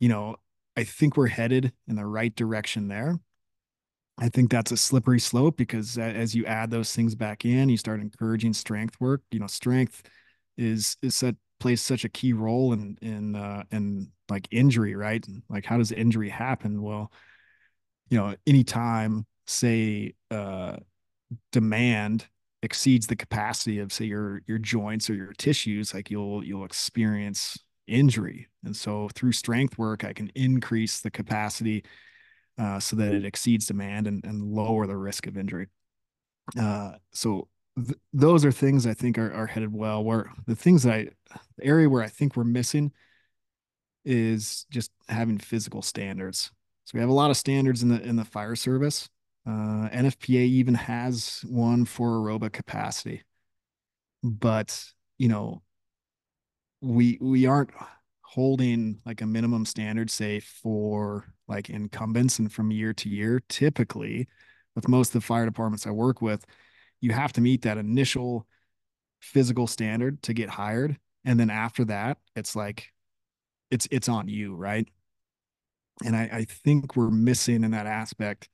you 0.00 0.08
know, 0.08 0.36
I 0.76 0.84
think 0.84 1.16
we're 1.16 1.26
headed 1.26 1.72
in 1.86 1.96
the 1.96 2.06
right 2.06 2.34
direction 2.34 2.88
there. 2.88 3.18
I 4.18 4.28
think 4.28 4.50
that's 4.50 4.72
a 4.72 4.76
slippery 4.76 5.20
slope 5.20 5.56
because 5.56 5.98
as 5.98 6.34
you 6.34 6.44
add 6.46 6.70
those 6.70 6.94
things 6.94 7.14
back 7.14 7.44
in, 7.44 7.68
you 7.68 7.76
start 7.76 8.00
encouraging 8.00 8.52
strength 8.52 8.96
work. 9.00 9.22
You 9.30 9.40
know, 9.40 9.46
strength 9.46 10.02
is 10.56 10.96
is 11.02 11.14
set 11.14 11.34
plays 11.60 11.80
such 11.80 12.04
a 12.04 12.08
key 12.08 12.32
role 12.32 12.72
in 12.72 12.98
in 13.00 13.36
uh, 13.36 13.64
in 13.70 14.10
like 14.28 14.48
injury, 14.50 14.94
right? 14.94 15.24
Like 15.48 15.64
how 15.64 15.78
does 15.78 15.92
injury 15.92 16.28
happen? 16.28 16.82
Well, 16.82 17.10
you 18.10 18.18
know, 18.18 18.34
anytime 18.46 19.26
say 19.46 20.14
uh, 20.30 20.76
demand 21.52 22.26
exceeds 22.62 23.06
the 23.06 23.16
capacity 23.16 23.80
of 23.80 23.92
say 23.92 24.04
your 24.04 24.42
your 24.46 24.58
joints 24.58 25.10
or 25.10 25.14
your 25.14 25.32
tissues, 25.32 25.92
like 25.92 26.10
you'll 26.10 26.44
you'll 26.44 26.64
experience 26.64 27.58
injury. 27.86 28.48
And 28.64 28.76
so 28.76 29.08
through 29.14 29.32
strength 29.32 29.76
work, 29.78 30.04
I 30.04 30.12
can 30.12 30.30
increase 30.34 31.00
the 31.00 31.10
capacity 31.10 31.84
uh, 32.58 32.78
so 32.78 32.96
that 32.96 33.12
it 33.12 33.24
exceeds 33.24 33.66
demand 33.66 34.06
and, 34.06 34.24
and 34.24 34.42
lower 34.42 34.86
the 34.86 34.96
risk 34.96 35.26
of 35.26 35.36
injury. 35.36 35.66
Uh, 36.58 36.92
so 37.12 37.48
th- 37.76 37.98
those 38.12 38.44
are 38.44 38.52
things 38.52 38.86
I 38.86 38.94
think 38.94 39.18
are, 39.18 39.32
are 39.32 39.46
headed 39.46 39.72
well. 39.72 40.04
Where 40.04 40.30
the 40.46 40.56
things 40.56 40.84
that 40.84 40.92
I, 40.92 41.08
the 41.56 41.64
area 41.64 41.88
where 41.88 42.02
I 42.02 42.08
think 42.08 42.36
we're 42.36 42.44
missing 42.44 42.92
is 44.04 44.66
just 44.70 44.90
having 45.08 45.38
physical 45.38 45.82
standards. 45.82 46.50
So 46.84 46.92
we 46.94 47.00
have 47.00 47.10
a 47.10 47.14
lot 47.14 47.30
of 47.30 47.36
standards 47.36 47.82
in 47.82 47.88
the 47.88 48.00
in 48.02 48.16
the 48.16 48.24
fire 48.24 48.56
service. 48.56 49.08
Uh, 49.46 49.88
NFPA 49.92 50.44
even 50.46 50.74
has 50.74 51.44
one 51.48 51.84
for 51.84 52.10
aerobic 52.10 52.52
capacity, 52.52 53.22
but 54.22 54.84
you 55.18 55.28
know, 55.28 55.62
we 56.80 57.18
we 57.20 57.46
aren't 57.46 57.70
holding 58.22 59.00
like 59.04 59.20
a 59.20 59.26
minimum 59.26 59.64
standard, 59.64 60.10
say 60.10 60.40
for 60.40 61.26
like 61.48 61.70
incumbents 61.70 62.38
and 62.38 62.52
from 62.52 62.70
year 62.70 62.92
to 62.94 63.08
year. 63.08 63.40
Typically, 63.48 64.28
with 64.74 64.88
most 64.88 65.08
of 65.08 65.14
the 65.14 65.26
fire 65.26 65.44
departments 65.44 65.86
I 65.86 65.90
work 65.90 66.22
with, 66.22 66.44
you 67.00 67.12
have 67.12 67.32
to 67.34 67.40
meet 67.40 67.62
that 67.62 67.78
initial 67.78 68.46
physical 69.20 69.66
standard 69.66 70.22
to 70.22 70.34
get 70.34 70.50
hired, 70.50 70.98
and 71.24 71.38
then 71.38 71.50
after 71.50 71.84
that, 71.86 72.18
it's 72.36 72.56
like 72.56 72.92
it's 73.70 73.88
it's 73.90 74.08
on 74.08 74.28
you, 74.28 74.54
right? 74.54 74.88
And 76.04 76.16
I, 76.16 76.28
I 76.32 76.44
think 76.44 76.96
we're 76.96 77.10
missing 77.10 77.64
in 77.64 77.72
that 77.72 77.86
aspect 77.86 78.48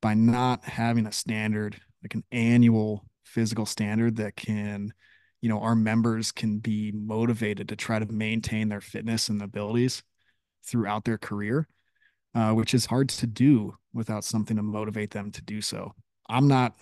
by 0.00 0.14
not 0.14 0.64
having 0.64 1.06
a 1.06 1.12
standard, 1.12 1.80
like 2.02 2.14
an 2.14 2.24
annual 2.32 3.06
physical 3.24 3.66
standard 3.66 4.16
that 4.16 4.36
can, 4.36 4.92
you 5.40 5.48
know, 5.48 5.60
our 5.60 5.74
members 5.74 6.32
can 6.32 6.58
be 6.58 6.92
motivated 6.92 7.68
to 7.68 7.76
try 7.76 7.98
to 7.98 8.06
maintain 8.06 8.68
their 8.68 8.80
fitness 8.80 9.28
and 9.28 9.42
abilities 9.42 10.02
throughout 10.66 11.04
their 11.04 11.18
career, 11.18 11.68
uh, 12.34 12.52
which 12.52 12.74
is 12.74 12.86
hard 12.86 13.08
to 13.08 13.26
do 13.26 13.74
without 13.92 14.24
something 14.24 14.56
to 14.56 14.62
motivate 14.62 15.10
them 15.10 15.30
to 15.30 15.42
do 15.42 15.60
so. 15.60 15.94
I'm 16.28 16.48
not 16.48 16.74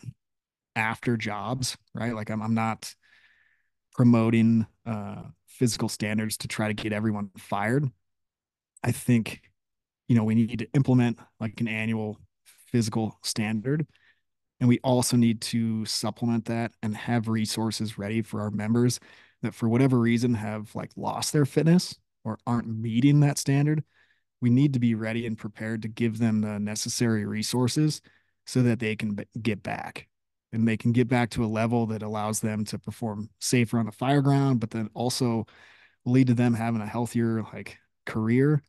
after 0.77 1.17
jobs, 1.17 1.77
right? 1.95 2.15
Like 2.15 2.31
I'm, 2.31 2.43
I'm 2.43 2.55
not 2.55 2.95
promoting 3.95 4.67
uh, 4.87 5.23
physical 5.47 5.89
standards 5.89 6.37
to 6.39 6.49
try 6.49 6.69
to 6.69 6.75
get 6.75 6.93
everyone 6.93 7.31
fired. 7.37 7.85
I 8.85 8.93
think, 8.93 9.41
you 10.07 10.15
know, 10.15 10.25
we 10.25 10.37
need 10.37 10.61
to 10.61 10.69
implement 10.73 11.19
like 11.41 11.61
an 11.61 11.69
annual 11.69 12.17
physical 12.71 13.19
standard. 13.23 13.87
And 14.61 14.69
we 14.69 14.81
also 14.83 15.17
need 15.17 15.41
to 15.43 15.85
supplement 15.85 16.47
that 16.47 16.73
and 16.83 16.97
have 16.97 17.29
resources 17.29 17.99
ready 17.99 18.23
for 18.23 18.41
our 18.41 18.51
members 18.51 18.99
that, 19.43 19.55
for 19.55 19.69
whatever 19.69 19.99
reason, 19.99 20.35
have 20.35 20.75
like 20.75 20.91
lost 20.97 21.33
their 21.33 21.47
fitness 21.47 21.97
or 22.25 22.39
aren't 22.47 22.69
meeting 22.69 23.21
that 23.21 23.39
standard. 23.39 23.85
We 24.41 24.51
need 24.51 24.73
to 24.75 24.81
be 24.81 24.95
ready 24.95 25.27
and 25.27 25.39
prepared 25.39 25.83
to 25.83 25.89
give 25.89 26.19
them 26.19 26.41
the 26.41 26.59
necessary 26.59 27.25
resources 27.25 28.01
so 28.47 28.63
that 28.63 28.79
they 28.79 28.97
can 28.97 29.19
get 29.41 29.63
back 29.63 30.09
and 30.53 30.67
they 30.67 30.77
can 30.77 30.93
get 30.93 31.09
back 31.09 31.31
to 31.31 31.45
a 31.45 31.47
level 31.47 31.87
that 31.87 32.03
allows 32.03 32.41
them 32.41 32.65
to 32.67 32.79
perform 32.79 33.29
safer 33.41 33.79
on 33.79 33.87
the 33.87 33.93
fire 33.93 34.23
ground, 34.23 34.61
but 34.61 34.71
then 34.71 34.89
also 34.95 35.47
lead 36.05 36.29
to 36.29 36.35
them 36.35 36.55
having 36.55 36.81
a 36.81 36.87
healthier 36.87 37.43
like 37.53 37.79
career. 38.07 38.63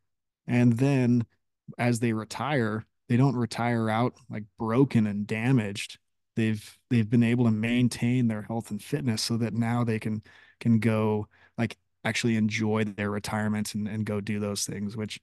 And 0.47 0.73
then 0.73 1.25
as 1.77 1.99
they 1.99 2.13
retire, 2.13 2.85
they 3.09 3.17
don't 3.17 3.35
retire 3.35 3.89
out 3.89 4.13
like 4.29 4.43
broken 4.57 5.07
and 5.07 5.27
damaged. 5.27 5.97
They've 6.35 6.77
they've 6.89 7.09
been 7.09 7.23
able 7.23 7.45
to 7.45 7.51
maintain 7.51 8.27
their 8.27 8.43
health 8.43 8.71
and 8.71 8.81
fitness 8.81 9.21
so 9.21 9.35
that 9.37 9.53
now 9.53 9.83
they 9.83 9.99
can 9.99 10.21
can 10.59 10.79
go 10.79 11.27
like 11.57 11.77
actually 12.05 12.37
enjoy 12.37 12.85
their 12.85 13.09
retirement 13.11 13.75
and, 13.75 13.87
and 13.87 14.05
go 14.05 14.21
do 14.21 14.39
those 14.39 14.65
things, 14.65 14.95
which 14.95 15.19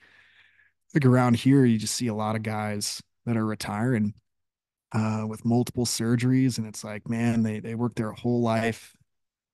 like 0.95 1.07
around 1.07 1.37
here 1.37 1.65
you 1.65 1.79
just 1.79 1.95
see 1.95 2.09
a 2.09 2.15
lot 2.15 2.37
of 2.37 2.43
guys 2.43 3.03
that 3.25 3.37
are 3.37 3.47
retiring 3.47 4.15
uh, 4.93 5.25
with 5.27 5.45
multiple 5.45 5.87
surgeries 5.87 6.59
and 6.59 6.67
it's 6.67 6.85
like 6.85 7.09
man 7.09 7.43
they 7.43 7.61
they 7.61 7.75
work 7.75 7.95
their 7.97 8.13
whole 8.13 8.41
life 8.41 8.97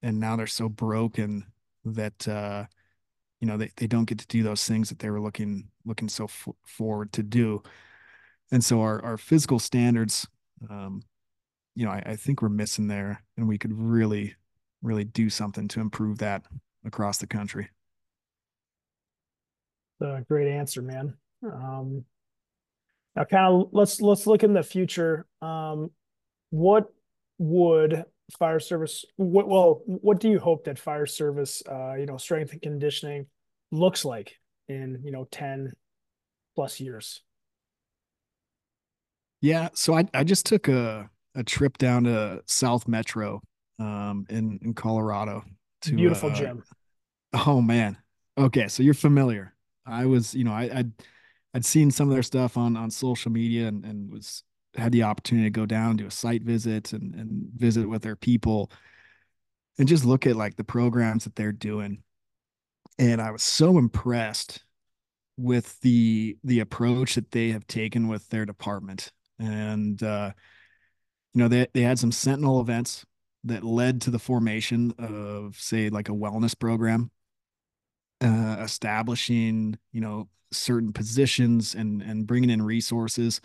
and 0.02 0.20
now 0.20 0.36
they're 0.36 0.46
so 0.46 0.68
broken 0.68 1.44
that 1.84 2.28
uh 2.28 2.64
you 3.40 3.48
know 3.48 3.56
they, 3.56 3.70
they 3.76 3.86
don't 3.86 4.04
get 4.04 4.18
to 4.18 4.26
do 4.26 4.42
those 4.42 4.64
things 4.66 4.90
that 4.90 4.98
they 4.98 5.10
were 5.10 5.20
looking 5.20 5.68
looking 5.84 6.08
so 6.08 6.24
f- 6.24 6.48
forward 6.64 7.12
to 7.12 7.22
do 7.22 7.62
and 8.52 8.62
so 8.62 8.80
our 8.80 9.04
our 9.04 9.16
physical 9.16 9.58
standards 9.58 10.28
um 10.70 11.02
you 11.74 11.84
know 11.84 11.90
I, 11.90 12.02
I 12.06 12.16
think 12.16 12.42
we're 12.42 12.50
missing 12.50 12.86
there 12.86 13.24
and 13.36 13.48
we 13.48 13.58
could 13.58 13.72
really 13.72 14.36
really 14.82 15.04
do 15.04 15.28
something 15.30 15.66
to 15.68 15.80
improve 15.80 16.18
that 16.18 16.44
across 16.84 17.18
the 17.18 17.26
country. 17.26 17.70
A 20.00 20.20
great 20.28 20.48
answer 20.48 20.82
man. 20.82 21.14
Um 21.44 22.04
now 23.16 23.24
kind 23.24 23.46
of 23.46 23.68
let's 23.72 24.00
let's 24.00 24.26
look 24.26 24.42
in 24.42 24.52
the 24.52 24.62
future. 24.62 25.26
Um 25.40 25.90
what 26.50 26.92
would 27.38 28.04
fire 28.38 28.60
service 28.60 29.04
what 29.16 29.48
well 29.48 29.82
what 29.86 30.20
do 30.20 30.30
you 30.30 30.38
hope 30.38 30.64
that 30.64 30.78
fire 30.78 31.06
service 31.06 31.62
uh 31.70 31.94
you 31.94 32.06
know 32.06 32.16
strength 32.16 32.52
and 32.52 32.62
conditioning 32.62 33.26
looks 33.70 34.04
like 34.04 34.38
in 34.68 35.00
you 35.04 35.10
know 35.10 35.26
10 35.30 35.72
plus 36.54 36.80
years 36.80 37.22
yeah, 39.42 39.68
so 39.74 39.94
I 39.94 40.04
I 40.14 40.24
just 40.24 40.46
took 40.46 40.68
a 40.68 41.10
a 41.34 41.42
trip 41.42 41.76
down 41.76 42.04
to 42.04 42.42
South 42.46 42.88
Metro 42.88 43.42
um 43.78 44.24
in 44.30 44.58
in 44.62 44.72
Colorado 44.72 45.44
to 45.82 45.94
beautiful 45.94 46.30
uh, 46.30 46.34
gym. 46.34 46.62
Oh 47.34 47.60
man. 47.60 47.98
Okay, 48.38 48.68
so 48.68 48.82
you're 48.82 48.94
familiar. 48.94 49.54
I 49.84 50.06
was, 50.06 50.34
you 50.34 50.44
know, 50.44 50.52
I 50.52 50.70
I'd, 50.72 50.92
I'd 51.54 51.64
seen 51.64 51.90
some 51.90 52.08
of 52.08 52.14
their 52.14 52.22
stuff 52.22 52.56
on 52.56 52.76
on 52.76 52.90
social 52.90 53.30
media 53.32 53.68
and 53.68 53.84
and 53.84 54.12
was 54.12 54.44
had 54.76 54.92
the 54.92 55.02
opportunity 55.02 55.46
to 55.46 55.50
go 55.50 55.66
down 55.66 55.96
do 55.96 56.06
a 56.06 56.10
site 56.10 56.42
visit 56.42 56.92
and 56.92 57.14
and 57.14 57.50
visit 57.54 57.86
with 57.86 58.02
their 58.02 58.16
people 58.16 58.70
and 59.78 59.88
just 59.88 60.04
look 60.04 60.26
at 60.26 60.36
like 60.36 60.56
the 60.56 60.64
programs 60.64 61.24
that 61.24 61.34
they're 61.34 61.52
doing. 61.52 62.02
And 62.98 63.20
I 63.20 63.32
was 63.32 63.42
so 63.42 63.76
impressed 63.78 64.62
with 65.36 65.80
the 65.80 66.36
the 66.44 66.60
approach 66.60 67.16
that 67.16 67.32
they 67.32 67.50
have 67.50 67.66
taken 67.66 68.06
with 68.06 68.28
their 68.28 68.46
department 68.46 69.10
and 69.42 70.02
uh, 70.02 70.32
you 71.34 71.40
know 71.40 71.48
they 71.48 71.66
they 71.74 71.82
had 71.82 71.98
some 71.98 72.12
Sentinel 72.12 72.60
events 72.60 73.04
that 73.44 73.64
led 73.64 74.00
to 74.02 74.10
the 74.10 74.18
formation 74.18 74.94
of 74.98 75.56
say 75.58 75.88
like 75.88 76.08
a 76.08 76.12
wellness 76.12 76.58
program, 76.58 77.10
uh, 78.20 78.56
establishing 78.60 79.78
you 79.92 80.00
know 80.00 80.28
certain 80.52 80.92
positions 80.92 81.74
and 81.74 82.02
and 82.02 82.26
bringing 82.26 82.50
in 82.50 82.62
resources 82.62 83.40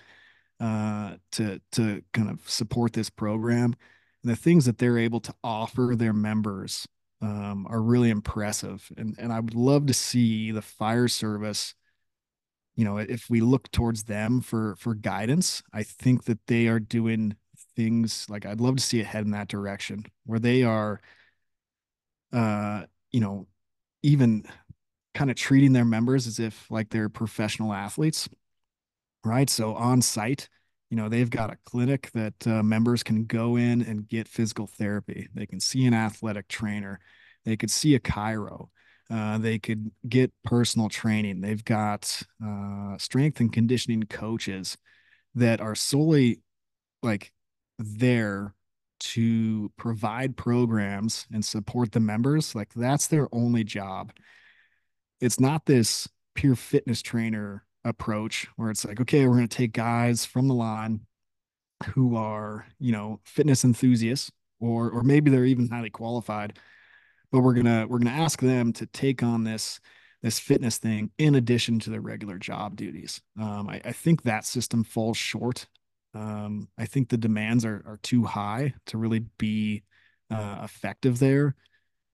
uh, 0.59 1.15
to 1.31 1.59
to 1.73 2.01
kind 2.13 2.29
of 2.29 2.47
support 2.49 2.93
this 2.93 3.09
program. 3.09 3.75
And 4.23 4.31
the 4.31 4.35
things 4.35 4.65
that 4.65 4.77
they're 4.77 4.97
able 4.97 5.19
to 5.21 5.33
offer 5.43 5.93
their 5.95 6.13
members 6.13 6.87
um, 7.21 7.65
are 7.69 7.81
really 7.81 8.11
impressive, 8.11 8.91
and 8.97 9.15
and 9.17 9.33
I 9.33 9.39
would 9.39 9.55
love 9.55 9.87
to 9.87 9.93
see 9.93 10.51
the 10.51 10.61
fire 10.61 11.07
service 11.07 11.73
you 12.77 12.85
know, 12.85 12.97
if 12.97 13.29
we 13.29 13.41
look 13.41 13.69
towards 13.71 14.05
them 14.05 14.39
for 14.39 14.75
for 14.77 14.93
guidance, 14.93 15.63
I 15.73 15.83
think 15.83 16.25
that 16.25 16.39
they 16.47 16.67
are 16.67 16.79
doing 16.79 17.35
things 17.75 18.25
like 18.29 18.45
I'd 18.45 18.61
love 18.61 18.77
to 18.77 18.83
see 18.83 18.99
it 19.01 19.07
head 19.07 19.25
in 19.25 19.31
that 19.31 19.49
direction 19.49 20.05
where 20.25 20.39
they 20.39 20.63
are 20.63 21.01
uh, 22.31 22.83
you 23.11 23.19
know, 23.19 23.47
even 24.03 24.45
kind 25.13 25.31
of 25.31 25.35
treating 25.35 25.73
their 25.73 25.85
members 25.85 26.27
as 26.27 26.39
if 26.39 26.69
like 26.69 26.89
they're 26.89 27.09
professional 27.09 27.73
athletes. 27.73 28.29
Right? 29.25 29.49
So 29.49 29.73
on 29.73 30.01
site, 30.01 30.47
you 30.89 30.97
know, 30.97 31.09
they've 31.09 31.29
got 31.29 31.51
a 31.51 31.57
clinic 31.65 32.11
that 32.13 32.47
uh, 32.47 32.63
members 32.63 33.03
can 33.03 33.25
go 33.25 33.57
in 33.57 33.81
and 33.81 34.07
get 34.07 34.27
physical 34.27 34.67
therapy. 34.67 35.27
They 35.33 35.45
can 35.45 35.59
see 35.59 35.85
an 35.85 35.93
athletic 35.93 36.47
trainer. 36.47 36.99
They 37.43 37.57
could 37.57 37.71
see 37.71 37.95
a 37.95 37.99
chiro 37.99 38.69
uh, 39.09 39.37
they 39.37 39.57
could 39.59 39.91
get 40.07 40.31
personal 40.43 40.89
training. 40.89 41.41
They've 41.41 41.63
got 41.63 42.21
uh, 42.45 42.97
strength 42.97 43.39
and 43.39 43.51
conditioning 43.51 44.03
coaches 44.03 44.77
that 45.35 45.61
are 45.61 45.75
solely 45.75 46.41
like 47.03 47.31
there 47.79 48.53
to 48.99 49.71
provide 49.77 50.35
programs 50.35 51.27
and 51.31 51.45
support 51.45 51.91
the 51.91 51.99
members. 51.99 52.55
Like 52.55 52.73
that's 52.73 53.07
their 53.07 53.27
only 53.31 53.63
job. 53.63 54.11
It's 55.21 55.39
not 55.39 55.65
this 55.65 56.07
pure 56.35 56.55
fitness 56.55 57.01
trainer 57.01 57.63
approach 57.83 58.47
where 58.55 58.69
it's 58.69 58.85
like, 58.85 58.99
okay, 59.01 59.25
we're 59.25 59.35
going 59.35 59.47
to 59.47 59.57
take 59.57 59.73
guys 59.73 60.25
from 60.25 60.47
the 60.47 60.53
line 60.53 61.01
who 61.93 62.15
are, 62.15 62.65
you 62.79 62.91
know, 62.91 63.19
fitness 63.23 63.63
enthusiasts 63.63 64.31
or 64.59 64.89
or 64.89 65.03
maybe 65.03 65.29
they're 65.29 65.45
even 65.45 65.69
highly 65.69 65.91
qualified 65.91 66.57
but 67.31 67.41
we're 67.41 67.53
gonna 67.53 67.85
we're 67.87 67.99
gonna 67.99 68.11
ask 68.11 68.39
them 68.39 68.73
to 68.73 68.85
take 68.85 69.23
on 69.23 69.43
this 69.43 69.79
this 70.21 70.39
fitness 70.39 70.77
thing 70.77 71.11
in 71.17 71.35
addition 71.35 71.79
to 71.79 71.89
their 71.89 72.01
regular 72.01 72.37
job 72.37 72.75
duties. 72.75 73.21
Um, 73.39 73.69
I, 73.69 73.81
I, 73.85 73.91
think 73.91 74.23
that 74.23 74.45
system 74.45 74.83
falls 74.83 75.15
short. 75.15 75.67
Um, 76.15 76.69
I 76.75 76.85
think 76.85 77.09
the 77.09 77.17
demands 77.17 77.65
are 77.65 77.83
are 77.85 77.99
too 78.01 78.23
high 78.23 78.73
to 78.87 78.97
really 78.97 79.25
be 79.37 79.83
uh, 80.31 80.61
effective 80.63 81.19
there. 81.19 81.55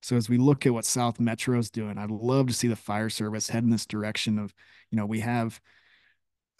So 0.01 0.17
as 0.17 0.29
we 0.29 0.37
look 0.37 0.65
at 0.65 0.73
what 0.73 0.83
South 0.83 1.19
Metro 1.19 1.57
is 1.57 1.69
doing, 1.69 1.97
I'd 1.97 2.11
love 2.11 2.47
to 2.47 2.53
see 2.53 2.67
the 2.67 2.75
fire 2.75 3.09
service 3.09 3.47
head 3.47 3.63
in 3.63 3.69
this 3.69 3.85
direction 3.85 4.37
of, 4.37 4.53
you 4.91 4.97
know, 4.97 5.05
we 5.05 5.21
have 5.21 5.61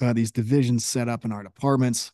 uh, 0.01 0.13
these 0.13 0.31
divisions 0.31 0.85
set 0.85 1.09
up 1.09 1.25
in 1.25 1.33
our 1.33 1.43
departments 1.43 2.13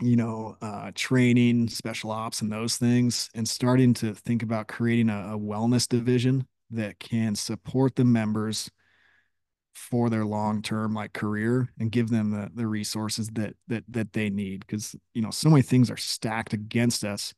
you 0.00 0.16
know, 0.16 0.56
uh, 0.62 0.90
training, 0.94 1.68
special 1.68 2.10
ops, 2.10 2.42
and 2.42 2.50
those 2.50 2.76
things, 2.76 3.28
and 3.34 3.48
starting 3.48 3.94
to 3.94 4.14
think 4.14 4.42
about 4.42 4.68
creating 4.68 5.10
a, 5.10 5.34
a 5.34 5.38
wellness 5.38 5.88
division 5.88 6.46
that 6.70 6.98
can 6.98 7.34
support 7.34 7.96
the 7.96 8.04
members 8.04 8.70
for 9.74 10.10
their 10.10 10.24
long-term 10.24 10.94
like 10.94 11.12
career 11.12 11.68
and 11.78 11.92
give 11.92 12.10
them 12.10 12.30
the 12.30 12.50
the 12.54 12.66
resources 12.66 13.28
that 13.30 13.54
that 13.68 13.84
that 13.88 14.12
they 14.12 14.28
need 14.28 14.60
because 14.60 14.94
you 15.14 15.22
know 15.22 15.30
so 15.30 15.48
many 15.48 15.62
things 15.62 15.90
are 15.90 15.96
stacked 15.96 16.52
against 16.52 17.04
us 17.04 17.32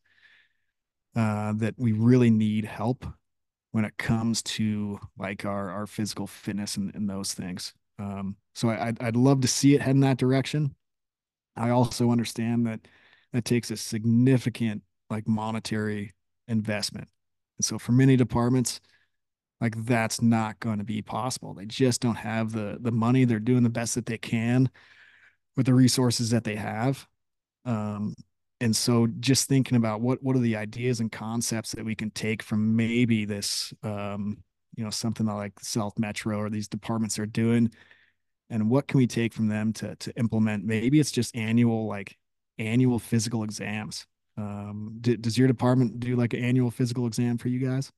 uh, 1.15 1.53
that 1.57 1.75
we 1.77 1.93
really 1.93 2.31
need 2.31 2.65
help 2.65 3.07
when 3.73 3.85
it 3.85 3.97
comes 3.99 4.43
to 4.43 4.99
like 5.19 5.45
our 5.45 5.71
our 5.71 5.87
physical 5.87 6.27
fitness 6.27 6.77
and, 6.77 6.95
and 6.95 7.09
those 7.09 7.35
things. 7.35 7.75
Um, 7.99 8.37
so 8.55 8.71
I, 8.71 8.89
I'd, 8.89 9.03
I'd 9.03 9.17
love 9.17 9.43
to 9.43 9.49
see 9.49 9.75
it 9.75 9.83
head 9.83 9.95
in 9.95 10.01
that 10.01 10.17
direction 10.17 10.75
i 11.57 11.70
also 11.70 12.11
understand 12.11 12.66
that 12.66 12.80
that 13.32 13.44
takes 13.44 13.70
a 13.70 13.76
significant 13.76 14.82
like 15.11 15.26
monetary 15.26 16.12
investment 16.48 17.09
and 17.59 17.64
so 17.64 17.78
for 17.78 17.92
many 17.92 18.16
departments 18.16 18.80
like 19.62 19.76
that's 19.86 20.20
not 20.20 20.59
going 20.59 20.78
to 20.78 20.84
be 20.84 21.03
possible. 21.03 21.55
They 21.55 21.66
just 21.66 22.00
don't 22.00 22.16
have 22.16 22.50
the 22.50 22.78
the 22.80 22.90
money. 22.90 23.24
They're 23.24 23.38
doing 23.38 23.62
the 23.62 23.70
best 23.70 23.94
that 23.94 24.07
they 24.07 24.18
can 24.18 24.68
with 25.57 25.66
the 25.66 25.74
resources 25.74 26.30
that 26.30 26.42
they 26.42 26.57
have. 26.57 27.07
Um, 27.64 28.16
and 28.61 28.74
so 28.74 29.07
just 29.20 29.48
thinking 29.48 29.76
about 29.76 30.00
what 30.00 30.20
what 30.20 30.34
are 30.34 30.40
the 30.40 30.57
ideas 30.57 30.98
and 30.98 31.12
concepts 31.12 31.70
that 31.72 31.84
we 31.84 31.94
can 31.94 32.11
take 32.11 32.42
from 32.42 32.74
maybe 32.74 33.24
this 33.24 33.72
um, 33.84 34.42
you 34.74 34.82
know 34.82 34.90
something 34.90 35.26
like 35.26 35.53
South 35.61 35.96
Metro 35.96 36.38
or 36.38 36.50
these 36.50 36.66
departments 36.66 37.20
are 37.20 37.26
doing 37.26 37.70
and 38.53 38.70
what 38.70 38.86
can 38.86 38.98
we 38.98 39.07
take 39.07 39.32
from 39.32 39.48
them 39.48 39.72
to 39.72 39.96
to 39.96 40.16
implement 40.16 40.64
maybe 40.64 41.00
it's 41.00 41.12
just 41.12 41.34
annual 41.36 41.86
like 41.86 42.16
annual 42.59 42.98
physical 42.98 43.42
exams 43.42 44.07
um, 44.38 44.96
does 45.00 45.36
your 45.36 45.48
department 45.48 46.00
do 46.00 46.16
like 46.16 46.32
an 46.32 46.42
annual 46.42 46.70
physical 46.70 47.07
exam 47.07 47.36
for 47.36 47.48
you 47.48 47.59
guys 47.59 47.92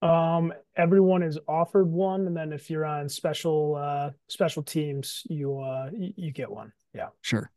um, 0.00 0.52
everyone 0.76 1.22
is 1.22 1.38
offered 1.48 1.88
one, 1.88 2.26
and 2.26 2.36
then 2.36 2.52
if 2.52 2.70
you're 2.70 2.84
on 2.84 3.08
special 3.08 3.74
uh 3.74 4.10
special 4.28 4.62
teams, 4.62 5.22
you 5.28 5.58
uh 5.58 5.90
you 5.92 6.30
get 6.30 6.50
one. 6.50 6.72
Yeah. 6.94 7.08
Sure. 7.20 7.50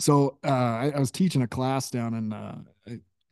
So 0.00 0.38
uh 0.44 0.48
I, 0.48 0.92
I 0.96 0.98
was 0.98 1.12
teaching 1.12 1.42
a 1.42 1.46
class 1.46 1.90
down 1.90 2.14
in 2.14 2.32
uh 2.32 2.58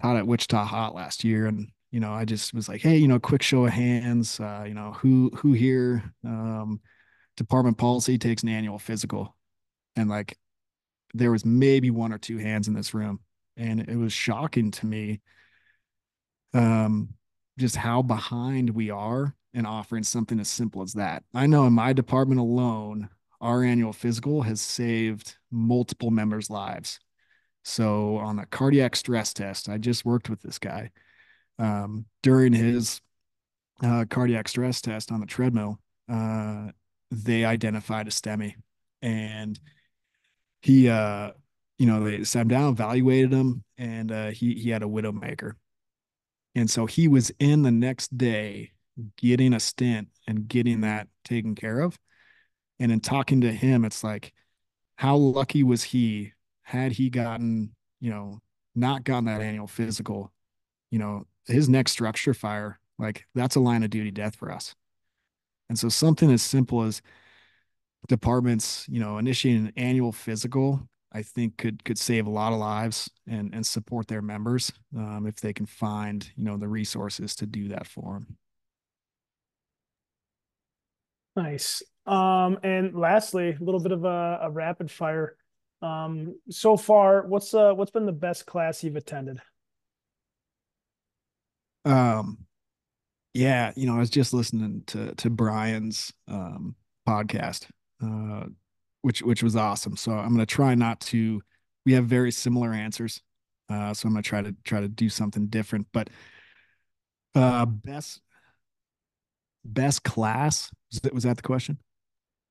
out 0.03 0.17
at 0.17 0.27
Wichita 0.27 0.65
Hot 0.65 0.95
last 0.95 1.25
year 1.25 1.47
and 1.47 1.69
you 1.91 2.01
know, 2.01 2.13
I 2.13 2.25
just 2.25 2.55
was 2.55 2.71
like, 2.71 2.81
hey, 2.81 2.97
you 2.97 3.07
know, 3.07 3.19
quick 3.19 3.43
show 3.43 3.67
of 3.67 3.73
hands, 3.73 4.41
uh, 4.41 4.65
you 4.67 4.73
know, 4.75 4.93
who 4.93 5.31
who 5.35 5.53
here 5.53 6.15
um 6.25 6.81
department 7.37 7.79
policy 7.79 8.19
takes 8.19 8.43
an 8.43 8.49
annual 8.49 8.79
physical. 8.79 9.37
And 9.97 10.09
like 10.09 10.39
there 11.15 11.31
was 11.31 11.45
maybe 11.45 11.91
one 11.91 12.13
or 12.13 12.19
two 12.19 12.39
hands 12.39 12.69
in 12.69 12.75
this 12.75 12.95
room. 12.95 13.21
And 13.57 13.81
it 13.81 13.97
was 13.97 14.13
shocking 14.13 14.71
to 14.73 14.87
me 14.87 15.21
um 16.55 17.09
just 17.59 17.77
how 17.77 18.03
behind 18.03 18.71
we 18.71 18.91
are 18.91 19.35
in 19.55 19.67
offering 19.67 20.03
something 20.03 20.41
as 20.41 20.49
simple 20.49 20.83
as 20.83 20.95
that. 20.95 21.23
I 21.35 21.47
know 21.47 21.67
in 21.67 21.73
my 21.73 21.93
department 21.93 22.41
alone, 22.41 23.09
our 23.41 23.63
annual 23.63 23.93
physical 23.93 24.43
has 24.43 24.61
saved 24.61 25.37
multiple 25.51 26.11
members' 26.11 26.49
lives. 26.49 27.01
So 27.65 28.17
on 28.17 28.39
a 28.39 28.47
cardiac 28.47 28.97
stress 28.97 29.33
test, 29.33 29.69
I 29.69 29.79
just 29.79 30.05
worked 30.05 30.31
with 30.31 30.41
this 30.43 30.59
guy 30.59 30.91
um, 31.59 32.07
during 32.23 32.53
his 32.53 33.01
uh, 33.83 34.05
cardiac 34.09 34.49
stress 34.49 34.81
test 34.81 35.13
on 35.13 35.21
the 35.21 35.27
treadmill. 35.27 35.79
Uh, 36.11 36.69
they 37.13 37.45
identified 37.45 38.09
a 38.09 38.11
STEMI, 38.11 38.55
and 39.03 39.61
he, 40.63 40.89
uh, 40.89 41.33
you 41.79 41.87
know, 41.87 42.03
they 42.05 42.25
sat 42.25 42.43
him 42.43 42.49
down, 42.49 42.73
evaluated 42.73 43.33
him, 43.33 43.65
and 43.77 44.11
uh, 44.11 44.31
he 44.31 44.55
he 44.55 44.71
had 44.71 44.83
a 44.83 44.87
widowmaker. 44.87 45.53
And 46.55 46.71
so 46.71 46.87
he 46.87 47.09
was 47.09 47.31
in 47.39 47.63
the 47.63 47.71
next 47.71 48.17
day 48.17 48.73
getting 49.17 49.55
a 49.55 49.61
stent 49.61 50.09
and 50.27 50.49
getting 50.49 50.83
that 50.83 51.09
taken 51.25 51.55
care 51.55 51.81
of. 51.81 51.99
And 52.79 52.93
in 52.93 53.01
talking 53.01 53.41
to 53.43 53.53
him, 53.53 53.85
it's 53.85 54.05
like, 54.05 54.33
how 54.97 55.17
lucky 55.17 55.63
was 55.63 55.83
he 55.83 56.33
had 56.63 56.93
he 56.93 57.11
gotten, 57.11 57.75
you 58.01 58.11
know, 58.11 58.41
not 58.75 59.05
gotten 59.05 59.25
that 59.27 59.41
annual 59.41 59.67
physical, 59.67 60.33
you 60.91 60.99
know, 60.99 61.27
his 61.47 61.69
next 61.69 61.93
structure 61.93 62.35
fire, 62.35 62.79
like 62.99 63.27
that's 63.35 63.57
a 63.57 63.61
line 63.61 63.83
of 63.83 63.91
duty 63.91 64.11
death 64.11 64.37
for 64.37 64.51
us. 64.51 64.75
And 65.73 65.79
so 65.79 65.89
something 65.89 66.31
as 66.31 66.43
simple 66.43 66.83
as 66.83 67.01
departments, 68.07 68.85
you 68.91 69.01
know, 69.01 69.17
initiating 69.17 69.69
an 69.69 69.73
annual 69.79 70.13
physical 70.13 70.87
I 71.15 71.23
think 71.23 71.57
could 71.57 71.83
could 71.83 71.97
save 71.99 72.27
a 72.27 72.31
lot 72.31 72.53
of 72.53 72.59
lives 72.59 73.11
and 73.27 73.55
and 73.55 73.67
support 73.67 74.07
their 74.07 74.21
members 74.21 74.71
um, 74.95 75.27
if 75.27 75.37
they 75.37 75.55
can 75.55 75.65
find 75.65 76.31
you 76.37 76.45
know 76.45 76.59
the 76.59 76.69
resources 76.69 77.35
to 77.37 77.47
do 77.47 77.69
that 77.69 77.87
for 77.87 78.15
them. 78.15 78.37
Nice. 81.37 81.83
Um, 82.05 82.59
and 82.63 82.95
lastly, 82.95 83.57
a 83.59 83.65
little 83.65 83.81
bit 83.81 83.93
of 83.93 84.05
a, 84.05 84.41
a 84.43 84.51
rapid 84.51 84.91
fire. 84.91 85.37
Um, 85.81 86.39
so 86.51 86.77
far, 86.77 87.27
what's 87.27 87.55
uh 87.55 87.73
what's 87.73 87.91
been 87.91 88.07
the 88.07 88.13
best 88.13 88.45
class 88.45 88.85
you've 88.85 88.97
attended? 88.97 89.41
Um, 91.85 92.47
yeah, 93.35 93.73
you 93.77 93.87
know, 93.87 93.97
I 93.97 93.99
was 93.99 94.11
just 94.11 94.35
listening 94.35 94.83
to 94.89 95.15
to 95.15 95.31
Brian's 95.31 96.13
um 96.29 96.77
podcast. 97.07 97.67
Uh, 98.03 98.47
which 99.03 99.21
which 99.23 99.43
was 99.43 99.57
awesome. 99.57 99.97
So 99.97 100.13
I'm 100.13 100.31
gonna 100.31 100.47
try 100.47 100.75
not 100.75 101.01
to. 101.01 101.43
We 101.85 101.93
have 101.95 102.07
very 102.07 102.31
similar 102.31 102.73
answers, 102.73 103.21
uh, 103.69 103.93
so 103.93 104.07
I'm 104.07 104.15
gonna 104.15 104.23
try 104.23 104.43
to 104.43 104.55
try 104.65 104.81
to 104.81 104.89
do 104.89 105.09
something 105.09 105.49
different. 105.49 105.89
But 105.93 106.09
uh, 107.35 107.67
best 107.67 108.21
best 109.65 110.03
class 110.05 110.71
was 110.91 111.01
that, 111.01 111.15
was 111.15 111.25
that 111.25 111.37
the 111.37 111.43
question? 111.43 111.79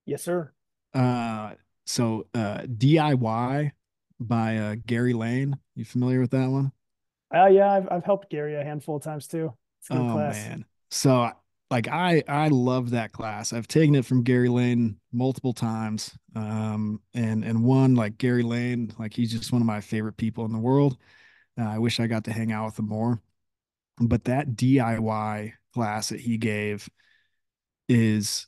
Yes, 0.05 0.23
sir. 0.23 0.51
Uh, 0.93 1.51
so 1.86 2.27
uh, 2.34 2.61
DIY 2.63 3.71
by 4.19 4.57
uh, 4.57 4.75
Gary 4.86 5.13
Lane. 5.13 5.57
You 5.75 5.86
familiar 5.86 6.19
with 6.19 6.32
that 6.32 6.49
one? 6.49 6.73
Uh, 7.34 7.47
yeah, 7.47 7.71
I've 7.71 7.88
I've 7.89 8.03
helped 8.03 8.29
Gary 8.29 8.55
a 8.55 8.63
handful 8.63 8.97
of 8.97 9.03
times 9.03 9.27
too. 9.27 9.53
oh 9.89 10.11
class. 10.11 10.36
man, 10.36 10.65
so 10.92 11.32
like 11.70 11.88
I 11.88 12.24
I 12.28 12.50
love 12.50 12.92
that 12.92 13.12
class. 13.14 13.54
I've 13.54 13.68
taken 13.68 13.96
it 13.96 14.06
from 14.06 14.24
Gary 14.24 14.50
Lane 14.50 14.98
multiple 15.12 15.54
times. 15.54 16.18
Um 16.36 17.02
and 17.14 17.44
and 17.44 17.64
one 17.64 17.96
like 17.96 18.18
Gary 18.18 18.44
Lane, 18.44 18.94
like 19.00 19.14
he's 19.14 19.32
just 19.32 19.52
one 19.54 19.62
of 19.62 19.66
my 19.66 19.82
favorite 19.82 20.18
people 20.18 20.46
in 20.46 20.52
the 20.52 20.60
world. 20.60 20.98
Uh, 21.60 21.66
I 21.66 21.80
wish 21.80 22.00
I 22.00 22.08
got 22.08 22.26
to 22.26 22.34
hang 22.34 22.52
out 22.52 22.66
with 22.68 22.80
him 22.80 22.89
more. 22.89 23.22
But 24.00 24.26
that 24.26 24.56
DIY 24.58 25.54
class 25.74 26.10
that 26.10 26.22
he 26.22 26.38
gave 26.38 26.89
is 27.89 28.48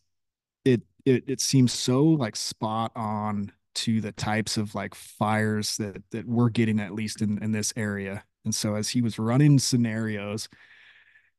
it 0.66 0.82
it 1.06 1.24
it 1.28 1.42
seems 1.42 1.74
so 1.74 2.04
like 2.06 2.36
spot 2.36 2.92
on 2.96 3.52
to 3.76 4.02
the 4.02 4.12
types 4.14 4.58
of 4.58 4.76
like 4.76 4.96
fires 4.96 5.78
that 5.78 6.04
that 6.12 6.28
we're 6.28 6.50
getting 6.50 6.80
at 6.80 6.94
least 6.94 7.22
in 7.22 7.42
in 7.44 7.52
this 7.52 7.74
area. 7.76 8.24
And 8.46 8.54
so 8.56 8.76
as 8.76 8.90
he 8.90 9.02
was 9.02 9.20
running 9.20 9.60
scenarios, 9.60 10.50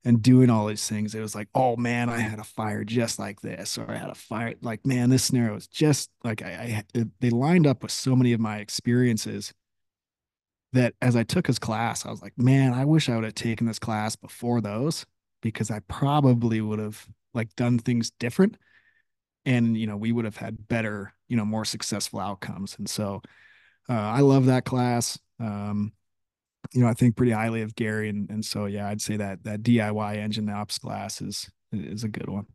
and 0.05 0.23
doing 0.23 0.51
all 0.51 0.67
these 0.67 0.87
things, 0.87 1.15
it 1.15 1.21
was 1.21 1.35
like, 1.35 1.49
oh 1.55 1.77
man, 1.77 2.09
I 2.11 2.19
had 2.19 2.39
a 2.39 2.45
fire 2.45 2.85
just 2.85 3.19
like 3.19 3.41
this, 3.41 3.79
or 3.79 3.91
I 3.91 3.97
had 3.97 4.11
a 4.11 4.15
fire 4.15 4.55
like, 4.61 4.85
man, 4.85 5.11
this 5.11 5.25
scenario 5.25 5.55
was 5.55 5.67
just 5.67 6.11
like 6.23 6.43
I, 6.43 6.85
I 6.95 7.05
they 7.21 7.31
lined 7.31 7.67
up 7.67 7.83
with 7.83 7.93
so 7.93 8.15
many 8.15 8.33
of 8.33 8.41
my 8.41 8.59
experiences 8.59 9.53
that 10.73 10.95
as 11.01 11.17
I 11.17 11.23
took 11.23 11.47
his 11.47 11.59
class, 11.59 12.05
I 12.05 12.11
was 12.11 12.21
like, 12.21 12.37
man, 12.37 12.75
I 12.75 12.85
wish 12.85 13.09
I 13.09 13.15
would 13.15 13.25
have 13.25 13.35
taken 13.35 13.67
this 13.67 13.79
class 13.79 14.17
before 14.17 14.61
those 14.61 15.07
because 15.41 15.71
I 15.71 15.81
probably 15.89 16.61
would 16.61 16.81
have 16.81 17.07
like 17.33 17.55
done 17.57 17.79
things 17.79 18.11
different, 18.11 18.59
and 19.47 19.77
you 19.77 19.87
know 19.87 19.97
we 19.97 20.13
would 20.13 20.27
have 20.27 20.37
had 20.37 20.69
better, 20.69 21.15
you 21.29 21.37
know, 21.37 21.45
more 21.45 21.65
successful 21.65 22.21
outcomes. 22.21 22.77
And 22.79 22.89
so 22.89 23.23
uh, 23.89 23.93
I 23.93 24.21
love 24.21 24.47
that 24.47 24.65
class. 24.65 25.19
Um, 25.41 25.93
you 26.73 26.83
know, 26.83 26.89
I 26.89 26.95
think 26.95 27.17
pretty 27.17 27.33
highly 27.33 27.63
of 27.63 27.75
Gary, 27.75 28.09
and 28.09 28.29
and 28.31 28.45
so 28.45 28.67
yeah, 28.67 28.89
I'd 28.89 29.01
say 29.01 29.17
that 29.17 29.45
that 29.45 29.63
DIY 29.63 30.17
engine 30.17 30.49
ops 30.49 30.79
class 30.79 31.21
is 31.21 31.51
is 31.73 32.05
a 32.05 32.09
good 32.09 32.29
one. 32.29 32.47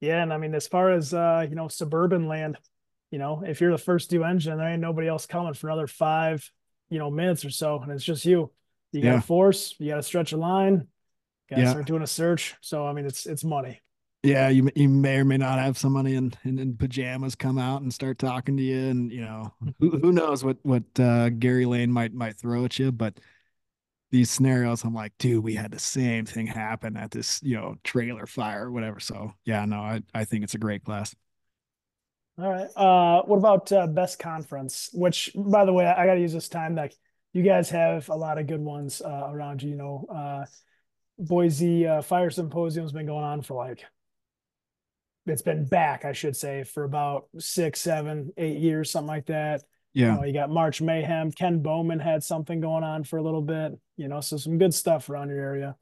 Yeah, 0.00 0.22
and 0.22 0.32
I 0.32 0.38
mean, 0.38 0.54
as 0.54 0.66
far 0.66 0.90
as 0.90 1.14
uh, 1.14 1.46
you 1.48 1.54
know, 1.54 1.68
suburban 1.68 2.26
land, 2.28 2.58
you 3.10 3.18
know, 3.18 3.42
if 3.46 3.60
you're 3.60 3.72
the 3.72 3.78
first 3.78 4.10
due 4.10 4.24
engine, 4.24 4.58
there 4.58 4.68
ain't 4.68 4.80
nobody 4.80 5.08
else 5.08 5.26
coming 5.26 5.54
for 5.54 5.68
another 5.68 5.86
five, 5.86 6.50
you 6.90 6.98
know, 6.98 7.10
minutes 7.10 7.44
or 7.44 7.50
so, 7.50 7.80
and 7.80 7.92
it's 7.92 8.04
just 8.04 8.24
you. 8.24 8.50
You 8.92 9.02
got 9.02 9.16
to 9.16 9.20
force, 9.22 9.74
you 9.80 9.88
got 9.88 9.96
to 9.96 10.02
stretch 10.04 10.32
a 10.32 10.36
line, 10.36 10.86
got 11.50 11.56
to 11.56 11.62
yeah. 11.62 11.70
start 11.70 11.86
doing 11.86 12.02
a 12.02 12.06
search. 12.06 12.54
So 12.60 12.86
I 12.86 12.92
mean, 12.92 13.06
it's 13.06 13.26
it's 13.26 13.42
money 13.42 13.80
yeah, 14.24 14.48
you 14.48 14.70
you 14.74 14.88
may 14.88 15.18
or 15.18 15.24
may 15.24 15.36
not 15.36 15.58
have 15.58 15.76
somebody 15.76 16.14
in, 16.14 16.32
in, 16.44 16.58
in 16.58 16.76
pajamas 16.78 17.34
come 17.34 17.58
out 17.58 17.82
and 17.82 17.92
start 17.92 18.18
talking 18.18 18.56
to 18.56 18.62
you, 18.62 18.88
and 18.88 19.12
you 19.12 19.20
know 19.20 19.52
who 19.78 19.98
who 19.98 20.12
knows 20.12 20.42
what 20.42 20.56
what 20.62 20.84
uh, 20.98 21.28
Gary 21.28 21.66
Lane 21.66 21.92
might 21.92 22.14
might 22.14 22.38
throw 22.38 22.64
at 22.64 22.78
you, 22.78 22.90
but 22.90 23.20
these 24.10 24.30
scenarios, 24.30 24.82
I'm 24.84 24.94
like, 24.94 25.12
dude, 25.18 25.44
we 25.44 25.54
had 25.54 25.72
the 25.72 25.78
same 25.78 26.24
thing 26.24 26.46
happen 26.46 26.96
at 26.96 27.10
this 27.10 27.42
you 27.42 27.56
know 27.56 27.76
trailer 27.84 28.26
fire 28.26 28.66
or 28.66 28.72
whatever. 28.72 28.98
So 28.98 29.34
yeah, 29.44 29.64
no, 29.66 29.76
I 29.76 30.02
I 30.14 30.24
think 30.24 30.42
it's 30.42 30.54
a 30.54 30.58
great 30.58 30.84
class. 30.84 31.14
All 32.38 32.50
right. 32.50 32.68
Uh, 32.74 33.22
what 33.26 33.36
about 33.36 33.70
uh, 33.72 33.86
best 33.86 34.18
conference? 34.18 34.90
Which, 34.92 35.30
by 35.36 35.64
the 35.64 35.72
way, 35.72 35.86
I 35.86 36.04
got 36.06 36.14
to 36.14 36.20
use 36.20 36.32
this 36.32 36.48
time. 36.48 36.74
Like, 36.74 36.92
you 37.32 37.44
guys 37.44 37.70
have 37.70 38.08
a 38.08 38.16
lot 38.16 38.38
of 38.38 38.48
good 38.48 38.60
ones 38.60 39.00
uh, 39.00 39.28
around 39.30 39.62
you. 39.62 39.70
You 39.70 39.76
know, 39.76 40.06
uh, 40.08 40.44
Boise 41.16 41.86
uh, 41.86 42.02
Fire 42.02 42.30
Symposium's 42.30 42.90
been 42.90 43.06
going 43.06 43.24
on 43.24 43.42
for 43.42 43.54
like 43.54 43.84
it's 45.26 45.42
been 45.42 45.64
back, 45.64 46.04
I 46.04 46.12
should 46.12 46.36
say, 46.36 46.64
for 46.64 46.84
about 46.84 47.28
six, 47.38 47.80
seven, 47.80 48.32
eight 48.36 48.58
years, 48.58 48.90
something 48.90 49.08
like 49.08 49.26
that. 49.26 49.62
Yeah. 49.92 50.06
You, 50.06 50.12
know, 50.12 50.24
you 50.26 50.32
got 50.32 50.50
March 50.50 50.82
Mayhem. 50.82 51.30
Ken 51.30 51.60
Bowman 51.60 52.00
had 52.00 52.22
something 52.22 52.60
going 52.60 52.84
on 52.84 53.04
for 53.04 53.18
a 53.18 53.22
little 53.22 53.42
bit, 53.42 53.72
you 53.96 54.08
know, 54.08 54.20
so 54.20 54.36
some 54.36 54.58
good 54.58 54.74
stuff 54.74 55.08
around 55.08 55.28
your 55.28 55.38
area. 55.38 55.76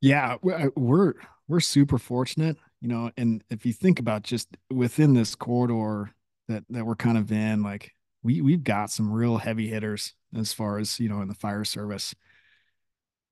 Yeah, 0.00 0.36
we're 0.42 1.14
we're 1.48 1.60
super 1.60 1.96
fortunate, 1.98 2.58
you 2.80 2.88
know, 2.88 3.10
and 3.16 3.42
if 3.48 3.64
you 3.64 3.72
think 3.72 3.98
about 3.98 4.22
just 4.22 4.48
within 4.70 5.14
this 5.14 5.34
corridor 5.34 6.10
that 6.48 6.64
that 6.70 6.84
we're 6.84 6.94
kind 6.94 7.16
of 7.16 7.32
in, 7.32 7.62
like 7.62 7.92
we 8.22 8.42
we've 8.42 8.64
got 8.64 8.90
some 8.90 9.10
real 9.10 9.38
heavy 9.38 9.68
hitters 9.68 10.12
as 10.36 10.52
far 10.52 10.78
as, 10.78 11.00
you 11.00 11.08
know, 11.08 11.22
in 11.22 11.28
the 11.28 11.34
fire 11.34 11.64
service. 11.64 12.14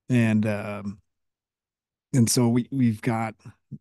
And 0.08 0.46
um 0.46 1.00
and 2.14 2.30
so 2.30 2.48
we 2.48 2.68
we've 2.70 3.02
got 3.02 3.34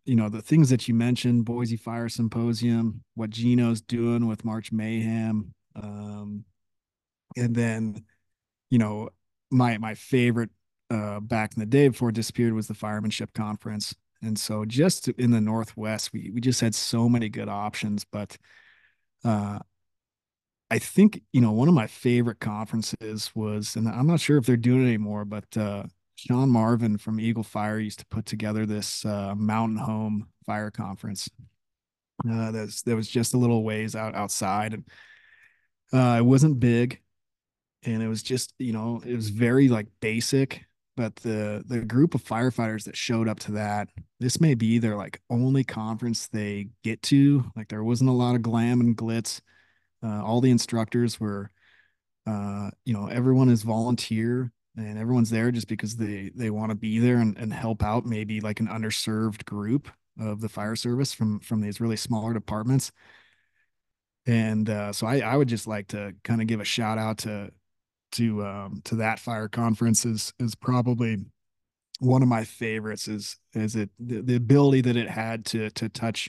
you 0.04 0.16
know 0.16 0.28
the 0.28 0.42
things 0.42 0.70
that 0.70 0.88
you 0.88 0.94
mentioned 0.94 1.44
boise 1.44 1.76
fire 1.76 2.08
symposium 2.08 3.02
what 3.14 3.30
gino's 3.30 3.80
doing 3.80 4.26
with 4.26 4.44
march 4.44 4.72
mayhem 4.72 5.54
um, 5.76 6.44
and 7.36 7.54
then 7.54 8.04
you 8.70 8.78
know 8.78 9.08
my 9.50 9.78
my 9.78 9.94
favorite 9.94 10.50
uh, 10.90 11.20
back 11.20 11.52
in 11.54 11.60
the 11.60 11.66
day 11.66 11.88
before 11.88 12.10
it 12.10 12.14
disappeared 12.14 12.52
was 12.52 12.66
the 12.66 12.74
firemanship 12.74 13.32
conference. 13.32 13.94
And 14.20 14.38
so 14.38 14.64
just 14.64 15.08
in 15.08 15.30
the 15.30 15.40
northwest 15.40 16.12
we 16.12 16.30
we 16.32 16.40
just 16.40 16.60
had 16.60 16.74
so 16.74 17.08
many 17.08 17.28
good 17.28 17.48
options 17.48 18.04
but 18.04 18.36
uh, 19.24 19.58
I 20.70 20.78
think 20.78 21.22
you 21.32 21.40
know 21.40 21.52
one 21.52 21.68
of 21.68 21.74
my 21.74 21.86
favorite 21.86 22.40
conferences 22.40 23.30
was, 23.34 23.76
and 23.76 23.86
I'm 23.86 24.06
not 24.06 24.20
sure 24.20 24.38
if 24.38 24.46
they're 24.46 24.56
doing 24.56 24.84
it 24.84 24.88
anymore, 24.88 25.24
but 25.26 25.44
uh, 25.56 25.84
Sean 26.26 26.50
Marvin 26.50 26.98
from 26.98 27.18
Eagle 27.18 27.42
Fire 27.42 27.80
used 27.80 27.98
to 27.98 28.06
put 28.06 28.26
together 28.26 28.64
this 28.64 29.04
uh, 29.04 29.34
mountain 29.34 29.78
home 29.78 30.28
fire 30.46 30.70
conference. 30.70 31.28
Uh, 32.28 32.52
that 32.52 32.94
was 32.94 33.08
just 33.08 33.34
a 33.34 33.38
little 33.38 33.64
ways 33.64 33.96
out 33.96 34.14
outside, 34.14 34.74
and 34.74 34.84
uh, 35.92 36.18
it 36.18 36.24
wasn't 36.24 36.60
big, 36.60 37.00
and 37.82 38.00
it 38.00 38.06
was 38.06 38.22
just 38.22 38.54
you 38.58 38.72
know 38.72 39.02
it 39.04 39.16
was 39.16 39.30
very 39.30 39.68
like 39.68 39.88
basic. 40.00 40.64
But 40.96 41.16
the 41.16 41.64
the 41.66 41.80
group 41.80 42.14
of 42.14 42.22
firefighters 42.22 42.84
that 42.84 42.96
showed 42.96 43.26
up 43.26 43.40
to 43.40 43.52
that, 43.52 43.88
this 44.20 44.40
may 44.40 44.54
be 44.54 44.78
their 44.78 44.96
like 44.96 45.20
only 45.28 45.64
conference 45.64 46.28
they 46.28 46.68
get 46.84 47.02
to. 47.04 47.44
Like 47.56 47.66
there 47.66 47.82
wasn't 47.82 48.10
a 48.10 48.14
lot 48.14 48.36
of 48.36 48.42
glam 48.42 48.80
and 48.80 48.96
glitz. 48.96 49.40
Uh, 50.04 50.22
all 50.22 50.40
the 50.40 50.50
instructors 50.52 51.18
were, 51.18 51.50
uh, 52.28 52.70
you 52.84 52.94
know, 52.94 53.06
everyone 53.08 53.48
is 53.48 53.62
volunteer 53.62 54.52
and 54.76 54.98
everyone's 54.98 55.30
there 55.30 55.50
just 55.50 55.68
because 55.68 55.96
they 55.96 56.30
they 56.34 56.50
want 56.50 56.70
to 56.70 56.76
be 56.76 56.98
there 56.98 57.18
and, 57.18 57.36
and 57.36 57.52
help 57.52 57.82
out 57.82 58.06
maybe 58.06 58.40
like 58.40 58.60
an 58.60 58.68
underserved 58.68 59.44
group 59.44 59.88
of 60.18 60.40
the 60.40 60.48
fire 60.48 60.76
service 60.76 61.12
from 61.12 61.40
from 61.40 61.60
these 61.60 61.80
really 61.80 61.96
smaller 61.96 62.32
departments. 62.32 62.92
And 64.26 64.70
uh, 64.70 64.92
so 64.92 65.06
I, 65.06 65.18
I 65.18 65.36
would 65.36 65.48
just 65.48 65.66
like 65.66 65.88
to 65.88 66.14
kind 66.22 66.40
of 66.40 66.46
give 66.46 66.60
a 66.60 66.64
shout 66.64 66.98
out 66.98 67.18
to 67.18 67.50
to 68.12 68.46
um, 68.46 68.80
to 68.84 68.96
that 68.96 69.18
fire 69.18 69.48
conference 69.48 70.04
is 70.04 70.32
is 70.38 70.54
probably 70.54 71.18
one 71.98 72.22
of 72.22 72.28
my 72.28 72.44
favorites 72.44 73.08
is 73.08 73.36
is 73.54 73.76
it 73.76 73.90
the, 73.98 74.20
the 74.22 74.36
ability 74.36 74.80
that 74.82 74.96
it 74.96 75.08
had 75.08 75.44
to 75.46 75.70
to 75.70 75.88
touch 75.88 76.28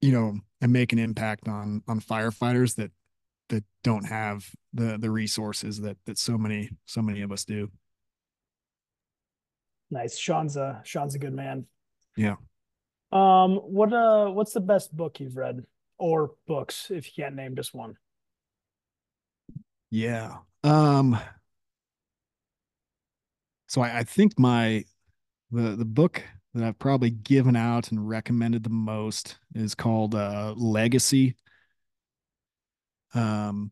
you 0.00 0.10
know 0.10 0.34
and 0.60 0.72
make 0.72 0.92
an 0.92 0.98
impact 0.98 1.48
on 1.48 1.82
on 1.86 2.00
firefighters 2.00 2.76
that 2.76 2.90
that 3.52 3.64
don't 3.84 4.06
have 4.06 4.50
the 4.72 4.96
the 4.98 5.10
resources 5.10 5.78
that 5.82 5.98
that 6.06 6.18
so 6.18 6.38
many 6.38 6.70
so 6.86 7.02
many 7.02 7.20
of 7.20 7.30
us 7.30 7.44
do. 7.44 7.70
Nice. 9.90 10.16
Sean's 10.16 10.56
a 10.56 10.80
Sean's 10.84 11.14
a 11.14 11.18
good 11.18 11.34
man. 11.34 11.66
Yeah. 12.16 12.36
Um 13.12 13.56
what 13.56 13.92
uh 13.92 14.30
what's 14.30 14.54
the 14.54 14.60
best 14.60 14.96
book 14.96 15.20
you've 15.20 15.36
read 15.36 15.64
or 15.98 16.32
books 16.46 16.90
if 16.90 17.06
you 17.06 17.22
can't 17.22 17.36
name 17.36 17.54
just 17.54 17.74
one? 17.74 17.96
Yeah. 19.90 20.38
Um 20.64 21.18
so 23.68 23.82
I, 23.82 23.98
I 23.98 24.02
think 24.02 24.38
my 24.38 24.84
the 25.50 25.76
the 25.76 25.84
book 25.84 26.22
that 26.54 26.64
I've 26.64 26.78
probably 26.78 27.10
given 27.10 27.54
out 27.54 27.90
and 27.90 28.08
recommended 28.08 28.64
the 28.64 28.70
most 28.70 29.36
is 29.54 29.74
called 29.74 30.14
uh 30.14 30.54
Legacy 30.56 31.36
um, 33.14 33.70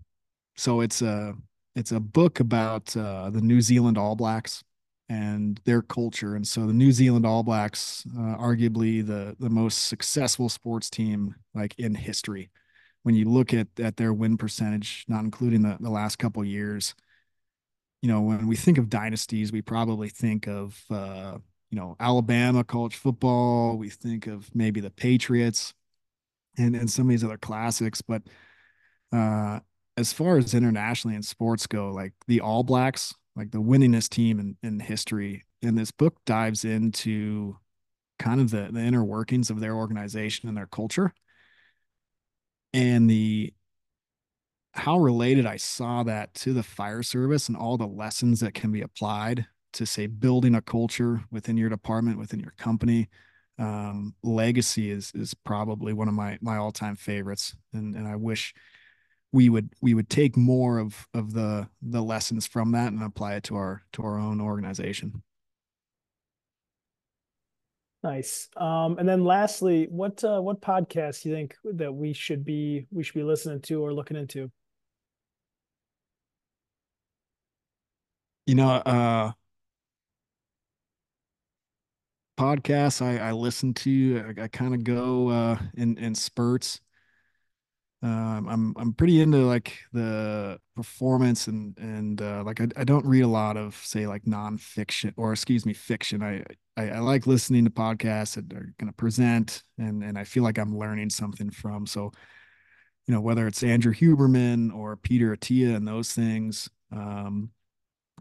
so 0.57 0.81
it's 0.81 1.03
a 1.03 1.35
it's 1.75 1.93
a 1.93 2.01
book 2.01 2.41
about 2.41 2.97
uh, 2.97 3.31
the 3.31 3.41
New 3.41 3.61
Zealand 3.61 3.97
All 3.97 4.17
Blacks 4.17 4.63
and 5.09 5.61
their 5.65 5.83
culture. 5.83 6.37
And 6.37 6.47
so 6.47 6.67
the 6.67 6.73
New 6.73 6.93
Zealand 6.93 7.27
All 7.27 7.43
Blacks, 7.43 8.05
uh, 8.17 8.37
arguably 8.37 9.05
the 9.07 9.37
the 9.39 9.51
most 9.51 9.87
successful 9.89 10.49
sports 10.49 10.91
team 10.91 11.35
like 11.55 11.79
in 11.79 11.95
history. 11.95 12.51
When 13.03 13.15
you 13.15 13.25
look 13.29 13.55
at 13.55 13.69
at 13.81 13.97
their 13.97 14.13
win 14.13 14.37
percentage, 14.37 15.05
not 15.09 15.25
including 15.25 15.63
the 15.63 15.79
the 15.81 15.91
last 15.91 16.19
couple 16.19 16.45
years, 16.45 16.95
you 18.03 18.09
know, 18.09 18.21
when 18.21 18.47
we 18.47 18.57
think 18.57 18.79
of 18.79 18.89
dynasties, 18.89 19.53
we 19.53 19.63
probably 19.63 20.09
think 20.09 20.47
of 20.47 20.81
uh, 20.91 21.39
you 21.71 21.77
know 21.77 21.97
Alabama 22.01 22.65
college 22.65 22.97
football. 22.97 23.77
We 23.77 23.91
think 23.91 24.27
of 24.27 24.55
maybe 24.55 24.81
the 24.81 24.91
Patriots 24.91 25.75
and 26.59 26.77
and 26.77 26.91
some 26.91 27.07
of 27.07 27.11
these 27.11 27.25
other 27.25 27.39
classics, 27.39 28.03
but 28.03 28.23
uh, 29.13 29.61
as 29.97 30.13
far 30.13 30.39
as 30.39 30.55
internationally 30.55 31.17
in 31.17 31.23
sports 31.23 31.67
go, 31.67 31.91
like 31.91 32.13
the 32.27 32.41
All 32.41 32.63
Blacks, 32.63 33.15
like 33.37 33.51
the 33.51 33.59
winningest 33.59 34.11
team 34.11 34.41
in, 34.41 34.57
in 34.63 34.81
history. 34.81 35.45
And 35.63 35.77
this 35.77 35.91
book 35.91 36.17
dives 36.25 36.65
into 36.65 37.57
kind 38.19 38.41
of 38.41 38.51
the, 38.51 38.69
the 38.73 38.81
inner 38.81 39.05
workings 39.05 39.51
of 39.51 39.61
their 39.61 39.75
organization 39.75 40.49
and 40.49 40.57
their 40.57 40.67
culture 40.67 41.13
and 42.73 43.09
the 43.09 43.53
how 44.73 44.99
related 44.99 45.47
I 45.47 45.57
saw 45.57 46.03
that 46.05 46.33
to 46.35 46.53
the 46.53 46.63
fire 46.63 47.03
service 47.03 47.49
and 47.49 47.57
all 47.57 47.77
the 47.77 47.87
lessons 47.87 48.41
that 48.41 48.55
can 48.55 48.71
be 48.71 48.83
applied 48.83 49.47
to 49.73 49.87
say 49.87 50.07
building 50.07 50.55
a 50.55 50.63
culture 50.63 51.25
within 51.31 51.57
your 51.57 51.69
department, 51.69 52.19
within 52.19 52.41
your 52.41 52.55
company. 52.57 53.09
Um, 53.59 54.15
legacy 54.23 54.91
is 54.91 55.13
is 55.15 55.35
probably 55.35 55.93
one 55.93 56.09
of 56.09 56.15
my 56.15 56.39
my 56.41 56.57
all 56.57 56.73
time 56.73 56.97
favorites, 56.97 57.55
and 57.75 57.95
and 57.95 58.07
I 58.07 58.17
wish 58.17 58.55
we 59.33 59.49
would 59.49 59.71
we 59.81 59.95
would 59.95 60.09
take 60.09 60.37
more 60.37 60.79
of 60.79 61.07
of 61.15 61.33
the 61.33 61.69
the 61.83 62.03
lessons 62.03 62.47
from 62.47 62.73
that 62.73 62.93
and 62.93 63.03
apply 63.03 63.35
it 63.35 63.45
to 63.45 63.57
our 63.57 63.83
to 63.93 64.03
our 64.03 64.19
own 64.19 64.41
organization. 64.41 65.23
Nice. 68.03 68.49
Um 68.57 68.99
and 68.99 69.09
then 69.09 69.25
lastly 69.25 69.87
what 69.91 70.25
uh 70.25 70.41
what 70.41 70.61
podcasts 70.61 71.25
you 71.25 71.33
think 71.33 71.55
that 71.65 71.93
we 71.93 72.13
should 72.13 72.45
be 72.45 72.87
we 72.91 73.03
should 73.05 73.15
be 73.15 73.23
listening 73.23 73.61
to 73.63 73.83
or 73.85 73.93
looking 73.93 74.17
into? 74.17 74.51
You 78.47 78.55
know 78.57 78.69
uh 78.71 79.33
podcasts 82.37 83.03
i 83.03 83.19
i 83.19 83.33
listen 83.33 83.75
to 83.75 84.35
i, 84.39 84.45
I 84.45 84.49
kind 84.49 84.75
of 84.75 84.83
go 84.83 85.29
uh 85.29 85.59
in 85.75 85.99
in 85.99 86.15
spurts 86.15 86.81
um, 88.03 88.49
I'm 88.49 88.75
I'm 88.79 88.93
pretty 88.95 89.21
into 89.21 89.39
like 89.39 89.79
the 89.93 90.59
performance 90.75 91.49
and 91.49 91.77
and 91.79 92.21
uh, 92.23 92.43
like 92.45 92.61
I, 92.61 92.69
I 92.77 92.85
don't 92.85 93.05
read 93.05 93.23
a 93.23 93.29
lot 93.29 93.59
of 93.59 93.75
say 93.77 94.07
like 94.07 94.25
nonfiction 94.25 95.13
or 95.17 95.33
excuse 95.33 95.67
me 95.67 95.75
fiction. 95.75 96.23
I, 96.23 96.43
I, 96.79 96.91
I 96.91 96.99
like 97.01 97.27
listening 97.27 97.65
to 97.65 97.71
podcasts 97.71 98.37
that 98.37 98.51
are 98.55 98.73
going 98.79 98.91
to 98.91 98.97
present 98.97 99.63
and 99.77 100.03
and 100.03 100.19
I 100.19 100.25
feel 100.25 100.43
like 100.43 100.59
I'm 100.59 100.79
learning 100.79 101.11
something 101.11 101.51
from. 101.51 101.87
So 101.87 102.11
you 103.07 103.15
know 103.15 103.21
whether 103.21 103.47
it's 103.47 103.63
Andrew 103.63 103.93
Huberman 103.93 104.75
or 104.75 104.97
Peter 104.97 105.37
Attia 105.37 105.77
and 105.77 105.87
those 105.87 106.13
things. 106.15 106.71
Um, 106.91 107.51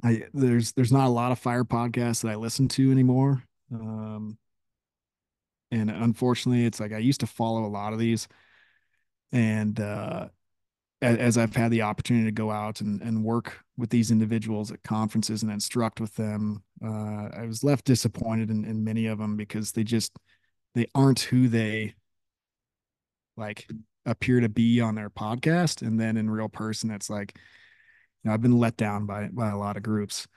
I 0.03 0.23
there's 0.33 0.73
there's 0.73 0.91
not 0.91 1.07
a 1.07 1.09
lot 1.09 1.31
of 1.31 1.39
fire 1.39 1.63
podcasts 1.63 2.21
that 2.23 2.31
I 2.31 2.35
listen 2.35 2.67
to 2.69 2.91
anymore. 2.91 3.43
Um, 3.73 4.37
and 5.71 5.89
unfortunately, 5.89 6.65
it's 6.65 6.81
like 6.81 6.91
I 6.91 6.97
used 6.97 7.21
to 7.21 7.27
follow 7.27 7.63
a 7.63 7.67
lot 7.67 7.93
of 7.93 7.99
these 7.99 8.27
and 9.31 9.79
uh, 9.79 10.27
as 11.01 11.37
I've 11.37 11.55
had 11.55 11.71
the 11.71 11.83
opportunity 11.83 12.25
to 12.25 12.31
go 12.31 12.51
out 12.51 12.81
and, 12.81 13.01
and 13.01 13.23
work 13.23 13.63
with 13.77 13.89
these 13.89 14.11
individuals 14.11 14.71
at 14.71 14.83
conferences 14.83 15.43
and 15.43 15.51
instruct 15.51 16.01
with 16.01 16.13
them, 16.15 16.63
uh, 16.83 17.29
I 17.33 17.45
was 17.47 17.63
left 17.63 17.85
disappointed 17.85 18.49
in, 18.49 18.65
in 18.65 18.83
many 18.83 19.05
of 19.05 19.17
them 19.17 19.37
because 19.37 19.71
they 19.71 19.83
just 19.83 20.11
they 20.75 20.87
aren't 20.93 21.21
who 21.21 21.47
they 21.47 21.95
like 23.37 23.67
appear 24.05 24.41
to 24.41 24.49
be 24.49 24.81
on 24.81 24.95
their 24.95 25.09
podcast, 25.09 25.81
and 25.81 25.99
then 25.99 26.17
in 26.17 26.29
real 26.29 26.49
person, 26.49 26.91
it's 26.91 27.09
like 27.09 27.33
you 28.23 28.29
know 28.29 28.33
I've 28.33 28.41
been 28.41 28.57
let 28.57 28.75
down 28.75 29.05
by 29.05 29.29
by 29.31 29.49
a 29.49 29.57
lot 29.57 29.77
of 29.77 29.83
groups. 29.83 30.27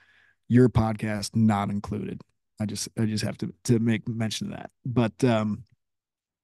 Your 0.47 0.69
podcast 0.69 1.35
not 1.35 1.69
included. 1.69 2.21
I 2.59 2.65
just 2.65 2.87
I 2.97 3.05
just 3.05 3.23
have 3.25 3.37
to 3.39 3.53
to 3.65 3.79
make 3.79 4.07
mention 4.07 4.47
of 4.47 4.57
that. 4.57 4.71
But 4.85 5.23
um, 5.23 5.65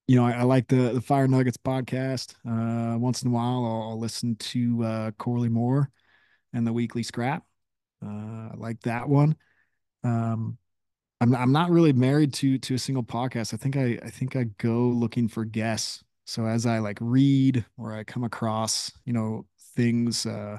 you 0.09 0.15
know, 0.15 0.25
I, 0.25 0.31
I, 0.31 0.41
like 0.41 0.67
the 0.67 0.91
the 0.93 1.01
Fire 1.01 1.27
Nuggets 1.27 1.57
podcast. 1.57 2.33
Uh, 2.43 2.97
once 2.97 3.21
in 3.21 3.27
a 3.27 3.31
while, 3.31 3.63
I'll, 3.63 3.89
I'll 3.91 3.99
listen 3.99 4.35
to 4.37 4.83
uh, 4.83 5.11
Corley 5.11 5.49
Moore 5.49 5.91
and 6.51 6.65
the 6.65 6.73
Weekly 6.73 7.03
Scrap. 7.03 7.45
Uh, 8.03 8.49
I 8.49 8.53
like 8.57 8.81
that 8.81 9.07
one. 9.07 9.35
Um, 10.03 10.57
I'm 11.21 11.35
I'm 11.35 11.51
not 11.51 11.69
really 11.69 11.93
married 11.93 12.33
to 12.35 12.57
to 12.57 12.73
a 12.73 12.79
single 12.79 13.03
podcast. 13.03 13.53
I 13.53 13.57
think 13.57 13.77
I 13.77 13.99
I 14.03 14.09
think 14.09 14.35
I 14.35 14.45
go 14.57 14.87
looking 14.87 15.27
for 15.27 15.45
guests. 15.45 16.03
So 16.25 16.47
as 16.47 16.65
I 16.65 16.79
like 16.79 16.97
read 16.99 17.63
or 17.77 17.93
I 17.93 18.03
come 18.03 18.23
across, 18.23 18.91
you 19.05 19.13
know, 19.13 19.45
things 19.75 20.25
uh 20.25 20.57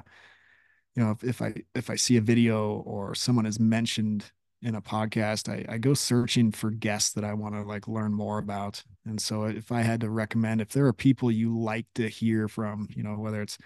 you 0.95 1.03
know, 1.03 1.11
if, 1.11 1.25
if 1.25 1.41
I 1.41 1.55
if 1.75 1.89
I 1.89 1.95
see 1.95 2.15
a 2.15 2.21
video 2.21 2.75
or 2.85 3.15
someone 3.15 3.45
is 3.45 3.59
mentioned 3.59 4.31
in 4.61 4.75
a 4.75 4.81
podcast, 4.81 5.49
I, 5.49 5.65
I 5.73 5.77
go 5.77 5.93
searching 5.93 6.51
for 6.51 6.69
guests 6.69 7.13
that 7.13 7.23
I 7.23 7.33
want 7.33 7.55
to 7.55 7.63
like 7.63 7.87
learn 7.87 8.13
more 8.13 8.37
about. 8.37 8.83
And 9.05 9.19
so 9.19 9.45
if 9.45 9.71
I 9.71 9.81
had 9.81 10.01
to 10.01 10.09
recommend, 10.09 10.61
if 10.61 10.69
there 10.69 10.85
are 10.85 10.93
people 10.93 11.31
you 11.31 11.57
like 11.57 11.87
to 11.95 12.07
hear 12.07 12.47
from, 12.47 12.87
you 12.95 13.03
know, 13.03 13.15
whether 13.15 13.41
it's 13.41 13.57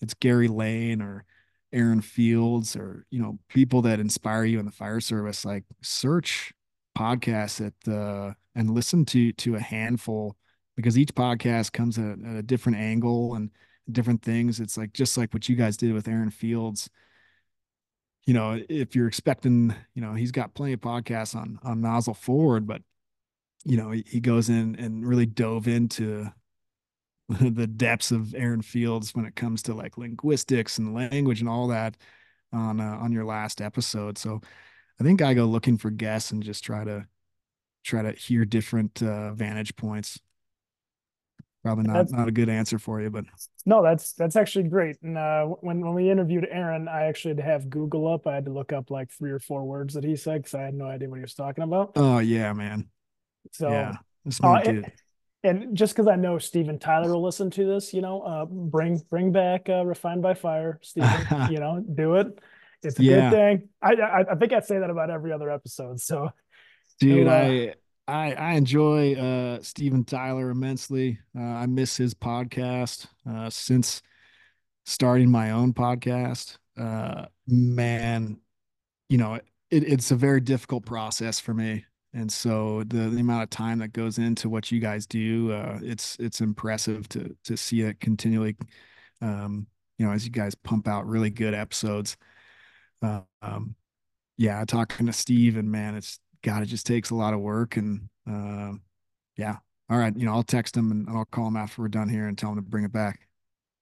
it's 0.00 0.14
Gary 0.14 0.48
Lane 0.48 1.02
or 1.02 1.24
Aaron 1.72 2.00
Fields 2.00 2.74
or 2.74 3.04
you 3.10 3.20
know 3.20 3.38
people 3.48 3.82
that 3.82 4.00
inspire 4.00 4.44
you 4.44 4.58
in 4.58 4.66
the 4.66 4.72
fire 4.72 5.00
service, 5.00 5.44
like 5.44 5.64
search 5.82 6.52
podcasts 6.96 7.64
at 7.64 7.74
the 7.84 8.34
and 8.54 8.70
listen 8.70 9.04
to 9.06 9.32
to 9.32 9.56
a 9.56 9.60
handful 9.60 10.36
because 10.76 10.98
each 10.98 11.14
podcast 11.14 11.72
comes 11.72 11.98
at, 11.98 12.18
at 12.26 12.36
a 12.36 12.42
different 12.42 12.78
angle 12.78 13.34
and 13.34 13.50
different 13.92 14.22
things. 14.22 14.60
It's 14.60 14.78
like 14.78 14.92
just 14.92 15.18
like 15.18 15.34
what 15.34 15.48
you 15.48 15.56
guys 15.56 15.76
did 15.76 15.92
with 15.92 16.08
Aaron 16.08 16.30
Fields. 16.30 16.88
You 18.30 18.34
know, 18.34 18.62
if 18.68 18.94
you're 18.94 19.08
expecting, 19.08 19.74
you 19.92 20.00
know, 20.00 20.14
he's 20.14 20.30
got 20.30 20.54
plenty 20.54 20.74
of 20.74 20.80
podcasts 20.80 21.34
on 21.34 21.58
on 21.64 21.80
nozzle 21.80 22.14
forward, 22.14 22.64
but 22.64 22.80
you 23.64 23.76
know, 23.76 23.90
he, 23.90 24.04
he 24.06 24.20
goes 24.20 24.48
in 24.48 24.76
and 24.76 25.04
really 25.04 25.26
dove 25.26 25.66
into 25.66 26.30
the 27.28 27.66
depths 27.66 28.12
of 28.12 28.32
Aaron 28.36 28.62
Fields 28.62 29.16
when 29.16 29.24
it 29.24 29.34
comes 29.34 29.62
to 29.62 29.74
like 29.74 29.98
linguistics 29.98 30.78
and 30.78 30.94
language 30.94 31.40
and 31.40 31.48
all 31.48 31.66
that 31.66 31.96
on 32.52 32.80
uh, 32.80 32.98
on 33.00 33.10
your 33.10 33.24
last 33.24 33.60
episode. 33.60 34.16
So 34.16 34.40
I 35.00 35.02
think 35.02 35.22
I 35.22 35.34
go 35.34 35.46
looking 35.46 35.76
for 35.76 35.90
guests 35.90 36.30
and 36.30 36.40
just 36.40 36.62
try 36.62 36.84
to 36.84 37.08
try 37.82 38.02
to 38.02 38.12
hear 38.12 38.44
different 38.44 39.02
uh, 39.02 39.32
vantage 39.32 39.74
points. 39.74 40.20
Probably 41.62 41.84
not 41.84 41.94
that's, 41.94 42.12
not 42.12 42.26
a 42.26 42.32
good 42.32 42.48
answer 42.48 42.78
for 42.78 43.02
you, 43.02 43.10
but 43.10 43.26
no, 43.66 43.82
that's 43.82 44.14
that's 44.14 44.34
actually 44.34 44.68
great. 44.68 44.96
And 45.02 45.18
uh, 45.18 45.44
when 45.44 45.80
when 45.80 45.92
we 45.92 46.10
interviewed 46.10 46.48
Aaron, 46.50 46.88
I 46.88 47.04
actually 47.04 47.32
had 47.32 47.36
to 47.36 47.42
have 47.42 47.68
Google 47.68 48.08
up. 48.08 48.26
I 48.26 48.34
had 48.34 48.46
to 48.46 48.50
look 48.50 48.72
up 48.72 48.90
like 48.90 49.10
three 49.10 49.30
or 49.30 49.40
four 49.40 49.64
words 49.64 49.92
that 49.92 50.02
he 50.02 50.16
said 50.16 50.38
because 50.38 50.54
I 50.54 50.62
had 50.62 50.74
no 50.74 50.86
idea 50.86 51.10
what 51.10 51.16
he 51.16 51.22
was 51.22 51.34
talking 51.34 51.62
about. 51.62 51.92
Oh 51.96 52.18
yeah, 52.18 52.54
man. 52.54 52.88
So 53.52 53.70
yeah, 53.70 53.96
uh, 54.42 54.82
and 55.42 55.76
just 55.76 55.94
because 55.94 56.08
I 56.08 56.16
know 56.16 56.38
Steven 56.38 56.78
Tyler 56.78 57.12
will 57.12 57.22
listen 57.22 57.50
to 57.50 57.64
this, 57.66 57.92
you 57.92 58.00
know, 58.00 58.22
uh, 58.22 58.46
bring 58.46 59.02
bring 59.10 59.32
back 59.32 59.68
uh, 59.68 59.84
refined 59.84 60.22
by 60.22 60.34
fire, 60.34 60.78
Steven. 60.82 61.10
you 61.50 61.58
know, 61.58 61.84
do 61.94 62.16
it. 62.16 62.38
It's 62.82 62.98
a 62.98 63.02
yeah. 63.02 63.30
good 63.30 63.36
thing. 63.36 63.68
I, 63.82 63.92
I, 63.92 64.32
I 64.32 64.34
think 64.36 64.54
I 64.54 64.60
say 64.60 64.78
that 64.78 64.88
about 64.88 65.10
every 65.10 65.32
other 65.32 65.50
episode. 65.50 66.00
So, 66.00 66.30
dude, 66.98 67.26
uh, 67.26 67.30
I 67.30 67.74
I 68.10 68.32
I 68.32 68.52
enjoy 68.54 69.14
uh, 69.14 69.62
Steven 69.62 70.04
Tyler 70.04 70.50
immensely. 70.50 71.18
Uh, 71.38 71.42
I 71.42 71.66
miss 71.66 71.96
his 71.96 72.14
podcast 72.14 73.06
uh, 73.28 73.50
since 73.50 74.02
starting 74.84 75.30
my 75.30 75.52
own 75.52 75.72
podcast. 75.72 76.58
Uh, 76.78 77.26
man, 77.46 78.38
you 79.08 79.18
know, 79.18 79.34
it, 79.34 79.44
it's 79.70 80.10
a 80.10 80.16
very 80.16 80.40
difficult 80.40 80.84
process 80.84 81.40
for 81.40 81.54
me 81.54 81.84
and 82.12 82.30
so 82.30 82.82
the, 82.86 83.08
the 83.08 83.20
amount 83.20 83.42
of 83.42 83.50
time 83.50 83.78
that 83.78 83.92
goes 83.92 84.18
into 84.18 84.48
what 84.48 84.70
you 84.70 84.80
guys 84.80 85.06
do 85.06 85.52
uh, 85.52 85.78
it's 85.82 86.16
it's 86.18 86.40
impressive 86.40 87.08
to 87.08 87.36
to 87.44 87.56
see 87.56 87.82
it 87.82 88.00
continually 88.00 88.56
um, 89.22 89.66
you 89.98 90.06
know 90.06 90.12
as 90.12 90.24
you 90.24 90.30
guys 90.30 90.54
pump 90.54 90.88
out 90.88 91.06
really 91.06 91.30
good 91.30 91.54
episodes 91.54 92.16
um, 93.02 93.74
yeah 94.36 94.64
talking 94.64 95.06
to 95.06 95.12
steve 95.12 95.56
and 95.56 95.70
man 95.70 95.94
it's 95.94 96.18
god 96.42 96.62
it 96.62 96.66
just 96.66 96.86
takes 96.86 97.10
a 97.10 97.14
lot 97.14 97.34
of 97.34 97.40
work 97.40 97.76
and 97.76 98.08
uh, 98.30 98.72
yeah 99.36 99.56
all 99.88 99.98
right 99.98 100.16
you 100.16 100.26
know 100.26 100.32
i'll 100.32 100.42
text 100.42 100.76
him 100.76 100.90
and 100.90 101.08
i'll 101.08 101.24
call 101.24 101.48
him 101.48 101.56
after 101.56 101.82
we're 101.82 101.88
done 101.88 102.08
here 102.08 102.26
and 102.26 102.38
tell 102.38 102.50
him 102.50 102.56
to 102.56 102.62
bring 102.62 102.84
it 102.84 102.92
back 102.92 103.26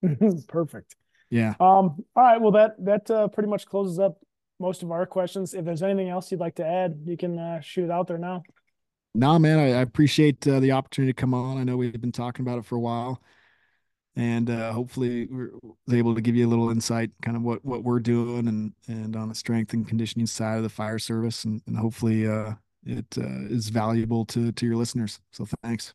perfect 0.48 0.96
yeah 1.30 1.54
um 1.60 2.04
all 2.16 2.22
right 2.22 2.40
well 2.40 2.52
that 2.52 2.74
that 2.84 3.10
uh, 3.10 3.28
pretty 3.28 3.48
much 3.48 3.66
closes 3.66 3.98
up 3.98 4.18
most 4.60 4.82
of 4.82 4.90
our 4.90 5.06
questions. 5.06 5.54
If 5.54 5.64
there's 5.64 5.82
anything 5.82 6.08
else 6.08 6.30
you'd 6.30 6.40
like 6.40 6.56
to 6.56 6.66
add, 6.66 7.00
you 7.04 7.16
can 7.16 7.38
uh, 7.38 7.60
shoot 7.60 7.84
it 7.84 7.90
out 7.90 8.08
there 8.08 8.18
now. 8.18 8.42
Nah, 9.14 9.38
man, 9.38 9.58
I, 9.58 9.78
I 9.78 9.82
appreciate 9.82 10.46
uh, 10.46 10.60
the 10.60 10.72
opportunity 10.72 11.12
to 11.12 11.16
come 11.16 11.34
on. 11.34 11.58
I 11.58 11.64
know 11.64 11.76
we've 11.76 12.00
been 12.00 12.12
talking 12.12 12.44
about 12.44 12.58
it 12.58 12.64
for 12.64 12.76
a 12.76 12.80
while, 12.80 13.22
and 14.18 14.50
uh, 14.50 14.72
hopefully 14.72 15.28
we're 15.30 15.50
able 15.92 16.12
to 16.12 16.20
give 16.20 16.34
you 16.34 16.44
a 16.44 16.50
little 16.50 16.70
insight, 16.70 17.12
kind 17.22 17.36
of 17.36 17.44
what 17.44 17.64
what 17.64 17.84
we're 17.84 18.00
doing, 18.00 18.48
and 18.48 18.72
and 18.88 19.14
on 19.14 19.28
the 19.28 19.34
strength 19.34 19.72
and 19.72 19.86
conditioning 19.86 20.26
side 20.26 20.56
of 20.56 20.64
the 20.64 20.68
fire 20.68 20.98
service, 20.98 21.44
and, 21.44 21.62
and 21.68 21.76
hopefully 21.76 22.26
uh, 22.26 22.52
it 22.84 23.06
uh, 23.16 23.46
is 23.48 23.68
valuable 23.68 24.24
to 24.26 24.50
to 24.50 24.66
your 24.66 24.74
listeners. 24.74 25.20
So 25.30 25.46
thanks. 25.62 25.94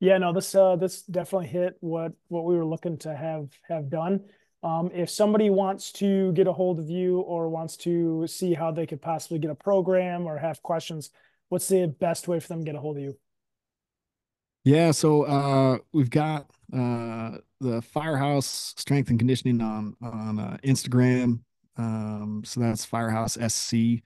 Yeah, 0.00 0.16
no, 0.16 0.32
this 0.32 0.54
uh, 0.54 0.76
this 0.76 1.02
definitely 1.02 1.48
hit 1.48 1.76
what 1.80 2.12
what 2.28 2.46
we 2.46 2.56
were 2.56 2.64
looking 2.64 2.96
to 2.98 3.14
have 3.14 3.50
have 3.68 3.90
done. 3.90 4.24
Um, 4.62 4.90
if 4.94 5.10
somebody 5.10 5.50
wants 5.50 5.92
to 5.92 6.32
get 6.32 6.46
a 6.46 6.52
hold 6.52 6.78
of 6.78 6.88
you 6.88 7.20
or 7.20 7.50
wants 7.50 7.76
to 7.78 8.26
see 8.26 8.54
how 8.54 8.70
they 8.70 8.86
could 8.86 9.00
possibly 9.02 9.38
get 9.38 9.50
a 9.50 9.54
program 9.54 10.26
or 10.26 10.38
have 10.38 10.62
questions, 10.62 11.10
what's 11.50 11.68
the 11.68 11.86
best 11.86 12.28
way 12.28 12.40
for 12.40 12.48
them 12.48 12.60
to 12.60 12.64
get 12.64 12.74
a 12.74 12.80
hold 12.80 12.96
of 12.96 13.02
you? 13.02 13.16
Yeah, 14.64 14.90
so 14.90 15.22
uh, 15.22 15.78
we've 15.92 16.10
got 16.10 16.50
uh, 16.72 17.38
the 17.60 17.82
Firehouse 17.82 18.74
Strength 18.76 19.10
and 19.10 19.18
Conditioning 19.18 19.60
on 19.60 19.96
on 20.02 20.38
uh, 20.38 20.56
Instagram. 20.64 21.40
Um, 21.76 22.42
so 22.44 22.60
that's 22.60 22.84
Firehouse 22.84 23.38
SC, 23.52 24.02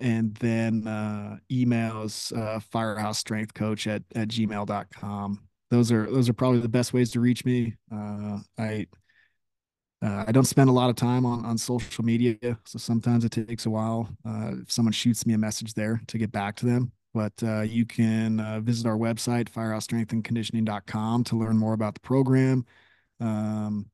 and 0.00 0.34
then 0.36 0.86
uh, 0.86 1.38
emails 1.50 2.36
uh, 2.36 2.60
Firehouse 2.60 3.18
Strength 3.18 3.54
Coach 3.54 3.86
at 3.86 4.02
at 4.14 4.28
gmail.com. 4.28 5.40
Those 5.70 5.90
are 5.90 6.10
those 6.10 6.28
are 6.28 6.34
probably 6.34 6.60
the 6.60 6.68
best 6.68 6.92
ways 6.92 7.10
to 7.12 7.20
reach 7.20 7.44
me. 7.44 7.74
Uh, 7.92 8.38
I 8.58 8.86
uh, 10.02 10.24
I 10.26 10.32
don't 10.32 10.44
spend 10.44 10.68
a 10.68 10.72
lot 10.72 10.90
of 10.90 10.96
time 10.96 11.24
on, 11.24 11.44
on 11.44 11.56
social 11.56 12.04
media, 12.04 12.36
so 12.66 12.78
sometimes 12.78 13.24
it 13.24 13.30
takes 13.30 13.66
a 13.66 13.70
while 13.70 14.08
uh, 14.26 14.52
if 14.62 14.70
someone 14.70 14.92
shoots 14.92 15.26
me 15.26 15.34
a 15.34 15.38
message 15.38 15.74
there 15.74 16.00
to 16.08 16.18
get 16.18 16.30
back 16.30 16.56
to 16.56 16.66
them. 16.66 16.92
But 17.16 17.42
uh, 17.42 17.62
you 17.62 17.86
can 17.86 18.40
uh, 18.40 18.60
visit 18.60 18.86
our 18.86 18.98
website, 18.98 19.48
firehousestrengthandconditioning.com, 19.48 21.24
to 21.24 21.36
learn 21.38 21.56
more 21.56 21.72
about 21.72 21.94
the 21.94 22.00
program. 22.00 22.66
Um, 23.20 23.86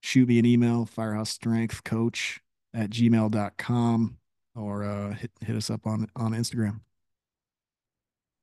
shoot 0.00 0.28
me 0.28 0.38
an 0.38 0.46
email, 0.46 0.86
firehousestrengthcoach 0.86 2.38
at 2.72 2.90
gmail.com, 2.90 4.16
or 4.54 4.84
uh, 4.84 5.14
hit, 5.14 5.32
hit 5.40 5.56
us 5.56 5.70
up 5.70 5.88
on, 5.88 6.06
on 6.14 6.34
Instagram. 6.34 6.82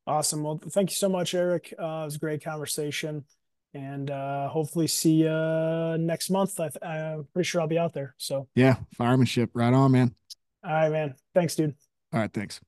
Awesome. 0.05 0.43
Well, 0.43 0.59
thank 0.67 0.89
you 0.89 0.95
so 0.95 1.07
much, 1.07 1.33
Eric. 1.33 1.73
Uh, 1.79 2.01
it 2.01 2.05
was 2.05 2.15
a 2.17 2.19
great 2.19 2.43
conversation 2.43 3.23
and 3.73 4.11
uh, 4.11 4.49
hopefully 4.49 4.87
see 4.87 5.13
you 5.13 5.97
next 5.97 6.29
month. 6.29 6.59
I 6.59 6.97
am 6.97 7.25
pretty 7.31 7.47
sure 7.47 7.61
I'll 7.61 7.67
be 7.67 7.79
out 7.79 7.93
there. 7.93 8.15
So 8.17 8.49
yeah, 8.53 8.75
firemanship, 8.99 9.51
right 9.53 9.73
on, 9.73 9.93
man. 9.93 10.13
All 10.61 10.73
right, 10.73 10.91
man. 10.91 11.15
Thanks, 11.33 11.55
dude. 11.55 11.75
All 12.11 12.19
right, 12.19 12.33
thanks. 12.33 12.59